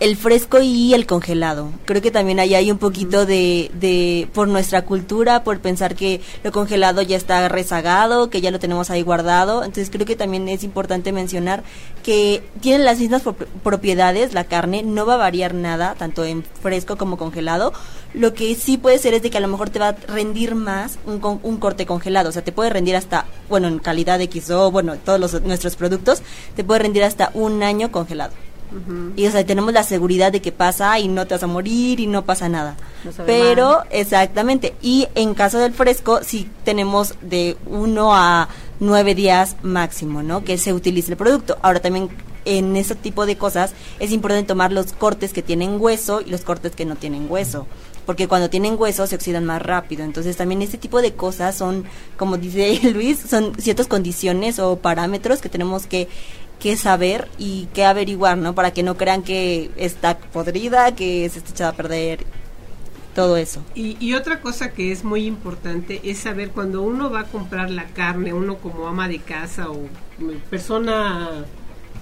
el 0.00 0.16
fresco 0.16 0.60
y 0.60 0.94
el 0.94 1.06
congelado. 1.06 1.70
Creo 1.84 2.00
que 2.00 2.10
también 2.10 2.38
ahí 2.38 2.54
hay 2.54 2.70
un 2.70 2.78
poquito 2.78 3.26
de, 3.26 3.70
de, 3.74 4.28
por 4.32 4.48
nuestra 4.48 4.84
cultura, 4.84 5.42
por 5.42 5.58
pensar 5.60 5.94
que 5.96 6.20
lo 6.44 6.52
congelado 6.52 7.02
ya 7.02 7.16
está 7.16 7.48
rezagado, 7.48 8.30
que 8.30 8.40
ya 8.40 8.50
lo 8.50 8.58
tenemos 8.58 8.90
ahí 8.90 9.02
guardado. 9.02 9.64
Entonces 9.64 9.90
creo 9.90 10.06
que 10.06 10.16
también 10.16 10.48
es 10.48 10.62
importante 10.62 11.12
mencionar 11.12 11.64
que 12.02 12.42
tienen 12.60 12.84
las 12.84 12.98
mismas 12.98 13.22
propiedades, 13.62 14.34
la 14.34 14.44
carne 14.44 14.82
no 14.82 15.04
va 15.04 15.14
a 15.14 15.18
variar 15.18 15.54
nada, 15.54 15.94
tanto 15.98 16.24
en 16.24 16.44
fresco 16.44 16.96
como 16.96 17.16
congelado. 17.16 17.72
Lo 18.14 18.34
que 18.34 18.54
sí 18.54 18.78
puede 18.78 18.98
ser 18.98 19.14
es 19.14 19.22
de 19.22 19.30
que 19.30 19.38
a 19.38 19.42
lo 19.42 19.48
mejor 19.48 19.70
te 19.70 19.78
va 19.78 19.88
a 19.88 19.92
rendir 19.92 20.54
más 20.54 20.98
un, 21.06 21.20
un 21.42 21.56
corte 21.58 21.86
congelado, 21.86 22.30
o 22.30 22.32
sea, 22.32 22.42
te 22.42 22.52
puede 22.52 22.70
rendir 22.70 22.96
hasta, 22.96 23.26
bueno, 23.48 23.68
en 23.68 23.78
calidad 23.80 24.18
de 24.18 24.30
XO, 24.32 24.70
bueno, 24.70 24.96
todos 24.96 25.20
los, 25.20 25.42
nuestros 25.42 25.76
productos, 25.76 26.22
te 26.56 26.64
puede 26.64 26.80
rendir 26.80 27.04
hasta 27.04 27.30
un 27.34 27.62
año 27.62 27.92
congelado. 27.92 28.47
Y 29.16 29.26
o 29.26 29.30
sea, 29.30 29.44
tenemos 29.46 29.72
la 29.72 29.82
seguridad 29.82 30.32
de 30.32 30.42
que 30.42 30.52
pasa 30.52 30.98
y 30.98 31.08
no 31.08 31.26
te 31.26 31.34
vas 31.34 31.42
a 31.42 31.46
morir 31.46 32.00
y 32.00 32.06
no 32.06 32.24
pasa 32.24 32.48
nada. 32.48 32.76
Pero, 33.26 33.82
exactamente. 33.90 34.74
Y 34.82 35.08
en 35.14 35.34
caso 35.34 35.58
del 35.58 35.72
fresco, 35.72 36.20
sí 36.22 36.48
tenemos 36.64 37.14
de 37.22 37.56
uno 37.66 38.14
a 38.14 38.48
nueve 38.80 39.14
días 39.14 39.56
máximo, 39.62 40.22
¿no? 40.22 40.44
Que 40.44 40.58
se 40.58 40.72
utilice 40.72 41.12
el 41.12 41.16
producto. 41.16 41.58
Ahora 41.62 41.80
también 41.80 42.10
en 42.44 42.76
ese 42.76 42.94
tipo 42.94 43.26
de 43.26 43.36
cosas 43.36 43.72
es 43.98 44.12
importante 44.12 44.48
tomar 44.48 44.72
los 44.72 44.92
cortes 44.92 45.32
que 45.32 45.42
tienen 45.42 45.80
hueso 45.80 46.20
y 46.20 46.30
los 46.30 46.42
cortes 46.42 46.74
que 46.74 46.84
no 46.84 46.96
tienen 46.96 47.26
hueso 47.28 47.66
porque 48.08 48.26
cuando 48.26 48.48
tienen 48.48 48.76
hueso 48.78 49.06
se 49.06 49.16
oxidan 49.16 49.44
más 49.44 49.60
rápido. 49.60 50.02
Entonces 50.02 50.34
también 50.34 50.62
este 50.62 50.78
tipo 50.78 51.02
de 51.02 51.12
cosas 51.12 51.54
son, 51.54 51.84
como 52.16 52.38
dice 52.38 52.80
Luis, 52.94 53.18
son 53.18 53.52
ciertas 53.60 53.86
condiciones 53.86 54.58
o 54.58 54.76
parámetros 54.76 55.42
que 55.42 55.50
tenemos 55.50 55.86
que 55.86 56.08
que 56.58 56.76
saber 56.76 57.28
y 57.38 57.66
que 57.72 57.84
averiguar, 57.84 58.38
¿no? 58.38 58.54
Para 58.54 58.72
que 58.72 58.82
no 58.82 58.96
crean 58.96 59.22
que 59.22 59.70
está 59.76 60.18
podrida, 60.18 60.94
que 60.94 61.28
se 61.28 61.38
está 61.38 61.50
echada 61.50 61.70
a 61.70 61.76
perder, 61.76 62.26
todo 63.14 63.36
eso. 63.36 63.62
Y, 63.74 63.96
y, 63.98 64.14
otra 64.14 64.40
cosa 64.40 64.70
que 64.70 64.92
es 64.92 65.02
muy 65.02 65.26
importante 65.26 66.00
es 66.04 66.18
saber 66.18 66.50
cuando 66.50 66.82
uno 66.82 67.10
va 67.10 67.20
a 67.20 67.24
comprar 67.24 67.70
la 67.70 67.86
carne, 67.86 68.32
uno 68.32 68.58
como 68.58 68.86
ama 68.86 69.08
de 69.08 69.18
casa 69.18 69.70
o 69.70 69.88
persona 70.50 71.44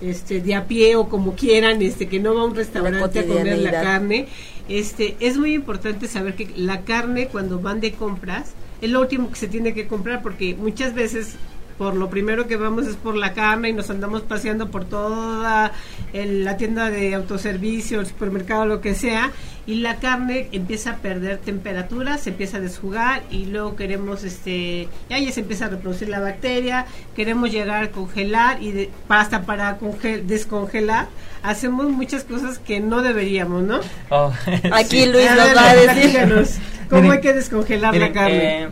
este 0.01 0.41
de 0.41 0.55
a 0.55 0.67
pie 0.67 0.97
o 0.97 1.09
como 1.09 1.35
quieran, 1.35 1.81
este 1.81 2.09
que 2.09 2.21
no 2.21 2.35
va 2.35 2.43
a 2.43 2.45
un 2.45 2.55
restaurante 2.55 3.21
a 3.21 3.27
comer 3.27 3.59
la 3.59 3.71
carne, 3.71 4.29
este 4.69 5.17
es 5.21 5.39
muy 5.39 5.55
importante 5.55 6.09
saber 6.09 6.35
que 6.35 6.51
la 6.57 6.83
carne 6.83 7.29
cuando 7.29 7.61
van 7.61 7.81
de 7.81 7.93
compras 7.93 8.53
es 8.83 8.91
lo 8.91 9.01
último 9.01 9.31
que 9.31 9.37
se 9.37 9.49
tiene 9.49 9.73
que 9.73 9.87
comprar 9.87 10.23
porque 10.23 10.55
muchas 10.55 10.95
veces 10.95 11.37
por 11.79 11.95
lo 11.95 12.09
primero 12.11 12.47
que 12.47 12.57
vamos 12.57 12.87
es 12.87 12.97
por 12.97 13.17
la 13.17 13.33
carne 13.33 13.69
y 13.71 13.73
nos 13.73 13.91
andamos 13.91 14.23
paseando 14.23 14.71
por 14.71 14.85
toda 14.85 15.73
la 16.13 16.57
tienda 16.57 16.91
de 16.91 17.15
autoservicio, 17.15 18.01
el 18.01 18.07
supermercado, 18.07 18.67
lo 18.67 18.81
que 18.81 18.95
sea, 18.95 19.33
y 19.67 19.77
la 19.77 19.97
carne 19.97 20.49
empieza 20.53 20.93
a 20.93 20.97
perder 20.97 21.39
temperatura, 21.39 22.19
se 22.19 22.31
empieza 22.31 22.59
a 22.59 22.61
desjugar 22.61 23.23
y 23.31 23.47
luego 23.47 23.77
queremos, 23.77 24.25
este, 24.25 24.89
ya, 25.11 25.19
ya 25.19 25.33
se 25.33 25.41
empieza 25.41 25.67
a 25.67 25.69
reproducir 25.69 26.09
la 26.09 26.21
bacteria, 26.21 26.87
queremos 27.15 27.51
llegar 27.51 27.83
a 27.83 27.91
congelar 27.91 28.63
y 28.63 28.91
hasta 29.09 29.43
para 29.43 29.79
descongelar 30.25 31.09
hacemos 31.43 31.89
muchas 31.91 32.25
cosas 32.25 32.59
que 32.59 32.81
no 32.81 33.03
deberíamos, 33.03 33.63
¿no? 33.63 33.81
Oh, 34.11 34.33
Aquí 34.73 35.07
Luis 35.07 35.31
nos 35.31 35.57
va 35.57 35.71
a 35.71 35.75
decir. 35.75 36.61
¿Cómo 36.89 37.11
hay 37.11 37.21
que 37.21 37.33
descongelar 37.33 37.97
la 37.97 38.13
carne? 38.13 38.63
Eh, 38.63 38.69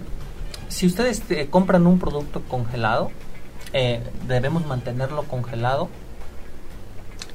si 0.75 0.87
ustedes 0.87 1.23
eh, 1.31 1.47
compran 1.49 1.87
un 1.87 2.01
producto 2.01 2.43
congelado, 2.43 3.13
eh, 3.73 4.03
debemos 4.27 4.67
mantenerlo 4.67 5.23
congelado 5.23 5.89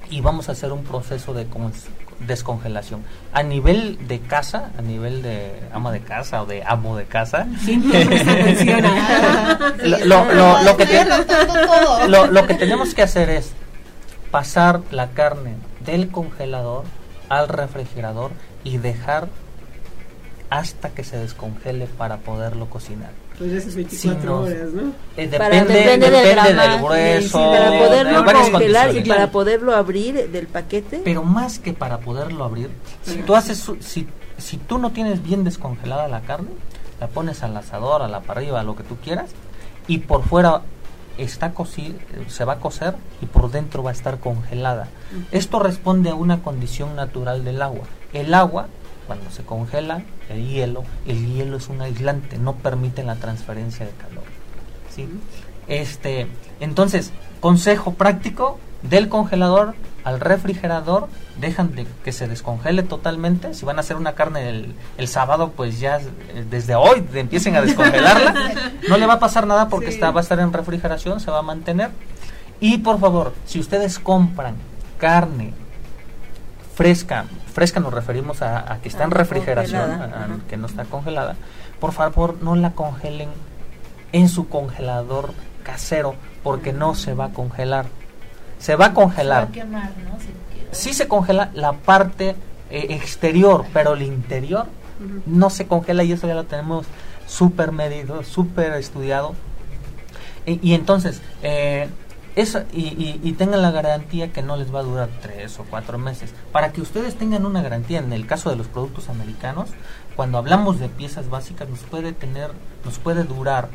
y 0.09 0.19
vamos 0.19 0.49
a 0.49 0.51
hacer 0.51 0.73
un 0.73 0.83
proceso 0.83 1.33
de 1.33 1.47
descongelación. 2.27 3.05
A 3.31 3.41
nivel 3.43 4.09
de 4.09 4.19
casa, 4.19 4.71
a 4.77 4.81
nivel 4.81 5.21
de 5.21 5.57
ama 5.71 5.93
de 5.93 6.01
casa 6.01 6.43
o 6.43 6.45
de 6.45 6.63
amo 6.65 6.97
de 6.97 7.05
casa, 7.05 7.47
lo 12.27 12.47
que 12.47 12.55
tenemos 12.55 12.93
que 12.93 13.03
hacer 13.03 13.29
es 13.29 13.53
pasar 14.31 14.81
la 14.91 15.11
carne 15.11 15.55
del 15.85 16.09
congelador 16.09 16.83
al 17.29 17.47
refrigerador 17.47 18.31
y 18.65 18.79
dejar 18.79 19.29
hasta 20.49 20.89
que 20.89 21.05
se 21.05 21.17
descongele 21.17 21.85
para 21.85 22.17
poderlo 22.17 22.69
cocinar. 22.69 23.11
Pues 23.39 23.53
esas 23.53 23.73
24 23.73 24.41
horas, 24.41 24.73
¿no? 24.73 24.91
Eh, 25.15 25.27
depende, 25.27 25.73
depende, 25.73 26.09
del, 26.11 26.81
grueso, 26.81 27.39
para 27.39 27.79
poderlo 27.79 28.25
congelar 28.25 28.97
y 28.97 29.03
para 29.05 29.31
poderlo 29.31 29.73
abrir 29.73 30.29
del 30.29 30.47
paquete. 30.47 31.01
Pero 31.05 31.23
más 31.23 31.57
que 31.57 31.71
para 31.71 31.99
poderlo 31.99 32.43
abrir, 32.43 32.69
si 33.01 33.19
tú 33.19 33.35
haces 33.35 33.71
si, 33.79 34.07
si 34.37 34.57
tú 34.57 34.77
no 34.77 34.91
tienes 34.91 35.23
bien 35.23 35.45
descongelada 35.45 36.09
la 36.09 36.19
carne, 36.19 36.49
la 36.99 37.07
pones 37.07 37.41
al 37.41 37.55
asador, 37.55 38.01
a 38.01 38.09
la 38.09 38.19
parrilla, 38.19 38.59
a 38.59 38.63
lo 38.63 38.75
que 38.75 38.83
tú 38.83 38.97
quieras, 38.97 39.31
y 39.87 39.99
por 39.99 40.23
fuera 40.23 40.63
está 41.17 41.53
cocido, 41.53 41.95
se 42.27 42.43
va 42.43 42.53
a 42.53 42.59
cocer 42.59 42.95
y 43.21 43.25
por 43.25 43.51
dentro 43.51 43.83
va 43.83 43.91
a 43.91 43.93
estar 43.93 44.19
congelada. 44.19 44.89
Esto 45.31 45.59
responde 45.59 46.09
a 46.09 46.15
una 46.15 46.41
condición 46.43 46.97
natural 46.97 47.45
del 47.45 47.61
agua. 47.61 47.85
El 48.11 48.33
agua 48.33 48.67
cuando 49.10 49.32
se 49.32 49.43
congela 49.43 50.03
el 50.30 50.47
hielo, 50.47 50.84
el 51.07 51.34
hielo 51.34 51.57
es 51.57 51.68
un 51.68 51.82
aislante, 51.82 52.38
no 52.38 52.53
permite 52.53 53.01
la 53.01 53.16
transferencia 53.16 53.84
de 53.84 53.91
calor. 53.93 54.24
¿sí? 54.95 55.10
Este, 55.68 56.28
entonces, 56.60 57.12
consejo 57.39 57.95
práctico 57.95 58.60
del 58.84 59.10
congelador 59.10 59.74
al 60.03 60.20
refrigerador, 60.20 61.07
dejan 61.41 61.74
de 61.74 61.88
que 62.03 62.12
se 62.12 62.28
descongele 62.28 62.84
totalmente. 62.84 63.55
Si 63.55 63.66
van 63.66 63.78
a 63.78 63.80
hacer 63.80 63.95
una 63.95 64.14
carne 64.14 64.47
el, 64.47 64.76
el 64.99 65.07
sábado, 65.07 65.53
pues 65.57 65.80
ya 65.80 65.97
eh, 65.97 66.45
desde 66.47 66.76
hoy 66.76 67.03
empiecen 67.16 67.55
a 67.55 67.62
descongelarla. 67.62 68.36
No 68.89 68.97
le 68.97 69.07
va 69.07 69.14
a 69.16 69.20
pasar 69.20 69.47
nada 69.47 69.70
porque 69.70 69.89
está, 69.89 70.12
va 70.12 70.20
a 70.20 70.24
estar 70.24 70.39
en 70.39 70.53
refrigeración, 70.53 71.20
se 71.20 71.32
va 71.32 71.39
a 71.39 71.43
mantener. 71.43 71.89
Y 72.60 72.78
por 72.78 72.99
favor, 72.99 73.34
si 73.45 73.60
ustedes 73.60 73.97
compran 73.97 74.55
carne 74.99 75.53
fresca, 76.76 77.26
fresca 77.50 77.80
nos 77.80 77.93
referimos 77.93 78.41
a, 78.41 78.80
que 78.82 78.89
está 78.89 79.04
en 79.04 79.12
refrigeración, 79.12 80.43
que 80.47 80.58
no 80.58 80.68
está 80.68 80.86
congelada, 80.86 81.36
por 81.80 81.91
favor 81.91 82.38
no 82.41 82.56
la 82.56 82.72
congelen 82.72 83.30
en 84.12 84.30
su 84.30 84.47
congelador 84.47 85.34
casero 85.64 86.16
porque 86.43 86.74
no 86.74 86.95
se 86.95 87.14
va 87.14 87.26
a 87.26 87.30
congelar. 87.30 87.86
Se 88.60 88.76
va 88.76 88.88
a 88.88 88.93
congelar. 88.93 89.50
Se 89.54 89.64
va 89.64 89.84
a 89.84 89.91
Sí 90.72 90.93
se 90.93 91.08
congela 91.08 91.50
la 91.54 91.74
parte 91.74 92.36
eh, 92.70 92.88
exterior, 92.89 93.66
pero 93.74 93.93
el 93.93 94.04
interior 94.04 94.68
no 95.26 95.50
se 95.50 95.66
congela 95.66 96.04
y 96.04 96.12
eso 96.12 96.28
ya 96.28 96.36
lo 96.36 96.43
tenemos 96.43 96.86
súper 97.26 97.72
medido, 97.72 98.24
súper 98.24 98.74
estudiado. 98.74 99.34
Y, 100.45 100.60
y 100.68 100.74
entonces, 100.74 101.22
eh, 101.41 101.88
y, 102.36 103.34
tengan 103.34 103.61
la 103.61 103.71
garantía 103.71 104.32
que 104.32 104.41
no 104.41 104.55
les 104.55 104.73
va 104.73 104.80
a 104.80 104.84
durar 104.84 105.09
tres 105.21 105.59
o 105.59 105.65
cuatro 105.69 105.97
meses. 105.97 106.34
Para 106.51 106.71
que 106.71 106.82
ustedes 106.82 107.15
tengan 107.15 107.45
una 107.45 107.61
garantía, 107.61 107.99
en 107.99 108.13
el 108.13 108.25
caso 108.25 108.49
de 108.49 108.55
los 108.55 108.67
productos 108.67 109.09
americanos, 109.09 109.69
cuando 110.15 110.38
hablamos 110.38 110.80
de 110.80 110.89
piezas 110.89 111.30
básicas, 111.30 111.69
nos 111.69 111.80
puede 111.80 112.13
tener, 112.13 112.51
nos 112.86 112.99
puede 112.99 113.23
durar 113.23 113.69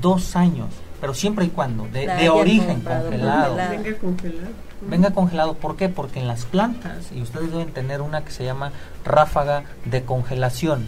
dos 0.00 0.36
años, 0.36 0.68
pero 1.00 1.14
siempre 1.14 1.46
y 1.46 1.48
cuando, 1.48 1.86
de, 1.88 2.28
origen 2.28 2.80
congelado. 2.80 3.56
Venga 3.56 3.98
congelado. 3.98 4.48
Venga 4.82 5.10
congelado, 5.10 5.54
¿por 5.54 5.76
qué? 5.76 5.88
Porque 5.90 6.20
en 6.20 6.28
las 6.28 6.46
plantas, 6.46 7.12
y 7.12 7.20
ustedes 7.20 7.50
deben 7.50 7.72
tener 7.72 8.00
una 8.00 8.24
que 8.24 8.30
se 8.30 8.44
llama 8.44 8.72
ráfaga 9.04 9.64
de 9.84 10.04
congelación 10.04 10.86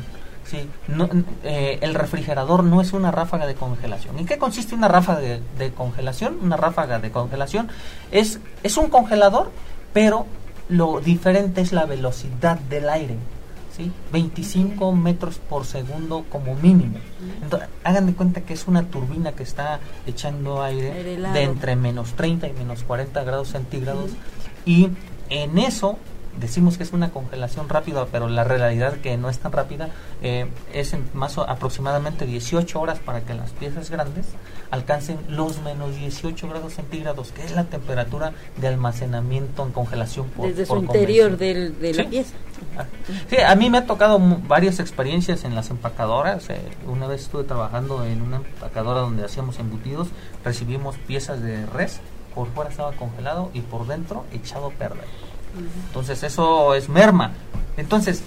Sí, 0.52 0.68
no, 0.86 1.08
eh, 1.44 1.78
el 1.80 1.94
refrigerador 1.94 2.62
no 2.62 2.82
es 2.82 2.92
una 2.92 3.10
ráfaga 3.10 3.46
de 3.46 3.54
congelación. 3.54 4.18
¿En 4.18 4.26
qué 4.26 4.36
consiste 4.36 4.74
una 4.74 4.86
ráfaga 4.86 5.20
de, 5.20 5.72
congelación? 5.74 6.36
Una 6.42 6.58
ráfaga 6.58 6.98
de 6.98 7.10
congelación 7.10 7.68
es, 8.10 8.38
es 8.62 8.76
un 8.76 8.90
congelador, 8.90 9.50
pero 9.94 10.26
lo 10.68 11.00
diferente 11.00 11.62
es 11.62 11.72
la 11.72 11.86
velocidad 11.86 12.58
del 12.58 12.90
aire. 12.90 13.16
¿sí? 13.74 13.90
25 14.12 14.92
metros 14.92 15.38
por 15.38 15.64
segundo 15.64 16.26
como 16.28 16.54
mínimo. 16.54 16.98
Entonces, 17.42 17.70
hagan 17.82 18.04
de 18.04 18.12
cuenta 18.12 18.42
que 18.42 18.52
es 18.52 18.68
una 18.68 18.82
turbina 18.82 19.32
que 19.32 19.44
está 19.44 19.80
echando 20.06 20.62
aire 20.62 21.02
de 21.02 21.42
entre 21.44 21.76
menos 21.76 22.12
30 22.12 22.48
y 22.48 22.52
menos 22.52 22.82
40 22.82 23.24
grados 23.24 23.48
centígrados 23.48 24.10
y 24.66 24.90
en 25.30 25.56
eso 25.56 25.96
decimos 26.40 26.76
que 26.76 26.82
es 26.84 26.92
una 26.92 27.10
congelación 27.10 27.68
rápida, 27.68 28.06
pero 28.10 28.28
la 28.28 28.44
realidad 28.44 28.94
que 28.94 29.16
no 29.16 29.28
es 29.28 29.38
tan 29.38 29.52
rápida 29.52 29.88
eh, 30.22 30.46
es 30.72 30.92
en 30.92 31.04
más 31.14 31.36
o 31.38 31.48
aproximadamente 31.48 32.26
18 32.26 32.80
horas 32.80 32.98
para 32.98 33.20
que 33.22 33.34
las 33.34 33.50
piezas 33.52 33.90
grandes 33.90 34.26
alcancen 34.70 35.18
los 35.28 35.60
menos 35.60 35.94
18 35.96 36.48
grados 36.48 36.74
centígrados, 36.74 37.32
que 37.32 37.44
es 37.44 37.52
la 37.52 37.64
temperatura 37.64 38.32
de 38.56 38.68
almacenamiento 38.68 39.64
en 39.66 39.72
congelación 39.72 40.28
por, 40.30 40.48
Desde 40.48 40.64
su 40.66 40.76
interior 40.76 41.36
del, 41.36 41.78
de 41.78 41.92
la 41.94 42.02
Sí. 42.04 42.08
pieza. 42.08 42.34
Sí, 43.28 43.36
a 43.44 43.54
mí 43.56 43.68
me 43.70 43.78
ha 43.78 43.86
tocado 43.86 44.18
varias 44.46 44.78
experiencias 44.80 45.44
en 45.44 45.54
las 45.54 45.70
empacadoras. 45.70 46.48
eh, 46.48 46.60
una 46.86 47.06
vez 47.06 47.22
estuve 47.22 47.44
trabajando 47.44 48.04
en 48.04 48.22
una 48.22 48.36
empacadora 48.36 49.00
donde 49.00 49.24
hacíamos 49.24 49.58
embutidos, 49.58 50.08
recibimos 50.44 50.96
piezas 50.96 51.42
de 51.42 51.66
res, 51.66 52.00
por 52.34 52.48
fuera 52.48 52.70
estaba 52.70 52.92
congelado 52.92 53.50
y 53.52 53.60
por 53.60 53.86
dentro 53.86 54.24
echado 54.32 54.68
a 54.68 54.70
perder. 54.70 55.04
Entonces 55.88 56.22
eso 56.22 56.74
es 56.74 56.88
merma. 56.88 57.32
Entonces, 57.76 58.22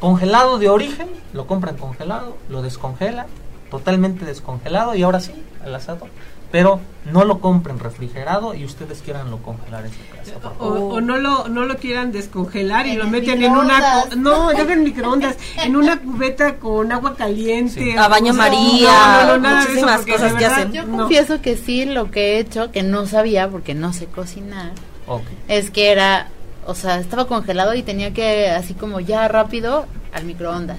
congelado 0.00 0.58
de 0.58 0.68
origen, 0.68 1.08
lo 1.32 1.46
compran 1.46 1.76
congelado, 1.76 2.36
lo 2.48 2.62
descongelan, 2.62 3.26
totalmente 3.70 4.24
descongelado 4.24 4.94
y 4.94 5.02
ahora 5.02 5.20
sí, 5.20 5.32
al 5.64 5.74
asado. 5.74 6.06
Pero 6.52 6.78
no 7.10 7.24
lo 7.24 7.40
compren 7.40 7.80
refrigerado 7.80 8.54
y 8.54 8.64
ustedes 8.64 9.02
quieran 9.02 9.28
lo 9.28 9.38
congelar 9.38 9.86
en 9.86 9.90
su 9.92 9.98
casa. 10.14 10.38
por 10.38 10.52
O, 10.52 10.54
favor. 10.74 10.92
o 10.92 11.00
no 11.00 11.16
lo 11.18 11.48
no 11.48 11.64
lo 11.64 11.76
quieran 11.78 12.12
descongelar 12.12 12.86
y 12.86 12.90
En 12.92 12.98
lo 13.00 13.06
meten 13.08 13.42
en 13.42 13.50
una 13.56 14.04
no 14.16 14.52
en 14.52 14.84
microondas 14.84 15.36
en 15.64 15.74
una 15.74 15.98
cubeta 15.98 16.54
con 16.58 16.92
agua 16.92 17.16
caliente 17.16 17.74
Sí. 17.82 17.96
A 17.98 18.06
baño 18.06 18.32
María, 18.34 18.88
no, 19.22 19.26
no, 19.26 19.32
no, 19.32 19.38
nada 19.38 19.56
de 19.56 19.62
eso, 19.62 19.70
muchísimas 19.86 20.06
cosas 20.06 20.32
de 20.34 20.38
que 20.38 20.46
hacen. 20.46 20.72
Yo 20.72 20.84
no. 20.86 20.98
confieso 20.98 21.40
que 21.42 21.56
sí, 21.56 21.86
lo 21.86 22.12
que 22.12 22.36
he 22.36 22.38
hecho, 22.38 22.70
que 22.70 22.84
no 22.84 23.06
sabía 23.06 23.48
porque 23.48 23.74
no 23.74 23.92
sé 23.92 24.06
cocinar, 24.06 24.70
Ok. 25.08 25.22
es 25.48 25.72
que 25.72 25.90
era, 25.90 26.28
o 26.66 26.74
sea, 26.74 26.98
estaba 26.98 27.26
congelado 27.26 27.74
y 27.74 27.82
tenía 27.82 28.12
que, 28.12 28.50
así 28.50 28.74
como 28.74 29.00
ya 29.00 29.26
rápido, 29.28 29.86
al 30.12 30.24
microondas. 30.24 30.78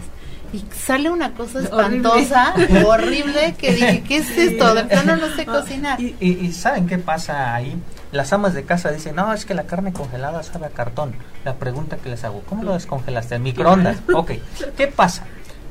Y 0.53 0.63
sale 0.73 1.09
una 1.09 1.33
cosa 1.33 1.59
espantosa, 1.59 2.53
horrible, 2.86 3.55
que 3.57 3.73
dije, 3.73 4.03
¿qué 4.07 4.17
es 4.17 4.29
esto? 4.38 4.73
De 4.75 4.86
plano 4.86 5.15
no 5.17 5.27
sé 5.36 5.45
cocinar. 5.45 5.99
Y, 5.99 6.15
y- 6.19 6.45
y 6.45 6.51
¿saben 6.53 6.88
qué 6.88 6.97
pasa 6.97 7.53
ahí? 7.55 7.75
Las 8.11 8.31
amas 8.31 8.53
de 8.53 8.63
casa 8.63 8.91
dicen, 8.91 9.15
no, 9.15 9.33
es 9.33 9.43
que 9.45 9.53
la 9.53 9.63
carne 9.63 9.91
congelada 9.91 10.41
sabe 10.43 10.67
a 10.67 10.69
cartón. 10.69 11.13
La 11.43 11.55
pregunta 11.55 11.97
que 11.97 12.09
les 12.09 12.23
hago, 12.23 12.41
¿cómo 12.47 12.63
lo 12.63 12.73
descongelaste? 12.73 13.36
¿En 13.36 13.43
microondas? 13.43 13.97
Ok, 14.15 14.31
¿qué 14.77 14.88
pasa? 14.88 15.25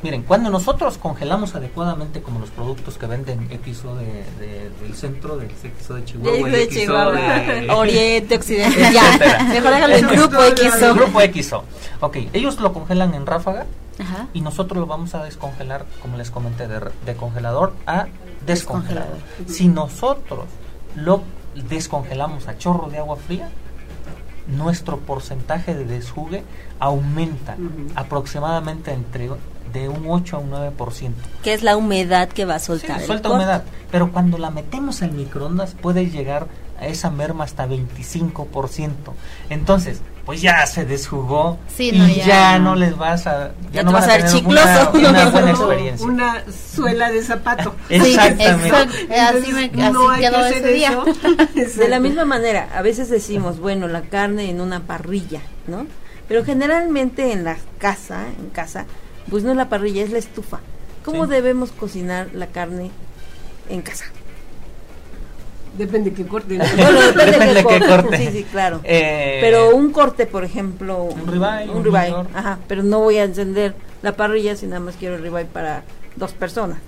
Miren, 0.04 0.22
cuando 0.22 0.50
nosotros 0.50 0.98
congelamos 0.98 1.54
adecuadamente 1.54 2.20
como 2.22 2.38
los 2.38 2.50
productos 2.50 2.98
que 2.98 3.06
venden 3.06 3.48
XO 3.48 3.96
de, 3.96 4.04
de- 4.38 4.70
del 4.82 4.94
centro, 4.94 5.36
del 5.38 5.48
XO 5.50 5.94
de 5.94 6.04
Chihuahua, 6.04 6.48
de 6.50 6.64
XO 6.66 6.70
Chihuahua, 6.70 7.12
de- 7.12 7.70
Oriente, 7.74 8.36
Occidente, 8.36 8.80
ya, 8.92 9.44
mejor 9.48 9.72
háganlo 9.74 9.96
en 9.96 10.06
grupo 10.08 10.42
X. 10.44 10.74
el 10.82 10.94
grupo 10.94 11.20
XO. 11.20 11.64
Ok, 12.00 12.16
ellos 12.34 12.60
lo 12.60 12.72
congelan 12.72 13.14
en 13.14 13.24
ráfaga 13.26 13.64
Ajá. 13.98 14.28
y 14.34 14.42
nosotros 14.42 14.78
lo 14.78 14.86
vamos 14.86 15.14
a 15.14 15.24
descongelar, 15.24 15.86
como 16.02 16.18
les 16.18 16.30
comenté, 16.30 16.68
de, 16.68 16.80
de 17.06 17.14
congelador 17.16 17.72
a 17.86 18.06
descongelador. 18.46 19.16
Descongelador. 19.16 19.18
Si 19.48 19.68
nosotros 19.68 20.44
lo 20.96 21.22
descongelamos 21.68 22.46
a 22.48 22.58
chorro 22.58 22.88
de 22.90 22.98
agua 22.98 23.16
fría, 23.16 23.48
nuestro 24.48 24.98
porcentaje 24.98 25.74
de 25.74 25.86
desjugue 25.86 26.42
aumenta 26.78 27.56
aproximadamente 27.94 28.92
entre 28.92 29.30
de 29.74 29.88
un 29.90 30.04
8 30.08 30.36
a 30.36 30.38
un 30.38 30.50
9%. 30.52 31.10
Que 31.42 31.52
es 31.52 31.62
la 31.62 31.76
humedad 31.76 32.28
que 32.30 32.46
va 32.46 32.54
a 32.54 32.58
Sí, 32.58 32.66
soltar. 32.66 33.00
el 33.00 33.06
suelta 33.06 33.30
humedad, 33.30 33.64
pero 33.90 34.10
cuando 34.12 34.38
la 34.38 34.50
metemos 34.50 35.02
en 35.02 35.14
microondas 35.16 35.74
puede 35.74 36.08
llegar 36.08 36.46
a 36.80 36.86
esa 36.86 37.10
merma 37.10 37.44
hasta 37.44 37.66
25%. 37.66 38.90
Entonces, 39.50 40.00
pues 40.24 40.40
ya 40.40 40.64
se 40.66 40.84
desjugó 40.86 41.58
Sí, 41.74 41.90
y 41.92 41.98
no, 41.98 42.08
ya, 42.08 42.24
ya. 42.26 42.58
no 42.58 42.74
les 42.74 42.96
vas 42.96 43.26
a 43.26 43.50
Ya 43.72 43.82
no 43.82 43.90
te 43.90 43.94
van 43.94 44.02
vas 44.02 44.04
a 44.04 44.06
ver 44.16 44.16
tener 44.24 44.32
chicloso. 44.32 44.90
Una, 44.94 45.08
una 45.10 45.28
buena 45.30 45.52
No, 45.52 45.58
experiencia. 45.60 46.06
una 46.08 46.44
suela 46.74 47.10
de 47.10 47.22
zapato 47.22 47.74
Sí, 47.88 47.94
Exactamente. 47.96 48.66
exacto. 48.68 48.94
Así, 49.38 49.52
me, 49.52 49.64
así 49.64 49.92
no 49.92 50.10
hay 50.10 50.20
que 50.20 50.26
quedó 50.26 50.38
hacer 50.38 50.56
ese 50.58 50.72
día. 50.72 50.98
eso. 51.56 51.80
De 51.80 51.88
la 51.88 52.00
misma 52.00 52.24
manera, 52.24 52.68
a 52.74 52.82
veces 52.82 53.10
decimos, 53.10 53.60
bueno, 53.60 53.86
la 53.86 54.00
carne 54.02 54.48
en 54.50 54.60
una 54.60 54.80
parrilla, 54.80 55.40
¿no? 55.66 55.86
Pero 56.26 56.42
generalmente 56.44 57.32
en 57.32 57.44
la 57.44 57.56
casa, 57.78 58.24
en 58.38 58.48
casa, 58.48 58.86
pues 59.30 59.42
no 59.44 59.50
es 59.50 59.56
la 59.56 59.68
parrilla, 59.68 60.02
es 60.02 60.10
la 60.10 60.18
estufa. 60.18 60.60
¿Cómo 61.04 61.24
Sí. 61.24 61.30
debemos 61.32 61.70
cocinar 61.72 62.28
la 62.34 62.46
carne 62.48 62.90
en 63.68 63.82
casa? 63.82 64.04
depende 65.76 66.12
que 66.12 66.24
corten 66.24 66.58
Bueno, 66.76 67.00
depende, 67.00 67.32
Depende 67.32 67.46
de 67.46 67.54
de 67.54 67.62
qué 67.64 67.68
qué 67.80 67.86
corte. 67.86 68.02
corte. 68.02 68.18
Sí, 68.18 68.28
sí, 68.30 68.44
claro. 68.44 68.80
Eh, 68.84 69.38
pero 69.40 69.74
un 69.74 69.90
corte, 69.90 70.26
por 70.26 70.44
ejemplo, 70.44 71.02
Un 71.02 71.26
ribeye, 71.26 71.68
un 71.68 71.78
un 71.78 71.84
ribeye, 71.84 72.14
ajá, 72.32 72.58
pero 72.68 72.82
no 72.84 73.00
voy 73.00 73.18
a 73.18 73.24
encender 73.24 73.74
la 74.02 74.14
parrilla 74.14 74.54
si 74.54 74.66
nada 74.66 74.78
más 74.80 74.94
quiero 74.96 75.16
el 75.16 75.22
ribeye 75.22 75.46
para 75.46 75.82
dos 76.14 76.30
personas. 76.32 76.78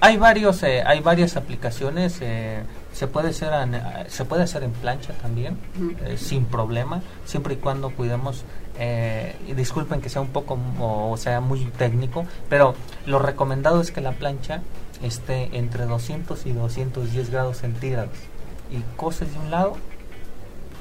Hay 0.00 0.16
varios, 0.16 0.62
eh, 0.62 0.82
hay 0.86 1.00
varias 1.00 1.36
aplicaciones. 1.36 2.18
eh, 2.22 2.62
se 2.94 3.06
puede 3.06 3.28
hacer, 3.28 3.52
en, 3.52 3.74
eh, 3.74 3.82
se 4.08 4.24
puede 4.24 4.42
hacer 4.42 4.62
en 4.62 4.72
plancha 4.72 5.12
también, 5.20 5.56
eh, 6.06 6.16
sin 6.16 6.44
problema, 6.46 7.02
siempre 7.26 7.54
y 7.54 7.56
cuando 7.58 7.90
cuidemos. 7.90 8.42
Eh, 8.78 9.36
y 9.46 9.52
disculpen 9.54 10.00
que 10.00 10.08
sea 10.08 10.22
un 10.22 10.28
poco 10.28 10.58
o, 10.80 11.16
sea 11.16 11.40
muy 11.40 11.64
técnico, 11.66 12.24
pero 12.48 12.74
lo 13.06 13.18
recomendado 13.18 13.80
es 13.80 13.90
que 13.90 14.00
la 14.00 14.12
plancha 14.12 14.62
esté 15.02 15.56
entre 15.56 15.86
200 15.86 16.46
y 16.46 16.52
210 16.52 17.30
grados 17.30 17.58
centígrados 17.58 18.10
y 18.70 18.80
coces 18.96 19.32
de 19.32 19.38
un 19.38 19.50
lado, 19.50 19.74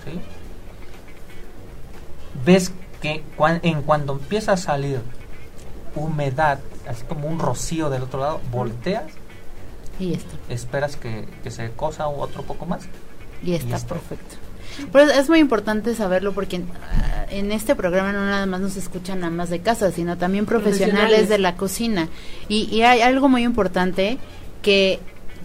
¿sí? 0.06 0.20
Ves 2.46 2.72
que 3.02 3.24
cuan- 3.38 3.60
en 3.64 3.82
cuando 3.82 4.14
empieza 4.14 4.54
a 4.54 4.58
salir 4.58 5.02
humedad, 5.96 6.60
así 6.88 7.04
como 7.06 7.28
un 7.28 7.40
rocío 7.40 7.90
del 7.90 8.04
otro 8.04 8.20
lado, 8.20 8.42
volteas 8.52 9.06
Y 10.00 10.14
está. 10.14 10.36
esperas 10.50 10.96
que, 10.96 11.28
que 11.44 11.52
se 11.52 11.72
cosa 11.72 12.08
otro 12.08 12.44
poco 12.44 12.66
más. 12.66 12.84
Y 13.44 13.54
está 13.54 13.78
está. 13.78 13.96
perfecto. 13.96 14.36
Pero 14.92 15.12
es 15.12 15.30
muy 15.30 15.40
importante 15.40 15.96
saberlo 15.96 16.34
porque 16.34 16.62
en 17.30 17.52
este 17.52 17.76
programa 17.76 18.12
no 18.12 18.26
nada 18.26 18.46
más 18.46 18.62
nos 18.62 18.78
escuchan 18.78 19.24
amas 19.24 19.50
de 19.50 19.60
casa, 19.60 19.92
sino 19.92 20.18
también 20.18 20.46
profesionales, 20.46 21.00
Profesionales. 21.00 21.30
de 21.30 21.38
la 21.38 21.56
cocina. 21.56 22.10
Y, 22.48 22.64
y 22.76 22.84
hay 22.84 23.02
algo 23.02 23.30
muy 23.30 23.44
importante 23.44 24.18
que 24.62 25.00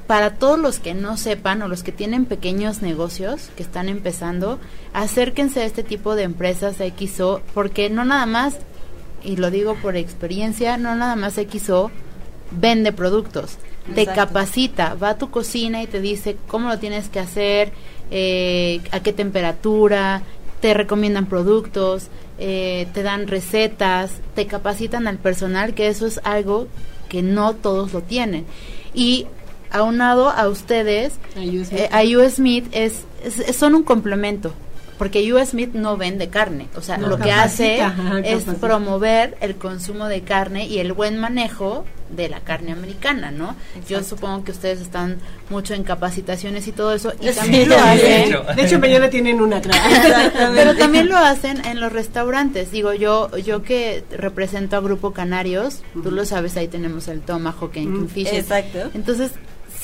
para 0.06 0.34
todos 0.34 0.58
los 0.58 0.80
que 0.80 0.94
no 0.94 1.16
sepan 1.16 1.62
o 1.62 1.68
los 1.68 1.82
que 1.82 1.92
tienen 1.92 2.26
pequeños 2.26 2.82
negocios 2.82 3.50
que 3.56 3.62
están 3.62 3.88
empezando, 3.88 4.58
acérquense 4.92 5.62
a 5.62 5.64
este 5.64 5.82
tipo 5.82 6.14
de 6.14 6.24
empresas 6.24 6.76
XO 6.76 7.40
porque 7.54 7.88
no 7.90 8.04
nada 8.04 8.26
más, 8.26 8.56
y 9.22 9.36
lo 9.36 9.50
digo 9.50 9.76
por 9.76 9.96
experiencia, 9.96 10.76
no 10.76 10.94
nada 10.94 11.16
más 11.16 11.34
XO 11.34 11.90
vende 12.50 12.92
productos, 12.92 13.56
te 13.94 14.06
capacita, 14.06 14.94
va 14.94 15.10
a 15.10 15.18
tu 15.18 15.30
cocina 15.30 15.82
y 15.82 15.86
te 15.86 16.00
dice 16.00 16.36
cómo 16.46 16.68
lo 16.68 16.78
tienes 16.78 17.08
que 17.08 17.20
hacer, 17.20 17.72
eh, 18.10 18.80
a 18.90 19.00
qué 19.00 19.12
temperatura, 19.12 20.22
te 20.60 20.74
recomiendan 20.74 21.26
productos, 21.26 22.08
eh, 22.38 22.86
te 22.94 23.02
dan 23.02 23.26
recetas, 23.26 24.12
te 24.34 24.46
capacitan 24.46 25.06
al 25.06 25.18
personal, 25.18 25.74
que 25.74 25.88
eso 25.88 26.06
es 26.06 26.20
algo 26.24 26.66
que 27.08 27.22
no 27.22 27.54
todos 27.54 27.92
lo 27.92 28.00
tienen. 28.00 28.44
Y 28.94 29.26
aunado 29.70 30.30
a 30.30 30.48
ustedes, 30.48 31.14
es- 31.62 31.68
eh, 31.72 31.88
a 31.92 32.02
US 32.18 32.38
Meat 32.40 32.64
es, 32.72 33.04
es- 33.24 33.56
son 33.56 33.74
un 33.74 33.82
complemento. 33.82 34.52
Porque 34.98 35.32
US 35.32 35.54
Meat 35.54 35.70
no 35.74 35.96
vende 35.96 36.28
carne, 36.28 36.68
o 36.76 36.80
sea, 36.80 36.96
No, 36.98 37.08
lo 37.08 37.18
que 37.18 37.32
hace 37.32 37.76
es 37.78 37.82
capacita. 37.82 38.54
promover 38.60 39.36
el 39.40 39.56
consumo 39.56 40.06
de 40.06 40.22
carne 40.22 40.66
y 40.66 40.78
el 40.78 40.92
buen 40.92 41.18
manejo 41.18 41.84
de 42.10 42.28
la 42.28 42.40
carne 42.40 42.70
americana, 42.72 43.30
¿no? 43.32 43.56
Yo 43.88 44.04
supongo 44.04 44.44
que 44.44 44.52
ustedes 44.52 44.80
están 44.80 45.16
mucho 45.50 45.74
en 45.74 45.82
capacitaciones 45.82 46.68
y 46.68 46.72
todo 46.72 46.94
eso, 46.94 47.12
y 47.20 47.28
Sí, 47.28 47.34
también 47.34 47.68
lo 47.68 47.74
de 47.76 47.80
hacen, 47.80 48.22
hecho. 48.28 48.44
de 48.54 48.62
hecho 48.64 48.78
mañana 48.78 49.10
tienen 49.10 49.40
una 49.40 49.60
pero 50.54 50.76
también 50.76 51.08
lo 51.08 51.16
hacen 51.16 51.64
en 51.64 51.80
los 51.80 51.92
restaurantes. 51.92 52.70
Digo, 52.70 52.92
yo 52.94 53.36
yo 53.38 53.62
que 53.62 54.04
represento 54.16 54.76
a 54.76 54.80
Grupo 54.80 55.12
Canarios, 55.12 55.82
tú 56.02 56.10
lo 56.10 56.24
sabes, 56.24 56.56
ahí 56.56 56.68
tenemos 56.68 57.08
el 57.08 57.20
Tomahawk 57.22 57.74
en 57.76 57.92
Kingfisher. 57.94 58.34
exacto. 58.36 58.90
Entonces, 58.94 59.32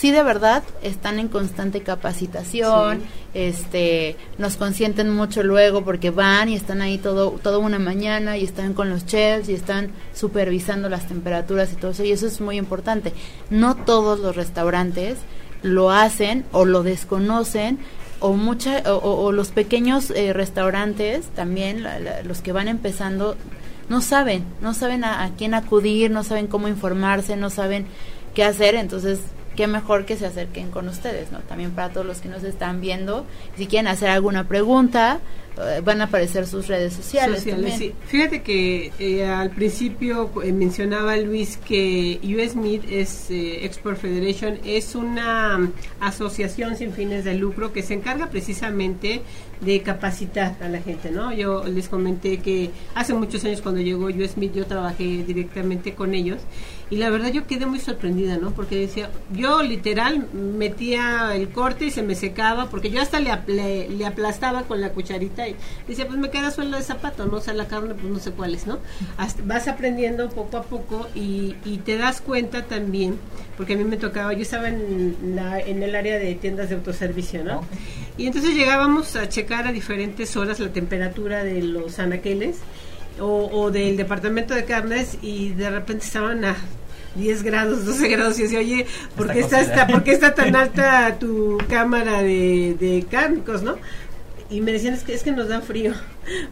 sí 0.01 0.11
de 0.13 0.23
verdad 0.23 0.63
están 0.83 1.19
en 1.19 1.29
constante 1.29 1.83
capacitación, 1.83 3.03
este, 3.35 4.17
nos 4.39 4.57
consienten 4.57 5.11
mucho 5.11 5.43
luego 5.43 5.85
porque 5.85 6.11
van 6.11 6.49
y 6.49 6.55
están 6.57 6.81
ahí 6.81 6.97
todo 6.97 7.33
toda 7.43 7.59
una 7.59 7.79
mañana 7.79 8.39
y 8.39 8.45
están 8.45 8.73
con 8.73 8.89
los 8.89 9.05
chefs 9.05 9.49
y 9.51 9.55
están 9.55 9.91
supervisando 10.15 10.89
las 10.89 11.07
temperaturas 11.07 11.71
y 11.73 11.77
todo 11.77 11.91
eso 11.91 12.05
y 12.05 12.13
eso 12.13 12.27
es 12.27 12.41
muy 12.41 12.57
importante. 12.57 13.13
No 13.51 13.75
todos 13.77 14.21
los 14.21 14.37
restaurantes 14.37 15.19
lo 15.63 15.91
hacen 15.91 16.45
o 16.53 16.65
lo 16.65 16.83
desconocen 16.83 17.79
o 18.21 18.33
mucha 18.33 18.83
o, 18.87 18.95
o- 18.97 19.25
o 19.27 19.33
los 19.33 19.49
pequeños 19.51 20.11
eh, 20.11 20.33
restaurantes 20.33 21.27
también 21.35 21.83
la- 21.83 21.99
la- 22.01 22.23
los 22.23 22.41
que 22.41 22.53
van 22.53 22.69
empezando 22.69 23.37
no 23.91 24.01
saben, 24.01 24.45
no 24.63 24.73
saben 24.73 25.05
a, 25.05 25.25
a 25.25 25.31
quién 25.37 25.53
acudir, 25.53 26.11
no 26.11 26.23
saben 26.25 26.47
cómo 26.47 26.69
informarse, 26.69 27.37
no 27.37 27.51
saben 27.51 27.87
qué 28.35 28.45
hacer, 28.45 28.77
entonces 28.77 29.19
qué 29.61 29.67
mejor 29.67 30.07
que 30.07 30.17
se 30.17 30.25
acerquen 30.25 30.71
con 30.71 30.89
ustedes, 30.89 31.31
¿no? 31.33 31.41
También 31.41 31.73
para 31.73 31.91
todos 31.91 32.07
los 32.07 32.23
que 32.23 32.31
nos 32.31 32.43
están 32.45 32.81
viendo, 32.81 33.27
si 33.59 33.67
quieren 33.67 33.89
hacer 33.89 34.09
alguna 34.09 34.49
pregunta, 34.49 35.21
eh, 35.59 35.83
van 35.85 36.01
a 36.01 36.05
aparecer 36.05 36.47
sus 36.47 36.67
redes 36.67 36.95
sociales. 36.95 37.41
Sociales, 37.41 37.63
también. 37.63 37.79
sí. 37.79 37.95
Fíjate 38.07 38.41
que 38.41 38.91
eh, 38.99 39.27
al 39.27 39.51
principio 39.51 40.31
eh, 40.43 40.51
mencionaba 40.55 41.15
Luis 41.19 41.59
que 41.59 42.19
US 42.25 42.57
Meat 42.57 42.85
es 42.91 43.27
Export 43.31 43.99
Federation 43.99 44.59
es 44.65 44.95
una 44.95 45.59
mm, 45.59 45.73
asociación 46.01 46.77
sin 46.77 46.95
fines 46.95 47.27
de 47.27 47.35
lucro 47.35 47.71
que 47.71 47.83
se 47.83 47.93
encarga 47.93 48.31
precisamente 48.31 49.21
de 49.61 49.83
capacitar 49.83 50.57
a 50.63 50.69
la 50.69 50.81
gente, 50.81 51.11
¿no? 51.11 51.35
Yo 51.35 51.65
les 51.65 51.91
comenté 51.91 52.39
que 52.39 52.71
hace 52.95 53.13
muchos 53.13 53.45
años 53.45 53.61
cuando 53.61 53.83
llegó 53.83 54.07
US 54.07 54.39
Meat 54.39 54.55
yo 54.55 54.65
trabajé 54.65 55.23
directamente 55.23 55.95
con 55.95 56.15
ellos 56.15 56.39
y 56.91 56.97
la 56.97 57.09
verdad 57.09 57.33
yo 57.33 57.47
quedé 57.47 57.67
muy 57.67 57.79
sorprendida, 57.79 58.37
¿no? 58.37 58.51
Porque 58.51 58.75
decía, 58.77 59.11
yo 59.33 59.63
literal 59.63 60.27
metía 60.33 61.37
el 61.37 61.49
corte 61.51 61.85
y 61.87 61.91
se 61.93 62.03
me 62.03 62.17
secaba 62.17 62.69
porque 62.69 62.91
yo 62.91 63.01
hasta 63.01 63.21
le, 63.21 63.89
le, 63.89 64.05
aplastaba 64.07 64.65
con 64.65 64.81
la 64.81 64.91
cucharita 64.91 65.47
y 65.47 65.55
decía, 65.87 66.07
pues 66.09 66.19
me 66.19 66.31
queda 66.31 66.51
suela 66.51 66.79
de 66.79 66.83
zapato, 66.83 67.27
¿no? 67.27 67.37
O 67.37 67.41
sea, 67.41 67.55
la 67.55 67.69
carne, 67.69 67.95
pues 67.95 68.13
no 68.13 68.19
sé 68.19 68.33
cuál 68.33 68.55
es, 68.57 68.67
¿no? 68.67 68.81
Hasta- 69.19 69.41
vas 69.45 69.69
aprendiendo 69.69 70.29
poco 70.31 70.57
a 70.57 70.63
poco 70.65 71.07
y, 71.15 71.55
y 71.65 71.79
te 71.79 71.97
das 71.97 72.21
cuenta 72.21 72.65
también, 72.65 73.19
porque 73.57 73.75
a 73.75 73.77
mí 73.77 73.85
me 73.85 73.97
tocaba, 73.97 74.33
yo 74.33 74.43
estaba 74.43 74.69
en, 74.69 75.17
la, 75.37 75.61
en 75.61 75.85
el 75.85 75.95
área 75.95 76.19
de 76.19 76.35
tiendas 76.35 76.71
de 76.71 76.75
autoservicio, 76.75 77.45
¿no? 77.45 77.63
Y 78.19 78.27
entonces 78.27 78.55
llegábamos 78.55 79.15
a 79.15 79.29
checar 79.29 79.69
a 79.69 79.73
diferentes 79.73 80.37
horas 80.37 80.59
la 80.59 80.73
temperatura 80.73 81.45
de 81.45 81.63
los 81.63 82.01
anaqueles 82.01 82.57
o, 83.21 83.49
o 83.53 83.71
del 83.71 83.97
departamento 83.97 84.55
de 84.55 84.65
carnes 84.65 85.19
y 85.23 85.51
de 85.51 85.71
repente 85.71 86.05
estaban 86.05 86.45
a 86.45 86.57
10 87.17 87.43
grados, 87.43 87.85
12 87.87 88.09
grados 88.09 88.39
y 88.39 88.43
decía, 88.43 88.61
oye, 88.61 88.87
¿por 89.17 89.27
Está 89.27 89.35
qué 89.35 89.41
está, 89.41 89.61
esta- 89.61 89.87
¿por 89.87 90.03
qué 90.05 90.13
está 90.13 90.35
tan 90.35 90.55
alta 90.57 91.17
tu 91.19 91.59
cámara 91.69 92.23
de, 92.23 92.77
de 92.79 93.05
cárnicos, 93.11 93.63
no? 93.63 93.77
Y 94.49 94.61
me 94.63 94.73
decían, 94.73 94.95
es 94.95 95.05
que, 95.05 95.15
es 95.15 95.23
que 95.23 95.31
nos 95.33 95.49
da 95.49 95.61
frío. 95.61 95.93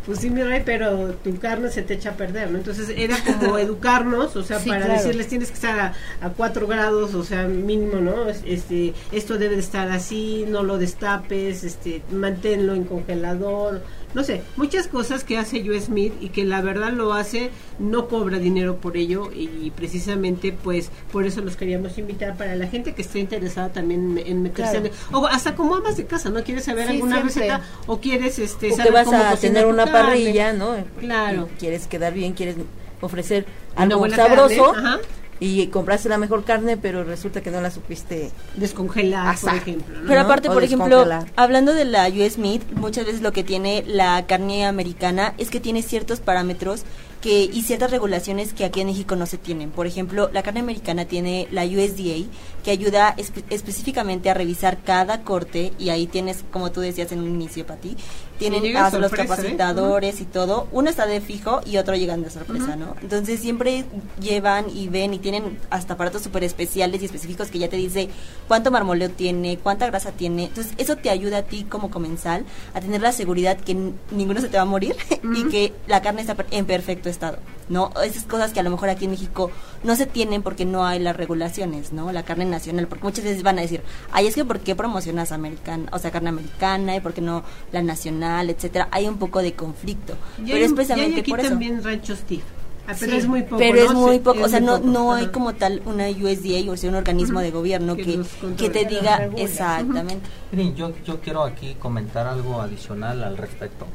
Pues 0.06 0.20
sí, 0.20 0.30
mi 0.30 0.42
rey, 0.42 0.62
pero 0.64 1.11
tu 1.22 1.38
carne 1.38 1.70
se 1.70 1.82
te 1.82 1.94
echa 1.94 2.11
a 2.11 2.16
perder, 2.16 2.50
¿no? 2.50 2.59
Entonces 2.59 2.90
era 2.96 3.16
como 3.22 3.59
educarnos, 3.59 4.34
o 4.34 4.42
sea, 4.42 4.59
Sí, 4.59 4.68
para 4.70 4.86
claro. 4.86 5.00
decirles 5.00 5.28
tienes 5.28 5.48
que 5.50 5.54
estar 5.54 5.78
a, 5.78 5.94
a 6.20 6.30
4 6.30 6.66
grados, 6.66 7.14
o 7.14 7.22
sea, 7.22 7.46
mínimo, 7.46 8.00
¿no? 8.00 8.28
Es- 8.28 8.42
Este, 8.46 8.94
esto 9.12 9.38
debe 9.38 9.54
de 9.54 9.61
estar 9.61 9.88
así, 9.92 10.46
no 10.48 10.64
lo 10.64 10.78
destapes, 10.78 11.62
este, 11.62 12.02
manténlo 12.11 12.74
en 12.74 12.84
congelador, 12.84 13.82
no 14.14 14.24
sé, 14.24 14.42
muchas 14.56 14.86
cosas 14.88 15.22
que 15.24 15.36
hace 15.38 15.62
Joe 15.66 15.80
Smith 15.80 16.12
y 16.20 16.30
que 16.30 16.44
la 16.44 16.61
verdad 16.62 16.92
lo 16.92 17.12
hace, 17.12 17.50
no 17.78 18.09
cobra 18.09 18.38
dinero 18.38 18.76
por 18.76 18.96
ello 18.96 19.30
y 19.32 19.70
precisamente 19.76 20.52
pues 20.52 20.90
por 21.12 21.26
eso 21.26 21.40
los 21.42 21.56
queríamos 21.56 21.98
invitar 21.98 22.36
para 22.36 22.56
la 22.56 22.66
gente 22.68 22.94
que 22.94 23.02
esté 23.02 23.18
interesada 23.18 23.68
también 23.70 24.20
en, 24.24 24.42
meterse 24.42 24.72
Claro. 24.80 24.86
en- 24.86 25.14
o 25.14 25.26
hasta 25.26 25.54
como 25.54 25.76
amas 25.76 25.96
de 25.96 26.06
casa, 26.06 26.30
¿no? 26.30 26.42
¿Quieres 26.42 26.64
saber 26.64 26.86
Sí, 26.88 26.94
alguna 26.94 27.16
siempre. 27.22 27.34
receta 27.48 27.62
o 27.86 28.00
quieres 28.00 28.38
este 28.38 28.66
o 28.66 28.70
que 28.70 28.76
saber 28.76 28.92
vas 28.92 29.04
cómo 29.04 29.18
a 29.22 29.36
tener 29.36 29.66
una 29.66 29.84
carne? 29.84 30.00
parrilla, 30.09 30.52
¿no? 30.52 30.76
Claro. 31.00 31.48
Y 31.54 31.59
quieres 31.59 31.86
quedar 31.86 32.12
bien, 32.14 32.32
quieres 32.32 32.56
ofrecer 33.00 33.46
algo 33.76 34.09
sabroso 34.11 34.72
carne, 34.72 34.88
ajá. 34.88 34.98
Y 35.41 35.66
compraste 35.68 36.09
la 36.09 36.18
mejor 36.18 36.45
carne, 36.45 36.76
pero 36.76 37.05
resulta 37.05 37.41
que 37.41 37.51
no 37.51 37.61
la 37.61 37.70
supiste. 37.70 38.30
descongelar, 38.57 39.39
por 39.39 39.51
ejemplo, 39.57 39.95
¿no? 40.01 40.09
Pero 40.09 40.20
aparte, 40.20 40.49
por 40.49 40.62
ejemplo, 40.64 41.05
hablando 41.36 41.74
de 41.74 41.84
la 41.84 42.09
US 42.09 42.39
Meat, 42.39 42.62
muchas 42.74 43.07
veces 43.07 43.22
lo 43.22 43.32
que 43.32 43.45
tiene 43.45 43.84
la 43.86 44.26
carne 44.26 44.66
americana 44.66 45.34
es 45.39 45.51
que 45.51 45.61
tiene 45.61 45.82
ciertos 45.82 46.20
parámetros 46.20 46.82
que 47.20 47.43
y 47.45 47.62
ciertas 47.62 47.91
regulaciones 47.91 48.53
que 48.53 48.64
aquí 48.64 48.80
en 48.80 48.86
México 48.89 49.16
no 49.16 49.26
se 49.26 49.39
tienen. 49.39 49.70
Por 49.70 49.89
ejemplo, 49.89 50.30
la 50.32 50.45
carne 50.45 50.61
americana 50.61 51.05
tiene 51.05 51.49
la 51.51 51.64
USDA 51.64 52.26
que 52.62 52.70
ayuda 52.70 53.14
espe- 53.16 53.43
específicamente 53.51 54.30
a 54.30 54.34
revisar 54.34 54.78
cada 54.84 55.22
corte 55.22 55.72
y 55.80 55.89
ahí 55.89 56.07
tienes, 56.07 56.45
como 56.53 56.70
tú 56.70 56.80
decías 56.80 57.11
en 57.11 57.18
un 57.20 57.28
inicio, 57.30 57.66
Pati, 57.66 57.97
tienen 58.39 58.76
a 58.76 58.91
los 58.91 59.12
¿eh? 59.12 59.16
capacitadores 59.16 60.20
y 60.20 60.24
todo. 60.24 60.68
Uno 60.72 60.89
está 60.91 61.07
de 61.07 61.20
fijo 61.20 61.61
y 61.66 61.76
otro 61.76 61.95
llegan 61.95 62.22
de 62.22 62.30
sorpresa, 62.30 62.76
¿no? 62.76 62.95
Entonces 63.03 63.41
siempre 63.41 63.84
llevan 64.20 64.66
y 64.70 64.89
ven 64.89 65.14
y 65.14 65.18
tienen 65.18 65.59
hasta 65.70 65.95
aparatos 65.95 66.22
súper 66.22 66.45
especiales 66.45 67.03
y 67.03 67.07
específicos 67.07 67.51
que 67.51 67.59
ya 67.59 67.68
te 67.68 67.76
dice 67.76 68.09
cuánto 68.47 68.70
marmoleo 68.70 69.11
tiene, 69.11 69.59
cuánta 69.59 69.86
grasa 69.86 70.12
tiene. 70.12 70.45
Entonces 70.45 70.72
eso 70.78 70.97
te 70.97 71.11
ayuda 71.11 71.39
a 71.39 71.43
ti 71.43 71.64
como 71.64 71.91
comensal 71.91 72.45
a 72.74 72.80
tener 72.80 73.01
la 73.01 73.12
seguridad 73.12 73.59
que 73.59 73.74
ninguno 74.11 74.41
se 74.41 74.49
te 74.49 74.57
va 74.57 74.62
a 74.62 74.66
morir 74.66 74.97
y 75.34 75.49
que 75.49 75.72
la 75.86 76.03
carne 76.03 76.22
está 76.22 76.36
en 76.51 76.66
perfecto 76.66 77.09
estado. 77.09 77.39
¿no? 77.68 77.91
Esas 78.03 78.24
cosas 78.24 78.53
que 78.53 78.61
a 78.61 78.62
lo 78.62 78.70
mejor 78.70 78.89
aquí 78.89 79.05
en 79.05 79.12
México 79.12 79.51
no 79.84 79.97
se 79.97 80.07
tienen 80.07 80.43
porque 80.43 80.64
no 80.64 80.86
hay 80.86 80.99
las 80.99 81.16
regulaciones, 81.16 81.93
¿no? 81.93 82.11
La 82.12 82.22
carne 82.22 82.45
nacional, 82.45 82.89
porque 82.89 83.05
muchas 83.05 83.24
veces 83.24 83.43
van 83.43 83.59
a 83.59 83.62
decir, 83.62 83.82
ay, 84.11 84.26
es 84.26 84.34
que 84.34 84.45
¿por 84.45 84.61
qué 84.61 84.74
promocionas 84.74 85.32
americana, 85.32 85.89
o 85.93 85.99
sea, 85.99 86.11
carne 86.11 86.30
americana 86.30 86.97
y 86.97 87.01
por 87.01 87.14
qué 87.14 87.20
no 87.20 87.45
la 87.72 87.82
nacional, 87.82 88.28
etcétera? 88.51 88.89
Hay 88.91 89.07
un 89.07 89.18
poco 89.18 89.41
de 89.43 89.55
conflicto, 89.55 90.14
Y 90.39 90.43
pero 90.53 90.57
hay, 90.57 90.62
es 90.64 90.68
hay 90.70 90.74
precisamente 90.74 91.20
aquí 91.20 91.31
por 91.31 91.41
eso. 91.41 91.49
también 91.51 91.83
ranchos 91.83 92.20
TIF. 92.20 92.43
Ah, 92.87 92.95
pero 92.99 93.12
Sí, 93.12 93.18
es 93.18 93.26
muy 93.26 93.43
poco. 93.43 93.59
Pero 93.59 93.76
es 93.76 93.93
¿no? 93.93 94.01
muy 94.01 94.18
poco, 94.18 94.45
o 94.45 94.49
sea, 94.49 94.61
no, 94.61 94.76
poco. 94.79 94.87
no 94.89 95.12
hay 95.12 95.26
como 95.26 95.55
tal 95.55 95.83
una 95.85 96.09
USDA, 96.09 96.70
o 96.70 96.76
sea, 96.76 96.89
un 96.91 96.97
organismo 96.97 97.41
de 97.41 97.51
gobierno 97.51 97.97
Que 97.97 98.05
que, 98.05 98.20
que 98.57 98.70
te 98.70 98.85
diga 98.87 99.29
exactamente. 99.37 100.26
Miren, 100.53 100.74
yo, 100.74 100.93
yo 101.05 101.20
quiero 101.20 101.45
aquí 101.45 101.74
comentar 101.79 102.26
algo 102.26 102.61
adicional 102.61 103.22
al 103.24 103.37
respecto. 103.37 103.87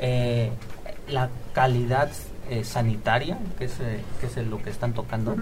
Eh, 0.00 0.50
la 1.08 1.28
calidad 1.52 2.10
eh, 2.48 2.64
sanitaria, 2.64 3.38
que 3.58 3.66
es, 3.66 3.78
eh, 3.80 4.00
que 4.20 4.26
es 4.26 4.36
lo 4.48 4.60
que 4.60 4.70
están 4.70 4.92
tocando, 4.94 5.36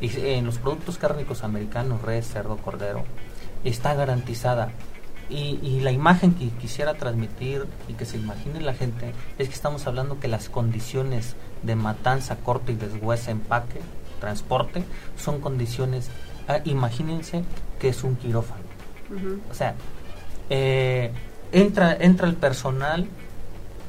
y, 0.00 0.08
eh, 0.18 0.36
en 0.36 0.44
los 0.44 0.58
productos 0.58 0.98
cárnicos 0.98 1.42
americanos, 1.44 2.02
res, 2.02 2.26
cerdo, 2.28 2.56
cordero, 2.58 3.04
está 3.64 3.94
garantizada. 3.94 4.70
Y, 5.30 5.60
y 5.62 5.80
la 5.80 5.92
imagen 5.92 6.34
que 6.34 6.48
quisiera 6.48 6.94
transmitir 6.94 7.64
y 7.88 7.92
que 7.94 8.04
se 8.04 8.16
imagine 8.16 8.60
la 8.60 8.74
gente 8.74 9.12
es 9.38 9.48
que 9.48 9.54
estamos 9.54 9.86
hablando 9.86 10.18
que 10.18 10.26
las 10.28 10.48
condiciones 10.48 11.36
de 11.62 11.76
matanza, 11.76 12.36
corte 12.36 12.72
y 12.72 12.74
deshuese, 12.74 13.30
empaque, 13.30 13.80
transporte, 14.18 14.84
son 15.16 15.40
condiciones, 15.40 16.08
ah, 16.48 16.58
imagínense 16.64 17.44
que 17.78 17.90
es 17.90 18.02
un 18.02 18.16
quirófano. 18.16 18.62
O 19.50 19.54
sea, 19.54 19.74
eh, 20.50 21.12
entra, 21.52 21.96
entra 21.98 22.26
el 22.26 22.34
personal, 22.34 23.06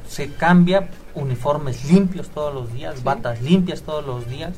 se 0.08 0.32
cambia 0.32 0.88
uniformes 1.14 1.84
limpios 1.90 2.28
todos 2.30 2.54
los 2.54 2.72
días, 2.72 3.02
batas 3.02 3.42
limpias 3.42 3.82
todos 3.82 4.04
los 4.06 4.28
días. 4.28 4.52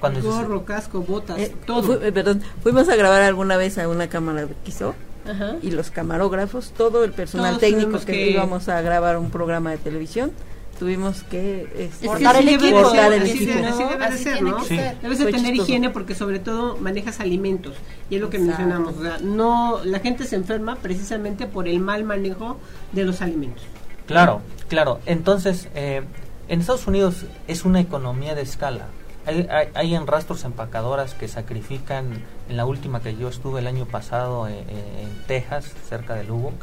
Cuando 0.00 0.20
se- 0.20 0.26
Gorro, 0.28 0.64
casco, 0.64 1.00
botas, 1.02 1.38
Eh, 1.38 1.54
todo. 1.66 1.82
fu- 1.82 1.92
eh, 2.04 2.12
perdón, 2.12 2.42
fuimos 2.62 2.88
a 2.88 2.96
grabar 2.96 3.22
alguna 3.22 3.56
vez 3.56 3.78
a 3.78 3.88
una 3.88 4.08
cámara 4.08 4.44
de 4.46 4.54
quiso 4.64 4.94
Ajá. 5.28 5.56
y 5.62 5.70
los 5.70 5.90
camarógrafos, 5.90 6.70
todo 6.76 7.04
el 7.04 7.12
personal 7.12 7.58
Todos 7.58 7.60
técnico 7.60 7.98
que, 8.00 8.12
que- 8.12 8.30
íbamos 8.30 8.68
a 8.68 8.80
grabar 8.80 9.18
un 9.18 9.30
programa 9.30 9.70
de 9.70 9.78
televisión, 9.78 10.32
tuvimos 10.78 11.22
que 11.24 11.62
Es 11.78 11.96
que 11.96 12.06
Cortar 12.06 12.36
así 12.36 12.44
el 12.48 12.58
debe 12.58 12.62
de 12.62 12.68
equipo. 12.68 12.90
ser, 12.90 12.98
Cortar 13.00 13.12
el 13.14 13.22
así 13.22 13.30
equipo. 13.32 13.52
debe- 13.52 13.66
así 13.68 13.78
debe 13.84 13.96
de 13.98 14.04
Así 14.04 14.24
ser, 14.24 14.42
¿no? 14.42 14.64
Sí. 14.64 14.76
Debes 14.76 15.18
de 15.18 15.24
Fue 15.24 15.32
tener 15.32 15.46
chistoso. 15.52 15.62
higiene 15.62 15.90
porque 15.90 16.14
sobre 16.14 16.38
todo 16.38 16.76
manejas 16.76 17.20
alimentos 17.20 17.74
y 18.10 18.16
es 18.16 18.20
lo 18.20 18.28
que 18.30 18.36
Exacto. 18.36 18.58
mencionamos, 18.62 18.96
o 18.98 19.02
sea, 19.02 19.18
no 19.22 19.80
la 19.84 20.00
gente 20.00 20.24
se 20.24 20.36
enferma 20.36 20.76
precisamente 20.76 21.46
por 21.46 21.66
el 21.66 21.80
mal 21.80 22.04
manejo 22.04 22.58
de 22.92 23.04
los 23.04 23.22
alimentos. 23.22 23.64
Claro, 24.06 24.42
claro. 24.68 25.00
Entonces, 25.06 25.68
eh, 25.74 26.02
en 26.48 26.60
Estados 26.60 26.86
Unidos 26.86 27.24
es 27.48 27.64
una 27.64 27.80
economía 27.80 28.34
de 28.34 28.42
escala. 28.42 28.86
Hay, 29.24 29.48
hay, 29.50 29.68
hay 29.74 29.94
en 29.94 30.06
rastros 30.06 30.44
empacadoras 30.44 31.14
que 31.14 31.26
sacrifican, 31.26 32.22
en 32.48 32.56
la 32.56 32.64
última 32.64 33.00
que 33.00 33.16
yo 33.16 33.28
estuve 33.28 33.60
el 33.60 33.66
año 33.66 33.86
pasado 33.86 34.46
eh, 34.48 34.64
eh, 34.68 35.02
en 35.04 35.26
Texas, 35.26 35.72
cerca 35.88 36.14
de 36.14 36.24
Lubbock, 36.24 36.54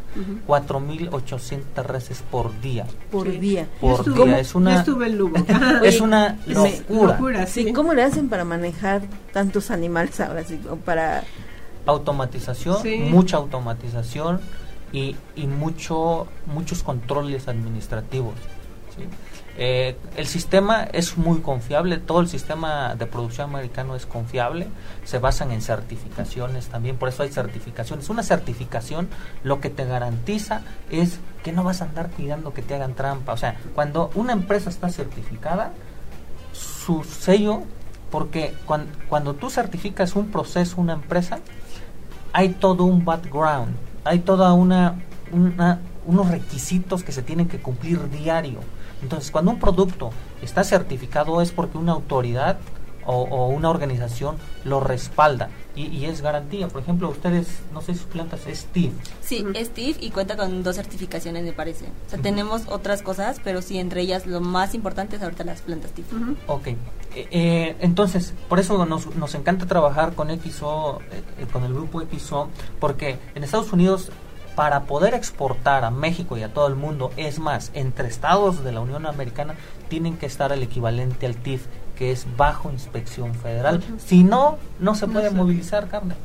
4.800 0.48 1.84
reses 1.86 2.24
por 2.32 2.60
día. 2.62 2.86
por 3.12 3.30
Sí. 3.30 3.38
día. 3.38 3.68
Yo 3.82 3.90
Por 3.96 4.00
estuve- 4.08 4.26
día, 4.26 4.40
es 4.40 4.56
una- 4.56 4.74
yo 4.74 4.80
estuve 4.80 5.08
en 5.08 5.18
Lugo. 5.18 5.36
es 5.84 6.02
una 6.02 6.38
locura. 6.48 7.14
locura, 7.14 7.48
sí. 7.48 7.66
Sí, 7.66 7.74
¿Cómo 7.74 7.94
le 7.94 8.04
hacen 8.04 8.30
para 8.30 8.46
manejar 8.46 9.02
tantos 9.32 9.72
animales 9.72 10.20
ahora? 10.20 10.44
Sí, 10.44 10.60
para 10.86 11.24
Automatización, 11.86 12.82
Sí. 12.82 12.96
mucha 13.12 13.36
automatización 13.38 14.40
y, 14.94 15.18
y 15.36 15.48
mucho, 15.48 16.28
muchos 16.46 16.82
controles 16.82 17.50
administrativos. 17.50 18.36
¿sí? 18.96 19.04
Eh, 19.56 19.96
el 20.18 20.26
sistema 20.26 20.84
es 20.84 21.16
muy 21.18 21.40
confiable, 21.42 21.98
todo 21.98 22.22
el 22.22 22.28
sistema 22.28 22.96
de 22.96 23.06
producción 23.06 23.50
americano 23.52 23.96
es 23.96 24.06
confiable, 24.08 24.68
se 25.06 25.20
basan 25.20 25.52
en 25.52 25.62
certificaciones 25.62 26.68
también, 26.68 26.98
por 26.98 27.10
eso 27.10 27.22
hay 27.24 27.30
certificaciones. 27.30 28.10
Una 28.10 28.24
certificación 28.24 29.10
lo 29.44 29.62
que 29.62 29.70
te 29.70 29.86
garantiza 29.86 30.62
es 30.90 31.20
que 31.44 31.52
no 31.52 31.64
vas 31.64 31.82
a 31.82 31.86
andar 31.86 32.10
cuidando 32.10 32.54
que 32.54 32.64
te 32.64 32.74
hagan 32.74 32.96
trampa. 32.96 33.34
O 33.34 33.38
sea, 33.38 33.56
cuando 33.76 34.10
una 34.16 34.34
empresa 34.34 34.70
está 34.72 34.90
certificada, 34.90 35.72
su 36.52 37.04
sello, 37.04 37.62
porque 38.10 38.54
cuan- 38.66 38.88
cuando 39.08 39.34
tú 39.36 39.50
certificas 39.50 40.16
un 40.16 40.32
proceso, 40.32 40.82
una 40.82 40.94
empresa, 40.94 41.40
hay 42.32 42.50
todo 42.50 42.86
un 42.86 43.06
background, 43.06 43.76
hay 44.04 44.20
toda 44.20 44.54
una 44.54 44.96
unos 46.06 46.30
requisitos 46.30 47.02
que 47.04 47.12
se 47.12 47.22
tienen 47.24 47.48
que 47.48 47.60
cumplir 47.60 48.10
diario. 48.10 48.60
Entonces, 49.04 49.32
cuando 49.32 49.52
un 49.52 49.60
producto 49.60 50.12
está 50.42 50.64
certificado 50.64 51.42
es 51.42 51.52
porque 51.52 51.78
una 51.78 51.92
autoridad 51.92 52.58
o, 53.06 53.48
una 53.50 53.70
organización 53.70 54.38
lo 54.64 54.80
respalda 54.80 55.50
y, 55.76 56.06
es 56.06 56.22
garantía. 56.22 56.70
Por 56.70 56.84
ejemplo, 56.84 57.10
ustedes, 57.10 57.48
no 57.74 57.82
sé, 57.82 57.96
sus 57.96 58.04
plantas 58.04 58.48
es 58.48 58.60
Steve. 58.60 58.94
Sí, 59.22 59.44
es 59.56 59.68
Steve 59.68 59.96
y 60.00 60.12
cuenta 60.12 60.38
con 60.38 60.64
dos 60.64 60.78
certificaciones, 60.78 61.44
me 61.44 61.52
parece. 61.52 61.86
O 62.08 62.10
sea, 62.10 62.20
tenemos 62.20 62.62
otras 62.70 63.02
cosas, 63.02 63.42
pero 63.44 63.62
sí, 63.62 63.78
entre 63.78 64.02
ellas 64.02 64.26
lo 64.26 64.40
más 64.40 64.74
importante 64.74 65.18
es 65.18 65.24
ahorita 65.24 65.44
las 65.44 65.62
plantas 65.62 65.92
Steve. 65.92 66.08
Ok. 66.48 66.68
Eh, 66.68 66.78
eh, 67.32 67.76
entonces, 67.82 68.34
por 68.48 68.60
eso 68.60 68.86
nos, 68.86 69.14
nos 69.16 69.36
encanta 69.36 69.66
trabajar 69.66 70.14
con 70.14 70.30
XO, 70.30 71.02
eh, 71.12 71.46
con 71.52 71.64
el 71.64 71.74
grupo 71.74 72.02
XO, 72.02 72.48
porque 72.80 73.18
en 73.36 73.44
Estados 73.44 73.74
Unidos 73.74 74.12
para 74.56 74.84
poder 74.84 75.14
exportar 75.14 75.84
a 75.84 75.92
México 75.92 76.38
y 76.38 76.44
a 76.44 76.54
todo 76.54 76.68
el 76.68 76.76
mundo, 76.76 77.12
es 77.18 77.40
más, 77.40 77.72
entre 77.74 78.08
estados 78.08 78.64
de 78.64 78.72
la 78.72 78.82
Unión 78.82 79.06
Americana 79.06 79.56
tienen 79.90 80.18
que 80.18 80.26
estar 80.26 80.52
el 80.52 80.64
equivalente 80.64 81.26
al 81.26 81.36
TIF, 81.36 81.66
que 81.96 82.12
es 82.12 82.26
bajo 82.38 82.72
inspección 82.72 83.36
federal. 83.36 83.84
Si 83.98 84.24
no, 84.24 84.58
no 84.80 84.96
se 84.96 85.08
puede 85.08 85.30
movilizar 85.30 85.88
carne. 85.88 86.16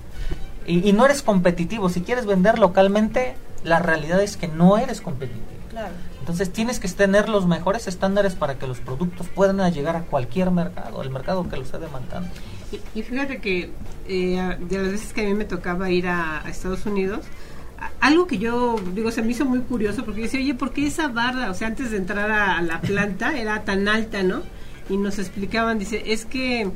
Y, 0.66 0.92
no 0.92 1.06
eres 1.06 1.22
competitivo. 1.22 1.88
Si 1.88 2.02
quieres 2.02 2.26
vender 2.26 2.58
localmente, 2.58 3.36
la 3.64 3.78
realidad 3.78 4.22
es 4.22 4.36
que 4.36 4.48
no 4.48 4.76
eres 4.76 5.00
competitivo. 5.00 5.46
Entonces 6.20 6.52
tienes 6.52 6.78
que 6.80 6.88
tener 6.88 7.28
los 7.28 7.46
mejores 7.46 7.86
estándares 7.88 8.34
para 8.34 8.58
que 8.58 8.66
los 8.66 8.80
productos 8.80 9.28
puedan 9.28 9.72
llegar 9.72 9.96
a 9.96 10.02
cualquier 10.02 10.50
mercado, 10.50 11.02
el 11.02 11.10
mercado 11.10 11.48
que 11.48 11.56
lo 11.56 11.62
esté 11.62 11.78
demandando. 11.78 12.28
Y, 12.94 13.02
fíjate 13.02 13.38
que 13.38 13.70
eh, 14.06 14.56
de 14.60 14.78
las 14.78 14.92
veces 14.92 15.12
que 15.14 15.22
a 15.22 15.24
mí 15.24 15.34
me 15.34 15.46
tocaba 15.46 15.88
ir 15.90 16.06
a 16.06 16.42
Estados 16.46 16.84
Unidos, 16.84 17.20
algo 18.00 18.26
que 18.26 18.38
yo 18.38 18.76
digo 18.94 19.10
se 19.10 19.22
me 19.22 19.32
hizo 19.32 19.44
muy 19.44 19.60
curioso 19.60 20.04
porque 20.04 20.22
decía 20.22 20.40
oye 20.40 20.54
por 20.54 20.72
qué 20.72 20.86
esa 20.86 21.08
barra 21.08 21.50
o 21.50 21.54
sea 21.54 21.68
antes 21.68 21.90
de 21.90 21.96
entrar 21.96 22.30
a, 22.30 22.60
la 22.62 22.80
planta 22.80 23.36
era 23.36 23.64
tan 23.64 23.88
alta 23.88 24.22
no 24.22 24.42
y 24.88 24.96
nos 24.96 25.18
explicaban 25.18 25.78
dice 25.78 26.02
es 26.06 26.24
que 26.24 26.70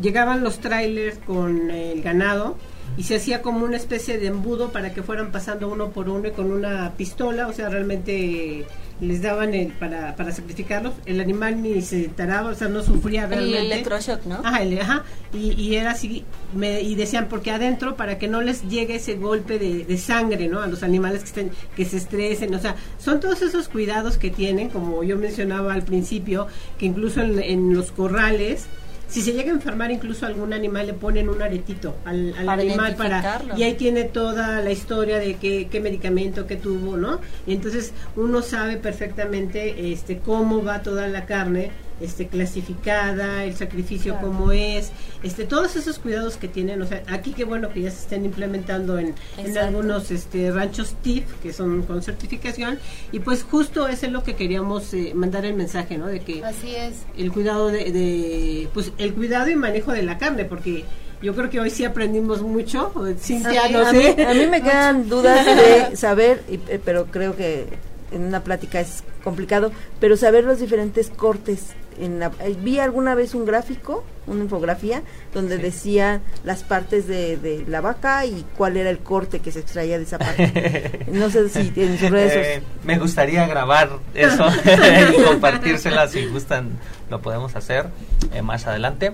llegaban 0.00 0.42
los 0.42 0.58
trailers 0.58 1.18
con 1.18 1.70
el 1.70 2.02
ganado 2.02 2.56
y 2.96 3.02
se 3.02 3.16
hacía 3.16 3.42
como 3.42 3.64
una 3.64 3.76
especie 3.76 4.18
de 4.18 4.28
embudo 4.28 4.72
para 4.72 4.94
que 4.94 5.02
fueran 5.02 5.30
pasando 5.32 5.68
uno 5.68 5.90
por 5.90 6.08
uno 6.08 6.28
y 6.28 6.32
con 6.32 6.50
una 6.50 6.92
pistola 6.96 7.46
o 7.46 7.52
sea 7.52 7.68
realmente 7.68 8.66
les 9.00 9.20
daban 9.20 9.54
el, 9.54 9.68
para, 9.68 10.16
para 10.16 10.32
sacrificarlos, 10.32 10.94
el 11.04 11.20
animal 11.20 11.62
ni 11.62 11.82
se 11.82 12.08
taraba, 12.08 12.50
o 12.50 12.54
sea, 12.54 12.68
no 12.68 12.82
sufría 12.82 13.26
realmente. 13.26 13.58
El 13.58 13.72
electroshock, 13.72 14.24
¿no? 14.24 14.36
Ajá, 14.36 14.60
ajá 14.80 15.04
y, 15.32 15.52
y, 15.52 15.76
era 15.76 15.90
así, 15.90 16.24
me, 16.54 16.80
y 16.80 16.94
decían, 16.94 17.28
porque 17.28 17.50
adentro, 17.50 17.96
para 17.96 18.18
que 18.18 18.28
no 18.28 18.40
les 18.40 18.68
llegue 18.68 18.96
ese 18.96 19.16
golpe 19.16 19.58
de, 19.58 19.84
de, 19.84 19.98
sangre, 19.98 20.48
¿no? 20.48 20.60
A 20.60 20.66
los 20.66 20.82
animales 20.82 21.20
que, 21.20 21.26
estén, 21.26 21.50
que 21.76 21.84
se 21.84 21.98
estresen, 21.98 22.54
o 22.54 22.58
sea, 22.58 22.76
son 22.98 23.20
todos 23.20 23.42
esos 23.42 23.68
cuidados 23.68 24.16
que 24.16 24.30
tienen, 24.30 24.70
como 24.70 25.02
yo 25.04 25.16
mencionaba 25.16 25.74
al 25.74 25.82
principio, 25.82 26.46
que 26.78 26.86
incluso 26.86 27.20
en, 27.20 27.42
en 27.42 27.74
los 27.74 27.92
corrales, 27.92 28.66
si 29.08 29.22
se 29.22 29.32
llega 29.32 29.50
a 29.50 29.54
enfermar 29.54 29.90
incluso 29.90 30.26
algún 30.26 30.52
animal 30.52 30.86
le 30.86 30.94
ponen 30.94 31.28
un 31.28 31.40
aretito 31.40 31.96
al, 32.04 32.34
animal 32.48 32.96
para 32.96 33.40
y 33.56 33.62
ahí 33.62 33.74
tiene 33.74 34.04
toda 34.04 34.60
la 34.60 34.70
historia 34.70 35.18
de 35.18 35.36
qué, 35.36 35.68
qué 35.70 35.80
medicamento 35.80 36.46
que 36.46 36.56
tuvo 36.56 36.96
no 36.96 37.20
y 37.46 37.52
entonces 37.52 37.92
uno 38.16 38.42
sabe 38.42 38.76
perfectamente 38.76 39.92
este 39.92 40.18
cómo 40.18 40.62
va 40.62 40.82
toda 40.82 41.06
la 41.08 41.24
carne 41.26 41.70
este 42.00 42.28
clasificada, 42.28 43.44
el 43.44 43.54
sacrificio 43.54 44.18
como 44.20 44.52
es, 44.52 44.92
este 45.22 45.44
todos 45.44 45.76
esos 45.76 45.98
cuidados 45.98 46.36
que 46.36 46.48
tienen, 46.48 46.82
o 46.82 46.86
sea, 46.86 47.02
aquí 47.08 47.32
qué 47.32 47.44
bueno 47.44 47.70
que 47.70 47.82
ya 47.82 47.90
se 47.90 48.02
estén 48.02 48.24
implementando 48.24 48.98
en, 48.98 49.14
en 49.38 49.58
algunos 49.58 50.10
este 50.10 50.50
ranchos 50.50 50.94
TIF 51.02 51.24
que 51.42 51.52
son 51.52 51.82
con 51.82 52.02
certificación 52.02 52.78
y 53.12 53.20
pues 53.20 53.42
justo 53.42 53.88
ese 53.88 54.06
es 54.06 54.12
lo 54.12 54.22
que 54.22 54.34
queríamos 54.34 54.92
eh, 54.94 55.12
mandar 55.14 55.44
el 55.44 55.54
mensaje, 55.54 55.96
¿no? 55.96 56.06
De 56.06 56.20
que 56.20 56.44
Así 56.44 56.74
es. 56.74 57.04
el 57.16 57.32
cuidado 57.32 57.68
de, 57.68 57.90
de, 57.92 58.68
pues 58.74 58.92
el 58.98 59.14
cuidado 59.14 59.48
y 59.50 59.56
manejo 59.56 59.92
de 59.92 60.02
la 60.02 60.18
carne 60.18 60.44
porque 60.44 60.84
yo 61.22 61.34
creo 61.34 61.48
que 61.48 61.60
hoy 61.60 61.70
sí 61.70 61.84
aprendimos 61.84 62.42
mucho. 62.42 62.92
Cintia, 63.18 63.68
no 63.70 63.90
sé. 63.90 64.22
a 64.22 64.34
mí 64.34 64.46
me 64.46 64.62
quedan 64.62 65.08
dudas 65.08 65.46
de 65.46 65.96
saber, 65.96 66.42
eh, 66.48 66.78
pero 66.84 67.06
creo 67.06 67.34
que 67.34 67.66
en 68.12 68.22
una 68.22 68.44
plática 68.44 68.80
es 68.80 69.02
complicado, 69.24 69.72
pero 69.98 70.16
saber 70.16 70.44
los 70.44 70.60
diferentes 70.60 71.10
cortes 71.10 71.74
en 71.98 72.22
eh, 72.22 72.30
vi 72.60 72.78
alguna 72.78 73.14
vez 73.14 73.34
un 73.34 73.44
gráfico, 73.44 74.04
una 74.26 74.42
infografía, 74.42 75.02
donde 75.32 75.58
decía 75.58 76.20
las 76.44 76.62
partes 76.62 77.06
de, 77.06 77.64
la 77.68 77.80
vaca 77.80 78.26
y 78.26 78.44
cuál 78.56 78.76
era 78.76 78.90
el 78.90 78.98
corte 78.98 79.40
que 79.40 79.52
se 79.52 79.60
extraía 79.60 79.98
de 79.98 80.04
esa 80.04 80.18
parte. 80.18 81.06
no 81.12 81.30
sé 81.30 81.48
si 81.48 81.72
en 81.76 81.98
sus 81.98 82.10
redes 82.10 82.32
eh, 82.34 82.62
Me 82.84 82.98
gustaría 82.98 83.46
grabar 83.46 83.90
eso 84.14 84.46
y 85.18 85.22
compartírsela 85.22 86.08
si 86.08 86.26
gustan, 86.26 86.70
lo 87.10 87.20
podemos 87.20 87.56
hacer 87.56 87.86
eh, 88.32 88.42
más 88.42 88.66
adelante. 88.66 89.12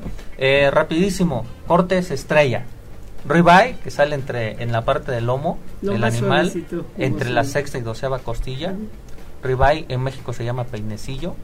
rapidísimo, 0.70 1.44
cortes 1.66 2.10
estrella. 2.10 2.64
Ribeye, 3.24 3.76
que 3.84 3.90
sale 3.90 4.16
entre 4.16 4.62
en 4.62 4.72
la 4.72 4.84
parte 4.84 5.12
del 5.12 5.26
lomo 5.26 5.58
del 5.80 6.02
animal, 6.02 6.52
entre 6.98 7.30
la 7.30 7.44
sexta 7.44 7.78
y 7.78 7.82
doceava 7.82 8.18
costilla. 8.18 8.74
Ribeye 9.42 9.86
en 9.88 10.02
México 10.02 10.32
se 10.32 10.44
llama 10.44 10.64
peinecillo. 10.64 11.34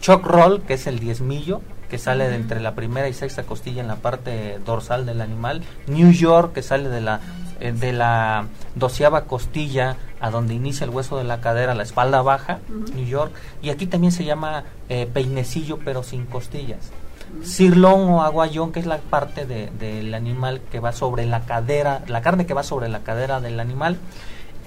Choc 0.00 0.24
roll, 0.26 0.62
que 0.62 0.74
es 0.74 0.86
el 0.86 0.98
diezmillo, 0.98 1.60
que 1.88 1.98
sale 1.98 2.28
de 2.28 2.36
entre 2.36 2.60
la 2.60 2.74
primera 2.74 3.08
y 3.08 3.12
sexta 3.12 3.44
costilla 3.44 3.80
en 3.80 3.88
la 3.88 3.96
parte 3.96 4.58
dorsal 4.64 5.06
del 5.06 5.20
animal. 5.20 5.62
New 5.86 6.10
York, 6.10 6.52
que 6.52 6.62
sale 6.62 6.88
de 6.88 7.00
la 7.00 7.20
eh, 7.58 7.72
de 7.72 7.92
la 7.92 8.46
doceava 8.74 9.24
costilla 9.24 9.96
a 10.20 10.30
donde 10.30 10.52
inicia 10.52 10.84
el 10.84 10.90
hueso 10.90 11.16
de 11.16 11.24
la 11.24 11.40
cadera, 11.40 11.74
la 11.74 11.84
espalda 11.84 12.20
baja, 12.20 12.58
New 12.94 13.06
York. 13.06 13.32
Y 13.62 13.70
aquí 13.70 13.86
también 13.86 14.12
se 14.12 14.24
llama 14.24 14.64
eh, 14.88 15.08
peinecillo, 15.12 15.78
pero 15.78 16.02
sin 16.02 16.26
costillas. 16.26 16.90
Cirlón 17.42 18.10
o 18.10 18.22
aguayón, 18.22 18.72
que 18.72 18.80
es 18.80 18.86
la 18.86 18.98
parte 18.98 19.46
del 19.46 20.14
animal 20.14 20.60
que 20.70 20.80
va 20.80 20.92
sobre 20.92 21.26
la 21.26 21.44
cadera, 21.44 22.02
la 22.06 22.22
carne 22.22 22.46
que 22.46 22.54
va 22.54 22.62
sobre 22.62 22.88
la 22.88 23.00
cadera 23.00 23.40
del 23.40 23.58
animal. 23.58 23.96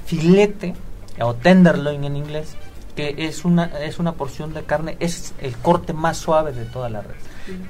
Filete, 0.05 0.75
o 1.21 1.35
tenderloin 1.35 2.03
en 2.03 2.15
inglés, 2.15 2.55
que 2.99 3.15
es 3.27 3.45
una, 3.45 3.63
es 3.79 3.97
una 3.97 4.15
porción 4.15 4.53
de 4.53 4.63
carne, 4.63 4.97
es 4.99 5.33
el 5.39 5.55
corte 5.55 5.93
más 5.93 6.17
suave 6.17 6.51
de 6.51 6.65
toda 6.65 6.89
la 6.89 7.01
red. 7.01 7.15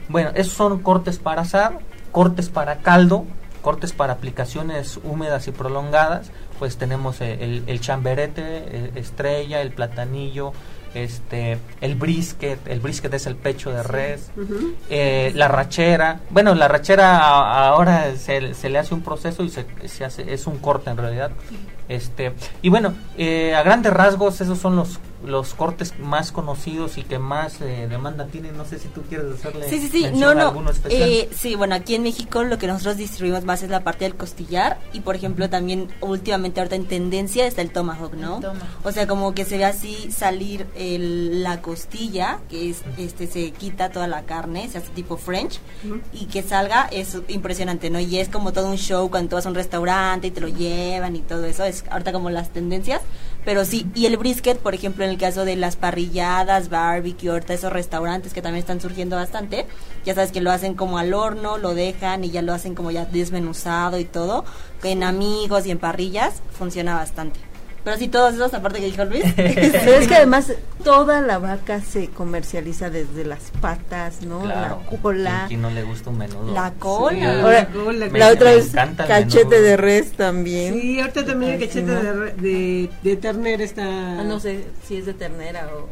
Bueno, 0.07 0.31
esos 0.33 0.53
son 0.53 0.79
cortes 0.79 1.19
para 1.19 1.43
asar, 1.43 1.77
cortes 2.11 2.49
para 2.49 2.77
caldo, 2.77 3.27
cortes 3.61 3.93
para 3.93 4.13
aplicaciones 4.13 4.99
húmedas 5.03 5.47
y 5.47 5.51
prolongadas, 5.51 6.31
pues 6.57 6.77
tenemos 6.77 7.21
el, 7.21 7.63
el 7.67 7.79
chamberete, 7.79 8.41
eh, 8.43 8.91
estrella, 8.95 9.61
el 9.61 9.71
platanillo, 9.71 10.51
este 10.95 11.59
el 11.81 11.93
brisket 11.93 12.67
el 12.67 12.79
brisket 12.79 13.13
es 13.13 13.27
el 13.27 13.35
pecho 13.35 13.69
de 13.71 13.83
res 13.83 14.31
eh, 14.89 15.31
la 15.35 15.47
rachera. 15.47 16.21
Bueno 16.31 16.55
la 16.55 16.67
rachera 16.67 17.19
ahora 17.67 18.15
se, 18.15 18.55
se, 18.55 18.69
le 18.69 18.79
hace 18.79 18.95
un 18.95 19.03
proceso 19.03 19.43
y 19.43 19.49
se, 19.49 19.67
se 19.85 20.03
hace 20.03 20.33
es 20.33 20.47
un 20.47 20.57
corte 20.57 20.89
en 20.89 20.97
realidad. 20.97 21.29
Este 21.87 22.33
y 22.63 22.69
bueno 22.69 22.95
eh, 23.19 23.53
a 23.53 23.61
grandes 23.61 23.93
rasgos 23.93 24.41
esos 24.41 24.57
son 24.57 24.77
los 24.77 24.99
los 25.25 25.53
cortes 25.53 25.93
más 25.99 26.31
conocidos 26.31 26.97
y 26.97 27.03
que 27.03 27.19
más 27.19 27.59
eh, 27.61 27.87
demanda 27.89 28.27
tienen. 28.27 28.57
No 28.57 28.65
sé 28.65 28.79
si 28.79 28.87
tú 28.87 29.01
quieres 29.03 29.33
hacerle 29.33 29.69
sí, 29.69 29.79
sí, 29.79 29.89
sí. 29.89 30.07
No, 30.13 30.33
no. 30.33 30.53
Eh, 30.89 31.29
sí, 31.35 31.55
bueno, 31.55 31.75
aquí 31.75 31.95
en 31.95 32.03
México 32.03 32.43
lo 32.43 32.57
que 32.57 32.67
nosotros 32.67 32.97
distribuimos 32.97 33.43
más 33.43 33.61
es 33.63 33.69
la 33.69 33.83
parte 33.83 34.05
del 34.05 34.15
costillar 34.15 34.79
y, 34.93 35.01
por 35.01 35.15
ejemplo, 35.15 35.49
también 35.49 35.89
últimamente 36.01 36.59
ahorita 36.61 36.75
en 36.75 36.87
tendencia 36.87 37.45
está 37.45 37.61
el 37.61 37.71
tomahawk, 37.71 38.13
¿no? 38.13 38.39
O 38.83 38.91
sea, 38.91 39.07
como 39.07 39.33
que 39.33 39.45
se 39.45 39.57
ve 39.57 39.65
así 39.65 40.11
salir 40.11 40.67
el, 40.75 41.43
la 41.43 41.61
costilla, 41.61 42.39
que 42.49 42.69
es, 42.69 42.83
este 42.97 43.27
se 43.27 43.51
quita 43.51 43.89
toda 43.89 44.07
la 44.07 44.23
carne, 44.23 44.69
se 44.69 44.77
hace 44.77 44.89
tipo 44.89 45.17
French 45.17 45.59
y 46.13 46.25
que 46.25 46.43
salga 46.43 46.87
es 46.91 47.17
impresionante, 47.27 47.89
¿no? 47.89 47.99
Y 47.99 48.19
es 48.19 48.29
como 48.29 48.53
todo 48.53 48.69
un 48.69 48.77
show 48.77 49.09
cuando 49.09 49.29
tú 49.29 49.35
vas 49.35 49.45
a 49.45 49.49
un 49.49 49.55
restaurante 49.55 50.27
y 50.27 50.31
te 50.31 50.41
lo 50.41 50.47
llevan 50.47 51.15
y 51.15 51.19
todo 51.19 51.45
eso. 51.45 51.65
Es 51.65 51.83
ahorita 51.89 52.11
como 52.11 52.29
las 52.29 52.49
tendencias 52.49 53.01
pero 53.45 53.65
sí, 53.65 53.87
y 53.95 54.05
el 54.05 54.17
brisket, 54.17 54.59
por 54.59 54.73
ejemplo, 54.73 55.03
en 55.03 55.11
el 55.11 55.17
caso 55.17 55.45
de 55.45 55.55
las 55.55 55.75
parrilladas, 55.75 56.69
barbecue, 56.69 57.29
ahorita 57.29 57.53
esos 57.53 57.71
restaurantes 57.71 58.33
que 58.33 58.41
también 58.41 58.59
están 58.59 58.81
surgiendo 58.81 59.15
bastante, 59.15 59.65
ya 60.05 60.13
sabes 60.13 60.31
que 60.31 60.41
lo 60.41 60.51
hacen 60.51 60.75
como 60.75 60.97
al 60.97 61.13
horno, 61.13 61.57
lo 61.57 61.73
dejan 61.73 62.23
y 62.23 62.31
ya 62.31 62.41
lo 62.41 62.53
hacen 62.53 62.75
como 62.75 62.91
ya 62.91 63.05
desmenuzado 63.05 63.97
y 63.99 64.05
todo, 64.05 64.45
en 64.83 65.03
amigos 65.03 65.65
y 65.65 65.71
en 65.71 65.79
parrillas, 65.79 66.41
funciona 66.51 66.95
bastante. 66.95 67.48
Pero 67.83 67.97
sí, 67.97 68.07
todos 68.07 68.33
esos, 68.33 68.53
aparte 68.53 68.79
que 68.79 68.85
dijo 68.85 69.05
Luis. 69.05 69.23
Pero 69.35 69.91
es 69.93 70.07
que 70.07 70.15
además 70.15 70.51
toda 70.83 71.21
la 71.21 71.39
vaca 71.39 71.81
se 71.81 72.09
comercializa 72.09 72.89
desde 72.89 73.25
las 73.25 73.51
patas, 73.61 74.21
¿no? 74.21 74.45
La 74.45 74.77
cola. 75.01 75.45
¿A 75.45 75.49
no 75.49 75.69
le 75.69 75.83
gusta 75.83 76.09
un 76.09 76.17
menudo? 76.17 76.53
La 76.53 76.71
cola. 76.73 77.67
la, 78.11 78.29
otra 78.29 78.53
es 78.53 78.71
cachete 78.71 79.61
de 79.61 79.77
res 79.77 80.11
también. 80.13 80.79
Sí, 80.79 80.99
ahorita 80.99 81.25
también 81.25 81.53
el 81.53 81.59
cachete 81.59 81.91
de, 81.91 82.89
de, 83.01 83.15
ternera 83.15 83.63
está... 83.63 84.19
Ah, 84.19 84.23
no 84.23 84.39
sé 84.39 84.65
si 84.85 84.97
es 84.97 85.05
de 85.05 85.13
ternera 85.13 85.69
o... 85.75 85.87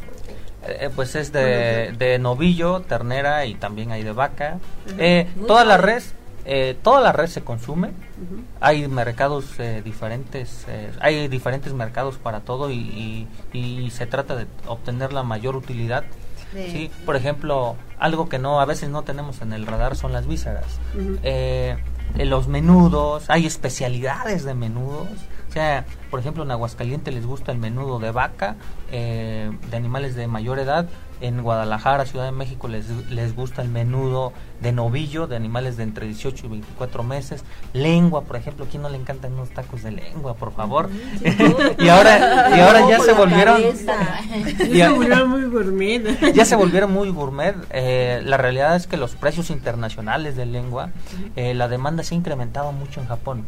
Eh, 0.66 0.90
pues 0.94 1.14
es 1.14 1.32
de, 1.32 1.94
de, 1.96 2.18
novillo, 2.18 2.80
ternera 2.80 3.46
y 3.46 3.54
también 3.54 3.92
hay 3.92 4.02
de 4.02 4.12
vaca. 4.12 4.58
Eh, 4.98 5.26
toda 5.46 5.64
la 5.64 5.76
res 5.76 6.14
eh, 6.50 6.74
toda 6.82 7.02
la 7.02 7.12
red 7.12 7.26
se 7.26 7.42
consume, 7.42 7.90
hay 8.58 8.88
mercados 8.88 9.44
eh, 9.58 9.82
diferentes, 9.84 10.64
eh, 10.66 10.90
hay 10.98 11.28
diferentes 11.28 11.74
mercados 11.74 12.16
para 12.16 12.40
todo 12.40 12.70
y, 12.70 13.28
y, 13.52 13.90
se 13.90 14.06
trata 14.06 14.34
de 14.34 14.46
obtener 14.66 15.12
la 15.12 15.22
mayor 15.22 15.56
utilidad. 15.56 16.04
Sí. 16.54 16.90
Por 17.04 17.16
ejemplo, 17.16 17.76
algo 17.98 18.30
que 18.30 18.38
no 18.38 18.62
a 18.62 18.64
veces 18.64 18.88
no 18.88 19.02
tenemos 19.02 19.42
en 19.42 19.52
el 19.52 19.66
radar 19.66 19.94
son 19.94 20.14
las 20.14 20.26
vísceras. 20.26 20.80
los 22.16 22.48
menudos, 22.48 23.28
hay 23.28 23.44
especialidades 23.44 24.44
de 24.44 24.54
menudos. 24.54 25.08
O 25.50 25.52
sea, 25.52 25.84
por 26.10 26.18
ejemplo, 26.18 26.44
en 26.44 26.50
Aguascalientes 26.50 27.12
les 27.12 27.26
gusta 27.26 27.52
el 27.52 27.58
menudo 27.58 27.98
de 27.98 28.10
vaca, 28.10 28.56
de 28.90 29.76
animales 29.76 30.14
de 30.14 30.26
mayor 30.26 30.58
edad, 30.58 30.88
en 31.20 31.42
Guadalajara, 31.42 32.06
Ciudad 32.06 32.24
de 32.24 32.32
México, 32.32 32.68
les, 32.68 32.88
les 33.10 33.34
gusta 33.34 33.62
el 33.62 33.68
menudo 33.68 34.32
de 34.60 34.72
novillo, 34.72 35.26
de 35.26 35.36
animales 35.36 35.76
de 35.76 35.84
entre 35.84 36.06
18 36.06 36.46
y 36.46 36.48
24 36.48 37.02
meses. 37.02 37.44
Lengua, 37.72 38.22
por 38.22 38.36
ejemplo, 38.36 38.66
¿quién 38.68 38.82
no 38.82 38.88
le 38.88 38.96
encantan 38.96 39.34
unos 39.34 39.50
tacos 39.50 39.82
de 39.82 39.92
lengua, 39.92 40.34
por 40.34 40.52
favor? 40.52 40.90
y 41.78 41.88
ahora 41.88 42.56
y 42.56 42.60
ahora 42.60 42.88
ya 42.88 43.00
se 43.00 43.12
volvieron... 43.12 43.62
ya 44.72 44.88
se 44.88 44.88
volvieron 44.88 45.30
muy 45.30 45.44
gourmet. 45.44 46.32
ya 46.34 46.44
se 46.44 46.56
volvieron 46.56 46.92
muy 46.92 47.10
gourmet. 47.10 47.54
Eh, 47.70 48.20
la 48.24 48.36
realidad 48.36 48.74
es 48.76 48.86
que 48.86 48.96
los 48.96 49.14
precios 49.14 49.50
internacionales 49.50 50.36
de 50.36 50.46
lengua, 50.46 50.90
eh, 51.36 51.54
la 51.54 51.68
demanda 51.68 52.02
se 52.02 52.14
ha 52.14 52.18
incrementado 52.18 52.72
mucho 52.72 53.00
en 53.00 53.06
Japón. 53.06 53.44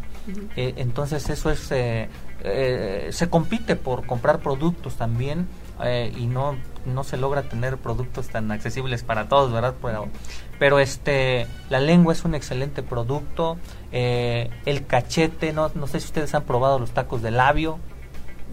Eh, 0.57 0.75
entonces 0.77 1.29
eso 1.29 1.51
es... 1.51 1.61
se 1.61 3.29
compite 3.29 3.77
por 3.77 4.07
comprar 4.07 4.39
productos 4.39 4.95
también 4.95 5.49
y 6.17 6.27
no 6.27 6.57
no 6.87 7.05
se 7.05 7.17
logra 7.17 7.43
tener 7.43 7.77
productos 7.77 8.29
tan 8.29 8.51
accesibles 8.51 9.03
para 9.03 9.29
todos, 9.29 9.53
¿verdad? 9.53 9.75
Pero, 9.83 10.09
pero 10.59 10.79
este, 10.79 11.47
la 11.69 11.81
lengua 11.81 12.13
es 12.13 12.25
un 12.25 12.35
excelente 12.35 12.83
producto. 12.83 13.57
Eh, 13.93 14.51
el 14.67 14.87
cachete, 14.87 15.53
no, 15.53 15.71
no 15.75 15.87
sé 15.87 16.01
si 16.01 16.07
ustedes 16.07 16.35
han 16.35 16.45
probado 16.45 16.79
los 16.79 16.93
tacos 16.93 17.23
de 17.23 17.31
labio. 17.31 17.79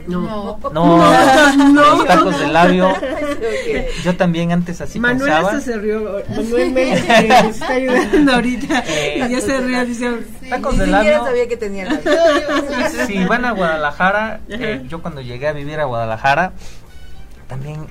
No, 0.05 0.59
no, 0.73 1.97
los 1.97 2.05
tacos 2.05 2.39
de 2.39 2.47
labio. 2.47 2.93
Yo 4.03 4.15
también 4.15 4.51
antes 4.51 4.79
así 4.79 4.99
Manuel 4.99 5.31
pensaba. 5.31 5.59
se 5.59 5.77
rió. 5.77 6.23
Manuel 6.29 6.71
me 6.71 6.93
está 6.93 7.73
ayudando 7.73 8.33
ahorita. 8.33 8.67
Eh, 8.87 9.25
y 9.27 9.31
ya 9.31 9.41
se 9.41 9.59
rió. 9.59 9.85
Dice, 9.85 10.11
tacos 10.49 10.77
de 10.77 10.87
labio. 10.87 11.23
sabía 11.23 11.47
que 11.47 11.57
tenía 11.57 11.87
Si 13.05 13.25
van 13.25 13.45
a 13.45 13.51
Guadalajara, 13.51 14.41
eh, 14.49 14.83
yo 14.87 15.01
cuando 15.01 15.21
llegué 15.21 15.47
a 15.47 15.53
vivir 15.53 15.79
a 15.79 15.85
Guadalajara, 15.85 16.53
también 17.47 17.87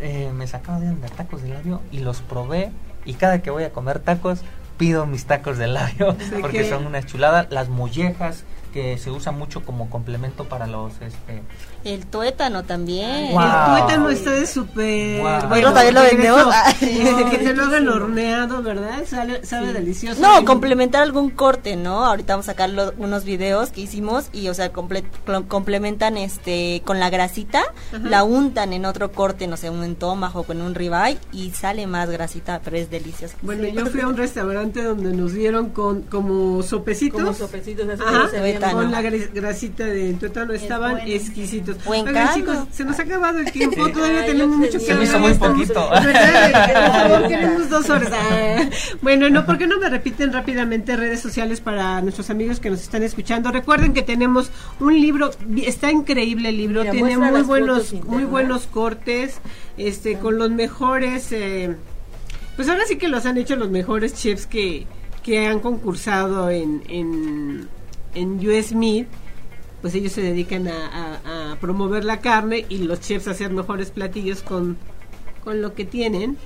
eh, 0.00 0.32
me 0.34 0.46
sacaba 0.46 0.80
de 0.80 0.88
onda 0.88 1.08
tacos 1.08 1.42
de 1.42 1.48
labio 1.48 1.80
y 1.92 2.00
los 2.00 2.20
probé 2.20 2.72
y 3.04 3.14
cada 3.14 3.42
que 3.42 3.50
voy 3.50 3.64
a 3.64 3.72
comer 3.72 3.98
tacos 4.00 4.42
pido 4.76 5.06
mis 5.06 5.26
tacos 5.26 5.58
de 5.58 5.66
labio 5.66 6.16
porque 6.40 6.68
son 6.68 6.86
una 6.86 7.02
chulada. 7.04 7.46
Las 7.50 7.68
mollejas 7.68 8.44
que 8.72 8.96
se 8.98 9.10
usa 9.10 9.32
mucho 9.32 9.62
como 9.64 9.90
complemento 9.90 10.44
para 10.44 10.66
los 10.66 10.94
este 11.02 11.42
el 11.84 12.06
tuétano 12.06 12.62
también. 12.64 13.26
El 13.26 13.32
tuétano 13.32 14.10
está 14.10 14.32
de 14.32 14.46
súper. 14.46 15.22
Bueno, 15.48 15.72
también 15.72 15.94
lo 15.94 16.02
vendemos. 16.02 16.54
que 16.78 17.38
te 17.38 17.54
lo 17.54 17.64
hagan 17.64 17.88
horneado, 17.88 18.62
¿verdad? 18.62 19.04
sabe 19.42 19.72
delicioso. 19.72 20.20
No, 20.20 20.44
complementar 20.44 21.02
algún 21.02 21.30
corte, 21.30 21.76
¿no? 21.76 22.04
Ahorita 22.04 22.34
vamos 22.34 22.48
a 22.48 22.52
sacar 22.52 22.70
unos 22.98 23.24
videos 23.24 23.70
que 23.70 23.82
hicimos 23.82 24.28
y, 24.32 24.48
o 24.48 24.54
sea, 24.54 24.72
complementan 24.72 26.16
este 26.16 26.82
con 26.84 27.00
la 27.00 27.10
grasita, 27.10 27.62
la 28.02 28.24
untan 28.24 28.72
en 28.72 28.84
otro 28.84 29.12
corte, 29.12 29.46
no 29.46 29.56
sé, 29.56 29.70
un 29.70 29.84
entomajo 29.84 30.42
con 30.44 30.60
un 30.60 30.74
ribeye 30.74 31.18
y 31.32 31.50
sale 31.50 31.86
más 31.86 32.10
grasita, 32.10 32.60
pero 32.62 32.76
es 32.76 32.90
delicioso. 32.90 33.34
Bueno, 33.42 33.66
yo 33.68 33.86
fui 33.86 34.00
a 34.00 34.08
un 34.08 34.16
restaurante 34.16 34.82
donde 34.82 35.12
nos 35.12 35.32
dieron 35.32 35.70
con 35.70 36.02
como 36.02 36.62
sopecitos. 36.62 37.20
Como 37.20 37.34
sopecitos, 37.34 37.86
con 38.72 38.90
la 38.90 39.02
grasita 39.02 39.84
de 39.84 40.14
tuétano, 40.14 40.52
estaban 40.52 41.00
exquisitos 41.06 41.69
Buen 41.84 42.06
chicos, 42.34 42.58
se 42.70 42.84
nos 42.84 42.98
ha 42.98 43.02
acabado 43.02 43.38
el 43.38 43.50
tiempo, 43.50 43.88
todavía 43.90 44.24
tenemos 44.26 44.56
mucho 44.56 44.78
que 44.78 44.84
Se 44.84 44.94
me 44.94 45.04
hizo 45.04 45.18
muy 45.18 45.34
poquito. 45.34 45.88
Tenemos 47.28 47.68
dos 47.70 47.88
horas. 47.90 48.10
Bueno, 49.02 49.28
no, 49.30 49.46
¿por 49.46 49.58
qué 49.58 49.66
no 49.66 49.78
me 49.78 49.88
repiten 49.88 50.32
rápidamente 50.32 50.96
redes 50.96 51.20
sociales 51.20 51.60
para 51.60 52.00
nuestros 52.00 52.30
amigos 52.30 52.60
que 52.60 52.70
nos 52.70 52.80
están 52.80 53.02
escuchando? 53.02 53.50
Recuerden 53.50 53.92
que 53.92 54.02
tenemos 54.02 54.50
un 54.78 55.00
libro, 55.00 55.30
está 55.56 55.90
increíble 55.90 56.50
el 56.50 56.56
libro, 56.56 56.82
tiene 56.82 57.16
muy 57.16 57.42
buenos, 57.42 57.92
muy 58.04 58.24
buenos 58.24 58.66
cortes, 58.66 59.40
este, 59.76 60.18
con 60.18 60.38
los 60.38 60.50
mejores, 60.50 61.32
eh, 61.32 61.76
pues 62.56 62.68
ahora 62.68 62.84
sí 62.86 62.96
que 62.96 63.08
los 63.08 63.26
han 63.26 63.38
hecho 63.38 63.56
los 63.56 63.70
mejores 63.70 64.14
chefs 64.14 64.46
que, 64.46 64.86
que 65.22 65.46
han 65.46 65.60
concursado 65.60 66.50
en, 66.50 66.82
en, 66.88 67.68
en 68.14 68.48
US 68.48 68.72
Meat 68.72 69.06
pues 69.80 69.94
ellos 69.94 70.12
se 70.12 70.22
dedican 70.22 70.68
a, 70.68 71.20
promover 71.56 72.04
la 72.04 72.20
carne 72.20 72.66
y 72.68 72.78
los 72.78 73.00
chefs 73.00 73.28
a 73.28 73.32
hacer 73.32 73.50
mejores 73.50 73.90
platillos 73.90 74.42
con, 74.42 74.76
con 75.42 75.62
lo 75.62 75.74
que 75.74 75.84
tienen. 75.84 76.36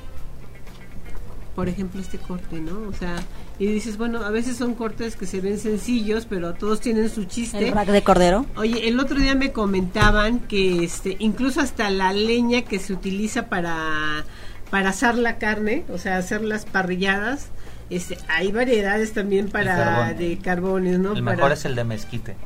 Por 1.54 1.68
ejemplo, 1.68 2.00
este 2.00 2.18
corte, 2.18 2.60
¿no? 2.60 2.88
O 2.88 2.92
sea, 2.92 3.16
y 3.58 3.66
dices, 3.66 3.96
bueno, 3.96 4.24
a 4.24 4.30
veces 4.30 4.56
son 4.56 4.74
cortes 4.74 5.14
que 5.14 5.26
se 5.26 5.40
ven 5.40 5.58
sencillos, 5.58 6.26
pero 6.28 6.54
todos 6.54 6.80
tienen 6.80 7.08
su 7.08 7.24
chiste. 7.24 7.68
El 7.68 7.74
rack 7.74 7.88
de 7.88 8.02
cordero. 8.02 8.46
Oye, 8.56 8.88
el 8.88 8.98
otro 8.98 9.20
día 9.20 9.36
me 9.36 9.52
comentaban 9.52 10.40
que 10.40 10.82
este, 10.82 11.16
incluso 11.20 11.60
hasta 11.60 11.88
la 11.90 12.12
leña 12.12 12.62
que 12.62 12.80
se 12.80 12.92
utiliza 12.92 13.48
para, 13.48 14.24
para 14.70 14.88
asar 14.88 15.16
la 15.16 15.38
carne, 15.38 15.84
o 15.92 15.98
sea, 15.98 16.16
hacer 16.16 16.42
las 16.42 16.64
parrilladas, 16.64 17.50
este, 17.90 18.18
hay 18.28 18.50
variedades 18.50 19.12
también 19.12 19.48
para 19.48 20.14
de 20.14 20.38
carbones, 20.38 20.98
¿no? 20.98 21.12
El 21.12 21.22
mejor 21.22 21.52
es 21.52 21.64
el 21.64 21.76
de 21.76 21.84
mezquite. 21.84 22.36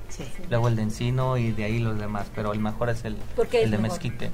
Luego 0.51 0.69
el 0.69 0.77
de 0.77 0.83
encino 0.83 1.37
y 1.37 1.53
de 1.53 1.65
ahí 1.65 1.79
los 1.79 1.99
demás, 1.99 2.27
pero 2.35 2.53
el 2.53 2.61
mejor 2.61 2.91
es 2.91 3.05
el, 3.05 3.17
el 3.53 3.71
de 3.71 3.79
mezquite. 3.79 4.31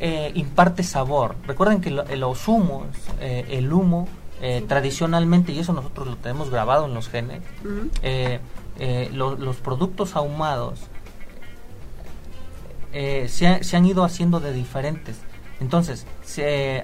Eh, 0.00 0.32
imparte 0.34 0.82
sabor. 0.82 1.36
Recuerden 1.46 1.80
que 1.80 1.90
los 1.90 2.48
humos, 2.48 2.88
eh, 3.20 3.46
el 3.50 3.72
humo, 3.72 4.08
eh, 4.42 4.64
tradicionalmente, 4.66 5.52
y 5.52 5.60
eso 5.60 5.72
nosotros 5.72 6.08
lo 6.08 6.16
tenemos 6.16 6.50
grabado 6.50 6.86
en 6.86 6.94
los 6.94 7.08
genes, 7.08 7.42
los 9.12 9.56
productos 9.58 10.16
ahumados 10.16 10.80
se, 12.92 13.62
se 13.62 13.76
han 13.76 13.86
ido 13.86 14.04
haciendo 14.04 14.40
de 14.40 14.52
diferentes. 14.52 15.20
Entonces, 15.60 16.06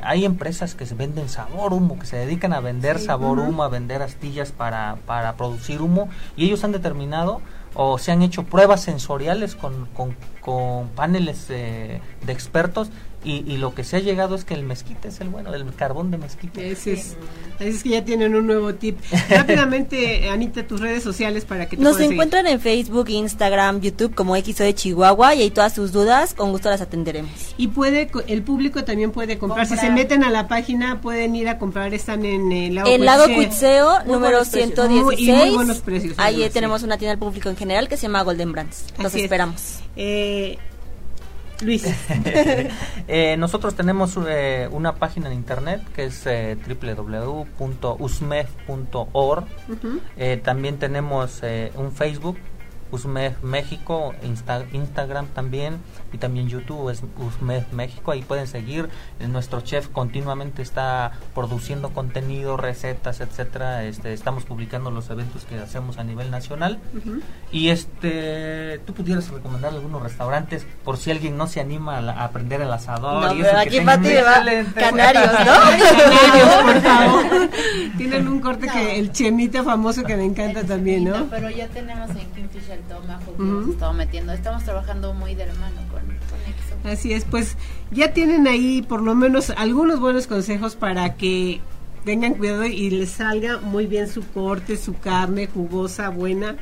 hay 0.02 0.24
empresas 0.24 0.76
que 0.76 0.86
se 0.86 0.94
venden 0.94 1.28
sabor 1.28 1.72
humo, 1.72 1.98
que 1.98 2.06
se 2.06 2.16
dedican 2.16 2.52
a 2.52 2.60
vender 2.60 3.00
sabor 3.00 3.40
humo, 3.40 3.64
a 3.64 3.68
vender 3.68 4.00
astillas 4.02 4.52
para, 4.52 4.96
para 5.06 5.34
producir 5.34 5.82
humo, 5.82 6.08
y 6.36 6.46
ellos 6.46 6.62
han 6.62 6.70
determinado 6.70 7.42
o 7.74 7.98
se 7.98 8.12
han 8.12 8.22
hecho 8.22 8.44
pruebas 8.44 8.82
sensoriales 8.82 9.54
con, 9.54 9.86
con, 10.40 10.88
paneles 10.94 11.48
de 11.48 12.00
expertos 12.26 12.90
y, 13.22 13.44
y, 13.52 13.58
lo 13.58 13.74
que 13.74 13.84
se 13.84 13.96
ha 13.96 14.00
llegado 14.00 14.34
es 14.34 14.44
que 14.44 14.54
el 14.54 14.62
mezquite 14.62 15.08
es 15.08 15.20
el 15.20 15.28
bueno, 15.28 15.52
el 15.52 15.74
carbón 15.74 16.10
de 16.10 16.16
mezquite. 16.16 16.70
Ese 16.70 16.94
es, 16.94 17.16
es 17.58 17.82
que 17.82 17.90
ya 17.90 18.04
tienen 18.04 18.34
un 18.34 18.46
nuevo 18.46 18.74
tip. 18.74 18.98
Rápidamente, 19.28 20.30
Anita, 20.30 20.66
tus 20.66 20.80
redes 20.80 21.02
sociales 21.02 21.44
para 21.44 21.68
que 21.68 21.76
te 21.76 21.82
Nos 21.82 22.00
encuentran 22.00 22.46
en 22.46 22.60
Facebook, 22.60 23.10
Instagram, 23.10 23.80
YouTube 23.82 24.14
como 24.14 24.36
XO 24.36 24.64
de 24.64 24.74
Chihuahua 24.74 25.34
y 25.34 25.42
ahí 25.42 25.50
todas 25.50 25.74
sus 25.74 25.92
dudas, 25.92 26.32
con 26.32 26.50
gusto 26.50 26.70
las 26.70 26.80
atenderemos. 26.80 27.30
Y 27.58 27.68
puede, 27.68 28.10
el 28.26 28.42
público 28.42 28.84
también 28.84 29.10
puede 29.10 29.38
comprar. 29.38 29.66
Si 29.66 29.76
se 29.76 29.90
meten 29.90 30.24
a 30.24 30.30
la 30.30 30.48
página, 30.48 31.02
pueden 31.02 31.36
ir 31.36 31.48
a 31.48 31.58
comprar. 31.58 31.92
Están 31.92 32.24
en 32.24 32.50
el 32.52 32.74
lago 32.76 32.88
El 32.88 33.04
lago 33.04 33.24
Cuitseo, 33.34 34.04
número 34.04 34.44
116. 34.46 35.02
Muy, 35.02 35.14
y 35.16 35.30
muy 35.30 35.50
buenos 35.50 35.78
precios. 35.80 36.14
Ahí 36.16 36.48
tenemos 36.50 36.82
una 36.82 36.96
tienda 36.96 37.12
al 37.12 37.18
público 37.18 37.50
en 37.50 37.56
general 37.56 37.88
que 37.88 37.96
se 37.96 38.02
llama 38.02 38.22
Golden 38.22 38.52
Brands. 38.52 38.86
Los 38.98 39.14
esperamos. 39.14 39.80
Eh, 39.96 40.58
Luis. 41.62 41.84
eh, 43.08 43.36
nosotros 43.38 43.74
tenemos 43.74 44.18
eh, 44.26 44.68
una 44.70 44.96
página 44.96 45.28
en 45.28 45.34
internet 45.34 45.82
que 45.94 46.04
es 46.04 46.26
eh, 46.26 46.56
www.usmef.org. 46.66 49.44
Eh, 50.16 50.40
también 50.42 50.78
tenemos 50.78 51.40
eh, 51.42 51.70
un 51.76 51.92
Facebook 51.92 52.38
USMED 52.90 53.38
México, 53.42 54.14
Instagram 54.72 55.26
también 55.28 55.78
y 56.12 56.18
también 56.18 56.48
YouTube 56.48 56.90
es 56.90 57.02
USMED 57.18 57.64
México. 57.72 58.12
Ahí 58.12 58.22
pueden 58.22 58.46
seguir. 58.46 58.88
Nuestro 59.28 59.60
chef 59.60 59.88
continuamente 59.88 60.62
está 60.62 61.12
produciendo 61.34 61.90
contenido, 61.90 62.56
recetas, 62.56 63.20
etcétera. 63.20 63.84
Este, 63.84 64.12
estamos 64.12 64.44
publicando 64.44 64.90
los 64.90 65.10
eventos 65.10 65.44
que 65.44 65.56
hacemos 65.56 65.98
a 65.98 66.04
nivel 66.04 66.30
nacional. 66.30 66.80
Y 67.52 67.68
este, 67.68 68.80
tú 68.86 68.94
pudieras 68.94 69.28
recomendar 69.30 69.72
algunos 69.72 70.02
restaurantes 70.02 70.66
por 70.84 70.96
si 70.96 71.10
alguien 71.10 71.36
no 71.36 71.46
se 71.46 71.60
anima 71.60 71.98
a, 71.98 72.24
aprender 72.24 72.60
el 72.60 72.72
asador. 72.72 73.24
No, 73.24 73.34
y 73.34 73.42
eso 73.42 73.56
aquí 73.56 73.80
va 73.80 74.00
canarios, 74.00 74.66
¿no? 74.66 74.74
canarios, 74.74 76.48
por 76.64 76.80
favor. 76.82 77.50
Tienen 77.96 78.28
un 78.28 78.40
corte 78.40 78.68
que 78.68 78.98
el 78.98 79.12
chemita 79.12 79.62
famoso 79.62 80.02
que 80.04 80.16
me 80.16 80.24
encanta 80.24 80.64
también, 80.64 81.04
¿no? 81.04 81.26
Pero 81.30 81.50
ya 81.50 81.68
tenemos 81.68 82.10
en 82.10 82.39
Kingfisher 82.50 82.80
estamos 82.80 83.96
metiendo. 83.96 84.32
Estamos 84.32 84.64
trabajando 84.64 85.14
muy 85.14 85.34
de 85.34 85.44
hermano 85.44 85.76
con, 85.90 86.02
con 86.02 86.90
Así 86.90 87.12
es, 87.12 87.24
pues 87.24 87.56
ya 87.90 88.12
tienen 88.12 88.46
ahí 88.46 88.82
por 88.82 89.02
lo 89.02 89.14
menos 89.14 89.50
algunos 89.50 90.00
buenos 90.00 90.26
consejos 90.26 90.76
para 90.76 91.16
que 91.16 91.60
tengan 92.04 92.34
cuidado 92.34 92.64
y 92.64 92.90
les 92.90 93.10
salga 93.10 93.58
muy 93.58 93.86
bien 93.86 94.08
su 94.08 94.26
corte, 94.28 94.76
su 94.76 94.98
carne 94.98 95.46
jugosa, 95.46 96.08
buena. 96.08 96.56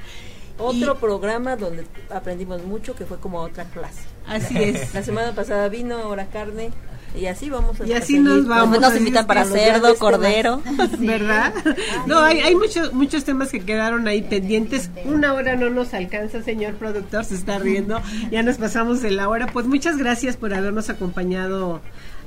Otro 0.58 0.96
programa 0.96 1.54
donde 1.54 1.86
aprendimos 2.10 2.64
mucho 2.64 2.96
que 2.96 3.06
fue 3.06 3.18
como 3.18 3.40
otra 3.40 3.64
clase. 3.64 4.02
Así 4.26 4.58
es. 4.58 4.92
La 4.94 5.04
semana 5.04 5.32
pasada 5.32 5.68
vino, 5.68 5.96
ahora 5.96 6.26
carne. 6.26 6.70
Y 7.18 7.26
así 7.26 7.50
vamos 7.50 7.80
a 7.80 7.86
Y 7.86 7.92
así 7.92 8.18
nos 8.18 8.46
vamos. 8.46 8.70
Después 8.70 8.92
nos 8.92 8.98
invitan 8.98 9.26
para 9.26 9.44
cerdo, 9.44 9.94
cordero. 9.96 10.62
¿Verdad? 10.98 11.52
No, 12.06 12.20
hay, 12.20 12.40
hay 12.40 12.54
muchos 12.54 12.92
muchos 12.92 13.24
temas 13.24 13.50
que 13.50 13.60
quedaron 13.60 14.06
ahí 14.06 14.22
pendientes. 14.22 14.90
Una 15.04 15.34
hora 15.34 15.56
no 15.56 15.70
nos 15.70 15.94
alcanza, 15.94 16.42
señor 16.42 16.74
productor, 16.74 17.24
se 17.24 17.34
está 17.34 17.58
riendo. 17.58 18.00
Ya 18.30 18.42
nos 18.42 18.58
pasamos 18.58 19.02
de 19.02 19.10
la 19.10 19.28
hora. 19.28 19.48
Pues 19.52 19.66
muchas 19.66 19.96
gracias 19.96 20.36
por 20.36 20.54
habernos 20.54 20.90
acompañado 20.90 21.80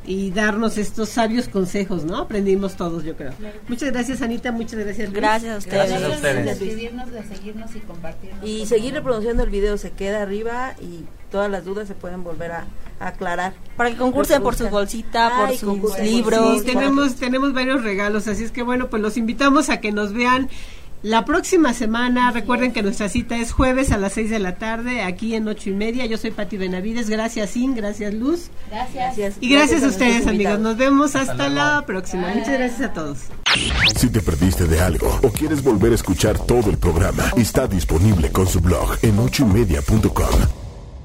y 0.05 0.31
darnos 0.31 0.77
estos 0.77 1.09
sabios 1.09 1.47
consejos, 1.47 2.05
¿no? 2.05 2.17
Aprendimos 2.17 2.75
todos, 2.75 3.03
yo 3.03 3.15
creo. 3.15 3.33
Muchas 3.67 3.91
gracias, 3.91 4.21
Anita. 4.21 4.51
Muchas 4.51 4.79
gracias. 4.79 5.09
Luis. 5.09 5.21
Gracias 5.21 5.53
a 5.53 5.57
ustedes. 5.57 5.89
Gracias 5.89 6.11
a 6.11 6.15
ustedes. 6.15 6.59
de 6.59 7.35
seguirnos 7.35 7.75
y 7.75 7.79
compartirnos. 7.79 8.47
Y 8.47 8.65
seguir 8.65 8.93
reproduciendo 8.93 9.43
el 9.43 9.49
video 9.49 9.77
se 9.77 9.91
queda 9.91 10.23
arriba 10.23 10.73
y 10.81 11.05
todas 11.29 11.51
las 11.51 11.63
dudas 11.65 11.87
se 11.87 11.93
pueden 11.93 12.23
volver 12.23 12.51
a, 12.51 12.59
a 12.61 12.90
aclarar. 13.07 13.53
Para 13.77 13.91
que 13.91 13.97
concursen 13.97 14.41
por 14.43 14.55
su 14.55 14.69
bolsita, 14.69 15.31
por 15.37 15.49
Ay, 15.49 15.57
sus 15.57 15.99
libros. 15.99 16.59
Sí, 16.59 16.65
tenemos, 16.65 17.15
tenemos 17.15 17.53
varios 17.53 17.83
regalos, 17.83 18.27
así 18.27 18.43
es 18.43 18.51
que 18.51 18.63
bueno, 18.63 18.89
pues 18.89 19.01
los 19.01 19.17
invitamos 19.17 19.69
a 19.69 19.79
que 19.79 19.91
nos 19.91 20.13
vean 20.13 20.49
la 21.03 21.25
próxima 21.25 21.73
semana. 21.73 22.31
Recuerden 22.31 22.71
que 22.71 22.83
nuestra 22.83 23.09
cita 23.09 23.37
es 23.37 23.51
jueves 23.51 23.91
a 23.91 23.97
las 23.97 24.13
6 24.13 24.29
de 24.29 24.39
la 24.39 24.55
tarde, 24.55 25.01
aquí 25.01 25.35
en 25.35 25.47
ocho 25.47 25.69
y 25.69 25.73
media. 25.73 26.05
Yo 26.05 26.17
soy 26.17 26.31
Pati 26.31 26.57
Benavides. 26.57 27.09
Gracias, 27.09 27.55
In. 27.57 27.75
Gracias, 27.75 28.13
Luz. 28.13 28.49
Gracias. 28.69 29.37
Y 29.39 29.49
gracias 29.49 29.83
a 29.83 29.87
ustedes, 29.87 30.27
amigos. 30.27 30.59
Nos 30.59 30.77
vemos 30.77 31.15
hasta, 31.15 31.49
la 31.49 31.83
próxima. 31.85 32.29
Muchas 32.29 32.53
gracias 32.53 32.81
a 32.81 32.93
todos. 32.93 33.17
Si 33.95 34.09
te 34.09 34.21
perdiste 34.21 34.65
de 34.65 34.79
algo 34.79 35.19
o 35.23 35.29
quieres 35.29 35.63
volver 35.63 35.91
a 35.91 35.95
escuchar 35.95 36.37
todo 36.37 36.69
el 36.69 36.77
programa, 36.77 37.31
está 37.35 37.67
disponible 37.67 38.31
con 38.31 38.47
su 38.47 38.61
blog 38.61 38.97
en 39.01 39.19
ochoymedia.com. 39.19 40.60